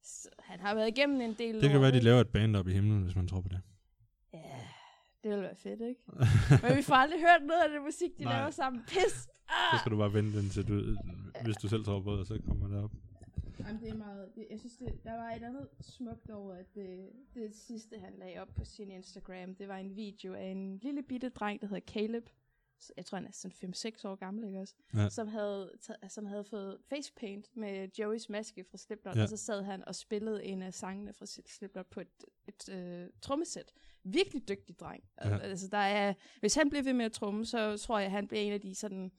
Så 0.03 0.29
han 0.39 0.59
har 0.59 0.75
været 0.75 0.87
igennem 0.87 1.21
en 1.21 1.33
del 1.33 1.53
Det 1.53 1.61
kan 1.63 1.71
lort, 1.71 1.81
være, 1.81 1.91
de 1.91 1.99
laver 1.99 2.21
et 2.21 2.29
band 2.29 2.55
op 2.55 2.67
i 2.67 2.71
himlen, 2.73 3.03
hvis 3.03 3.15
man 3.15 3.27
tror 3.27 3.41
på 3.41 3.49
det. 3.49 3.61
Det 5.23 5.29
ville 5.31 5.41
være 5.43 5.55
fedt, 5.55 5.81
ikke? 5.81 6.01
Men 6.63 6.77
vi 6.77 6.81
får 6.81 6.95
aldrig 6.95 7.19
hørt 7.19 7.43
noget 7.47 7.61
af 7.61 7.69
det 7.69 7.81
musik, 7.81 8.17
de 8.17 8.23
Nej. 8.23 8.33
laver 8.37 8.49
sammen. 8.51 8.81
Pis! 8.87 9.11
Så 9.13 9.29
Ah! 9.73 9.79
skal 9.79 9.91
du 9.91 9.97
bare 9.97 10.13
vente 10.13 10.39
indtil 10.39 10.67
du, 10.67 10.97
hvis 11.43 11.55
du 11.57 11.67
selv 11.67 11.83
tror 11.83 12.01
på 12.01 12.15
det, 12.15 12.27
så 12.27 12.39
kommer 12.47 12.67
det 12.67 12.83
op. 12.83 12.91
Jamen, 13.59 13.81
det 13.81 13.89
er 13.89 13.95
meget, 13.95 14.35
det, 14.35 14.47
jeg 14.51 14.59
synes, 14.59 14.75
det, 14.77 15.03
der 15.03 15.13
var 15.13 15.31
et 15.31 15.43
andet 15.43 15.67
smukt 15.81 16.29
over, 16.29 16.53
at 16.53 16.65
det, 16.75 17.09
det 17.33 17.55
sidste, 17.55 17.99
han 17.99 18.13
lagde 18.19 18.39
op 18.41 18.47
på 18.55 18.65
sin 18.65 18.91
Instagram, 18.91 19.55
det 19.55 19.67
var 19.67 19.77
en 19.77 19.95
video 19.95 20.33
af 20.33 20.45
en 20.45 20.77
lille 20.77 21.03
bitte 21.03 21.29
dreng, 21.29 21.61
der 21.61 21.67
hedder 21.67 21.81
Caleb. 21.93 22.23
Jeg 22.97 23.05
tror, 23.05 23.17
han 23.17 23.27
er 23.27 23.31
sådan 23.31 23.73
5-6 23.75 24.07
år 24.07 24.15
gammel, 24.15 24.43
ikke 24.47 24.59
også? 24.59 24.75
Ja. 24.93 25.09
Som, 25.09 25.27
havde, 25.27 25.71
som 26.07 26.25
havde 26.25 26.43
fået 26.43 26.77
facepaint 26.89 27.49
med 27.57 27.89
Joeys 27.99 28.29
maske 28.29 28.63
fra 28.71 28.77
Slipknot, 28.77 29.15
Ja. 29.15 29.23
og 29.23 29.29
så 29.29 29.37
sad 29.37 29.63
han 29.63 29.87
og 29.87 29.95
spillede 29.95 30.43
en 30.45 30.61
af 30.61 30.73
sangene 30.73 31.13
fra 31.13 31.25
Slipknot 31.25 31.85
på 31.87 31.99
et, 32.01 32.07
et 32.47 32.69
øh, 32.69 33.09
trommesæt. 33.21 33.73
Virkelig 34.03 34.47
dygtig 34.47 34.79
dreng. 34.79 35.03
Ja. 35.25 35.37
Altså, 35.37 35.67
der 35.67 35.77
er, 35.77 36.13
hvis 36.39 36.55
han 36.55 36.69
bliver 36.69 36.83
ved 36.83 36.93
med 36.93 37.05
at 37.05 37.11
tromme, 37.11 37.45
så 37.45 37.77
tror 37.77 37.99
jeg, 37.99 38.11
han 38.11 38.27
bliver 38.27 38.41
en 38.41 38.53
af 38.53 38.61
de 38.61 38.75
sådan 38.75 39.11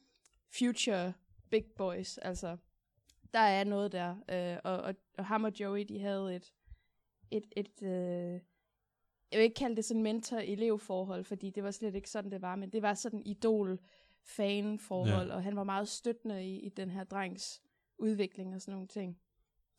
future 0.58 1.12
big 1.50 1.64
boys. 1.76 2.18
Altså, 2.18 2.56
der 3.34 3.38
er 3.40 3.64
noget 3.64 3.92
der. 3.92 4.16
Øh, 4.28 4.60
og, 4.64 4.76
og, 4.80 4.94
og 5.18 5.26
ham 5.26 5.44
og 5.44 5.52
Joey, 5.60 5.84
de 5.88 6.00
havde 6.00 6.36
et, 6.36 6.52
et, 7.30 7.44
et 7.56 7.82
øh, 7.82 8.40
jeg 9.32 9.38
vil 9.38 9.44
ikke 9.44 9.54
kalde 9.54 9.76
det 9.76 9.84
sådan 9.84 10.02
mentor-elev-forhold, 10.02 11.24
fordi 11.24 11.50
det 11.50 11.62
var 11.62 11.70
slet 11.70 11.94
ikke 11.94 12.10
sådan, 12.10 12.30
det 12.30 12.42
var, 12.42 12.56
men 12.56 12.70
det 12.70 12.82
var 12.82 12.94
sådan 12.94 13.22
idol-fan-forhold, 13.26 15.28
ja. 15.28 15.34
og 15.34 15.42
han 15.42 15.56
var 15.56 15.64
meget 15.64 15.88
støttende 15.88 16.44
i, 16.46 16.58
i 16.60 16.68
den 16.68 16.90
her 16.90 17.04
drengs 17.04 17.62
udvikling 17.98 18.54
og 18.54 18.60
sådan 18.60 18.72
nogle 18.72 18.86
ting. 18.88 19.18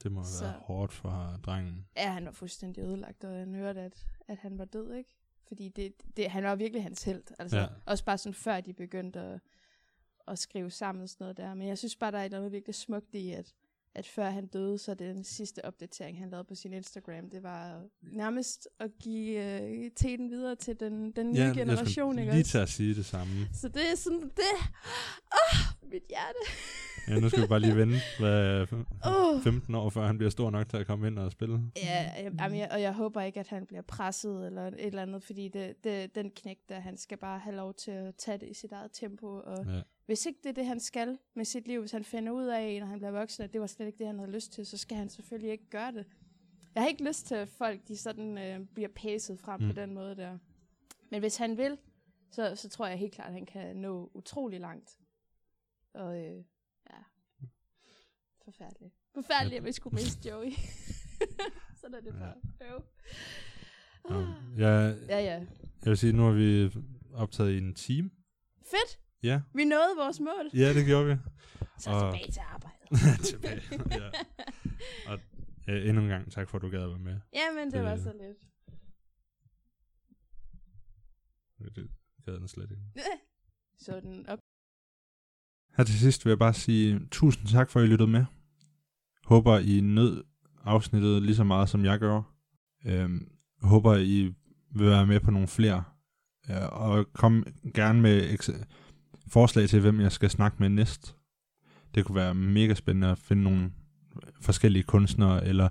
Det 0.03 0.11
må 0.11 0.23
Så- 0.23 0.43
være 0.43 0.53
hårdt 0.59 0.93
for 0.93 1.39
drengen. 1.45 1.87
Ja, 1.97 2.11
han 2.11 2.25
var 2.25 2.31
fuldstændig 2.31 2.83
ødelagt, 2.83 3.23
og 3.23 3.35
jeg 3.37 3.45
hørte, 3.47 3.81
at, 3.81 4.05
at 4.27 4.37
han 4.37 4.57
var 4.57 4.65
død, 4.65 4.93
ikke? 4.93 5.15
Fordi 5.47 5.69
det, 5.69 5.93
det, 6.17 6.29
han 6.31 6.43
var 6.43 6.55
virkelig 6.55 6.83
hans 6.83 7.03
held. 7.03 7.23
Altså, 7.39 7.57
Ja. 7.57 7.67
Også 7.85 8.05
bare 8.05 8.17
sådan 8.17 8.33
før 8.33 8.61
de 8.61 8.73
begyndte 8.73 9.19
at, 9.19 9.39
at 10.27 10.39
skrive 10.39 10.71
sammen 10.71 11.01
og 11.03 11.09
sådan 11.09 11.23
noget 11.23 11.37
der. 11.37 11.53
Men 11.53 11.67
jeg 11.67 11.77
synes 11.77 11.95
bare, 11.95 12.11
der 12.11 12.17
er 12.17 12.21
et 12.21 12.25
eller 12.25 12.37
andet 12.37 12.51
virkelig 12.51 12.75
smukt 12.75 13.15
i, 13.15 13.31
at, 13.31 13.53
at 13.99 14.07
før 14.07 14.29
han 14.29 14.47
døde, 14.47 14.77
så 14.77 14.93
den 14.93 15.23
sidste 15.23 15.65
opdatering, 15.65 16.19
han 16.19 16.29
lavede 16.29 16.47
på 16.47 16.55
sin 16.55 16.73
Instagram, 16.73 17.29
det 17.29 17.43
var 17.43 17.83
nærmest 18.01 18.67
at 18.79 18.91
give 18.99 19.61
øh, 19.61 19.91
teten 19.95 20.29
videre 20.29 20.55
til 20.55 20.79
den, 20.79 21.11
den 21.11 21.31
nye 21.31 21.39
Ja, 21.39 21.53
generation, 21.55 22.17
jeg 22.17 22.25
skulle 22.25 22.33
lige 22.33 22.43
til 22.43 22.57
at 22.57 22.69
sige 22.69 22.95
det 22.95 23.05
samme. 23.05 23.47
Så 23.53 23.67
det 23.67 23.91
er 23.91 23.95
sådan, 23.95 24.21
det... 24.21 24.55
Åh, 25.33 25.89
mit 25.91 26.03
hjerte. 26.09 26.39
Ja, 27.07 27.19
nu 27.19 27.29
skal 27.29 27.41
vi 27.43 27.47
bare 27.47 27.59
lige 27.59 27.75
vente 27.75 27.97
hvad, 28.19 28.67
Åh. 29.07 29.41
15 29.43 29.75
år, 29.75 29.89
før 29.89 30.07
han 30.07 30.17
bliver 30.17 30.29
stor 30.29 30.49
nok 30.49 30.69
til 30.69 30.77
at 30.77 30.87
komme 30.87 31.07
ind 31.07 31.19
og 31.19 31.31
spille. 31.31 31.61
Ja, 31.75 32.11
jamen, 32.39 32.59
jeg, 32.59 32.67
og 32.71 32.81
jeg 32.81 32.93
håber 32.93 33.21
ikke, 33.21 33.39
at 33.39 33.47
han 33.47 33.65
bliver 33.65 33.81
presset 33.81 34.45
eller 34.45 34.67
et 34.67 34.73
eller 34.85 35.01
andet, 35.01 35.23
fordi 35.23 35.47
det, 35.47 35.83
det, 35.83 36.15
den 36.15 36.31
knæk 36.31 36.57
der, 36.69 36.79
han 36.79 36.97
skal 36.97 37.17
bare 37.17 37.39
have 37.39 37.55
lov 37.55 37.73
til 37.73 37.91
at 37.91 38.15
tage 38.15 38.37
det 38.37 38.49
i 38.49 38.53
sit 38.53 38.71
eget 38.71 38.91
tempo. 38.93 39.27
Og 39.27 39.65
Ja. 39.65 39.81
hvis 40.05 40.25
ikke 40.25 40.39
det 40.43 40.49
er 40.49 40.53
det, 40.53 40.65
han 40.65 40.79
skal 40.79 41.17
med 41.35 41.45
sit 41.45 41.67
liv, 41.67 41.79
hvis 41.79 41.91
han 41.91 42.03
finder 42.03 42.31
ud 42.31 42.45
af, 42.45 42.79
når 42.79 42.87
han 42.87 42.99
bliver 42.99 43.11
voksen, 43.11 43.43
at 43.43 43.53
det 43.53 43.61
var 43.61 43.67
slet 43.67 43.85
ikke 43.87 43.97
det, 43.99 44.07
han 44.07 44.19
havde 44.19 44.31
lyst 44.31 44.51
til, 44.53 44.65
så 44.65 44.77
skal 44.77 44.97
han 44.97 45.09
selvfølgelig 45.09 45.51
ikke 45.51 45.69
gøre 45.69 45.91
det. 45.91 46.05
Jeg 46.75 46.83
har 46.83 46.87
ikke 46.87 47.03
lyst 47.07 47.25
til, 47.25 47.35
at 47.35 47.49
folk 47.49 47.87
de 47.87 47.97
sådan, 47.97 48.37
øh, 48.37 48.59
bliver 48.73 48.89
pæset 48.95 49.39
frem 49.39 49.61
mm. 49.61 49.67
På 49.67 49.73
den 49.73 49.93
måde 49.93 50.15
der. 50.15 50.37
Men 51.11 51.19
hvis 51.19 51.37
han 51.37 51.57
vil, 51.57 51.77
så, 52.31 52.55
så 52.55 52.69
tror 52.69 52.87
jeg 52.87 52.97
helt 52.97 53.13
klart, 53.13 53.27
at 53.27 53.33
han 53.33 53.45
kan 53.45 53.75
nå 53.75 54.11
utrolig 54.13 54.59
langt. 54.59 54.97
Og 55.93 56.19
øh, 56.25 56.43
forfærdeligt. 58.51 58.93
Forfærdeligt, 59.13 59.59
at 59.59 59.65
vi 59.65 59.71
skulle 59.71 59.93
miste 59.95 60.21
Joey. 60.29 60.51
Sådan 61.81 61.93
er 61.95 62.01
det 62.01 62.13
Ja. 62.13 62.19
bare. 62.19 62.35
Øv. 62.73 62.83
Nå, 64.09 64.19
jeg, 64.57 64.97
Ja, 65.09 65.19
ja. 65.19 65.33
jeg 65.83 65.89
vil 65.89 65.97
sige, 65.97 66.13
nu 66.13 66.23
har 66.23 66.31
vi 66.31 66.71
optaget 67.13 67.51
i 67.51 67.57
en 67.57 67.73
time. 67.75 68.09
Fedt. 68.57 68.99
Ja, 69.23 69.41
Vi 69.53 69.63
nåede 69.63 69.95
vores 69.97 70.19
mål. 70.19 70.49
ja 70.53 70.73
det 70.73 70.85
gjorde 70.85 71.07
vi. 71.07 71.15
Så 71.83 71.89
Og- 71.89 72.13
tilbage 72.13 72.31
til 72.31 72.39
arbejdet. 72.39 73.25
Tilbage. 73.25 73.61
ja. 73.91 74.09
Og 75.11 75.19
øh, 75.69 75.87
endnu 75.89 76.01
en 76.03 76.09
gang 76.09 76.31
tak 76.31 76.49
for, 76.49 76.57
at 76.57 76.61
du 76.61 76.69
gad 76.69 76.81
at 76.83 76.89
være 76.89 76.99
med. 76.99 77.19
Jamen, 77.33 77.65
det 77.65 77.73
Det- 77.73 77.83
var 77.83 77.95
så 77.97 78.13
lidt. 78.21 78.37
Det 81.75 81.89
gad 82.25 82.33
den 82.33 82.47
slet 82.47 82.71
ikke. 82.71 82.83
Så 83.79 83.99
den 83.99 84.25
op. 84.29 84.39
Her 85.77 85.83
til 85.83 85.99
sidst 85.99 86.25
vil 86.25 86.31
jeg 86.31 86.39
bare 86.39 86.53
sige 86.53 87.07
tusind 87.11 87.47
tak 87.47 87.69
for, 87.69 87.79
at 87.79 87.85
I 87.85 87.89
lyttede 87.89 88.09
med. 88.09 88.25
Håber, 89.29 89.57
I 89.57 89.81
nød 89.81 90.23
afsnittet 90.63 91.21
lige 91.21 91.35
så 91.35 91.43
meget, 91.43 91.69
som 91.69 91.85
jeg 91.85 91.99
gør. 91.99 92.21
Øhm, 92.85 93.31
håber, 93.61 93.95
I 93.95 94.33
vil 94.71 94.87
være 94.87 95.07
med 95.07 95.19
på 95.19 95.31
nogle 95.31 95.47
flere. 95.47 95.83
Ja, 96.47 96.65
og 96.65 97.05
kom 97.13 97.45
gerne 97.73 98.01
med 98.01 98.37
forslag 99.27 99.69
til, 99.69 99.81
hvem 99.81 100.01
jeg 100.01 100.11
skal 100.11 100.29
snakke 100.29 100.57
med 100.59 100.69
næst. 100.69 101.15
Det 101.95 102.05
kunne 102.05 102.15
være 102.15 102.35
mega 102.35 102.73
spændende 102.73 103.07
at 103.07 103.17
finde 103.17 103.43
nogle 103.43 103.71
forskellige 104.41 104.83
kunstnere, 104.83 105.45
eller 105.45 105.69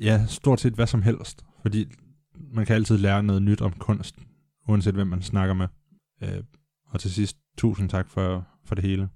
ja, 0.00 0.26
stort 0.26 0.60
set 0.60 0.72
hvad 0.74 0.86
som 0.86 1.02
helst. 1.02 1.44
Fordi 1.62 1.86
man 2.34 2.66
kan 2.66 2.76
altid 2.76 2.98
lære 2.98 3.22
noget 3.22 3.42
nyt 3.42 3.60
om 3.60 3.72
kunst, 3.72 4.16
uanset 4.68 4.94
hvem 4.94 5.06
man 5.06 5.22
snakker 5.22 5.54
med. 5.54 5.68
Øh, 6.22 6.44
og 6.86 7.00
til 7.00 7.12
sidst, 7.12 7.36
tusind 7.58 7.88
tak 7.88 8.08
for, 8.08 8.46
for 8.64 8.74
det 8.74 8.84
hele. 8.84 9.08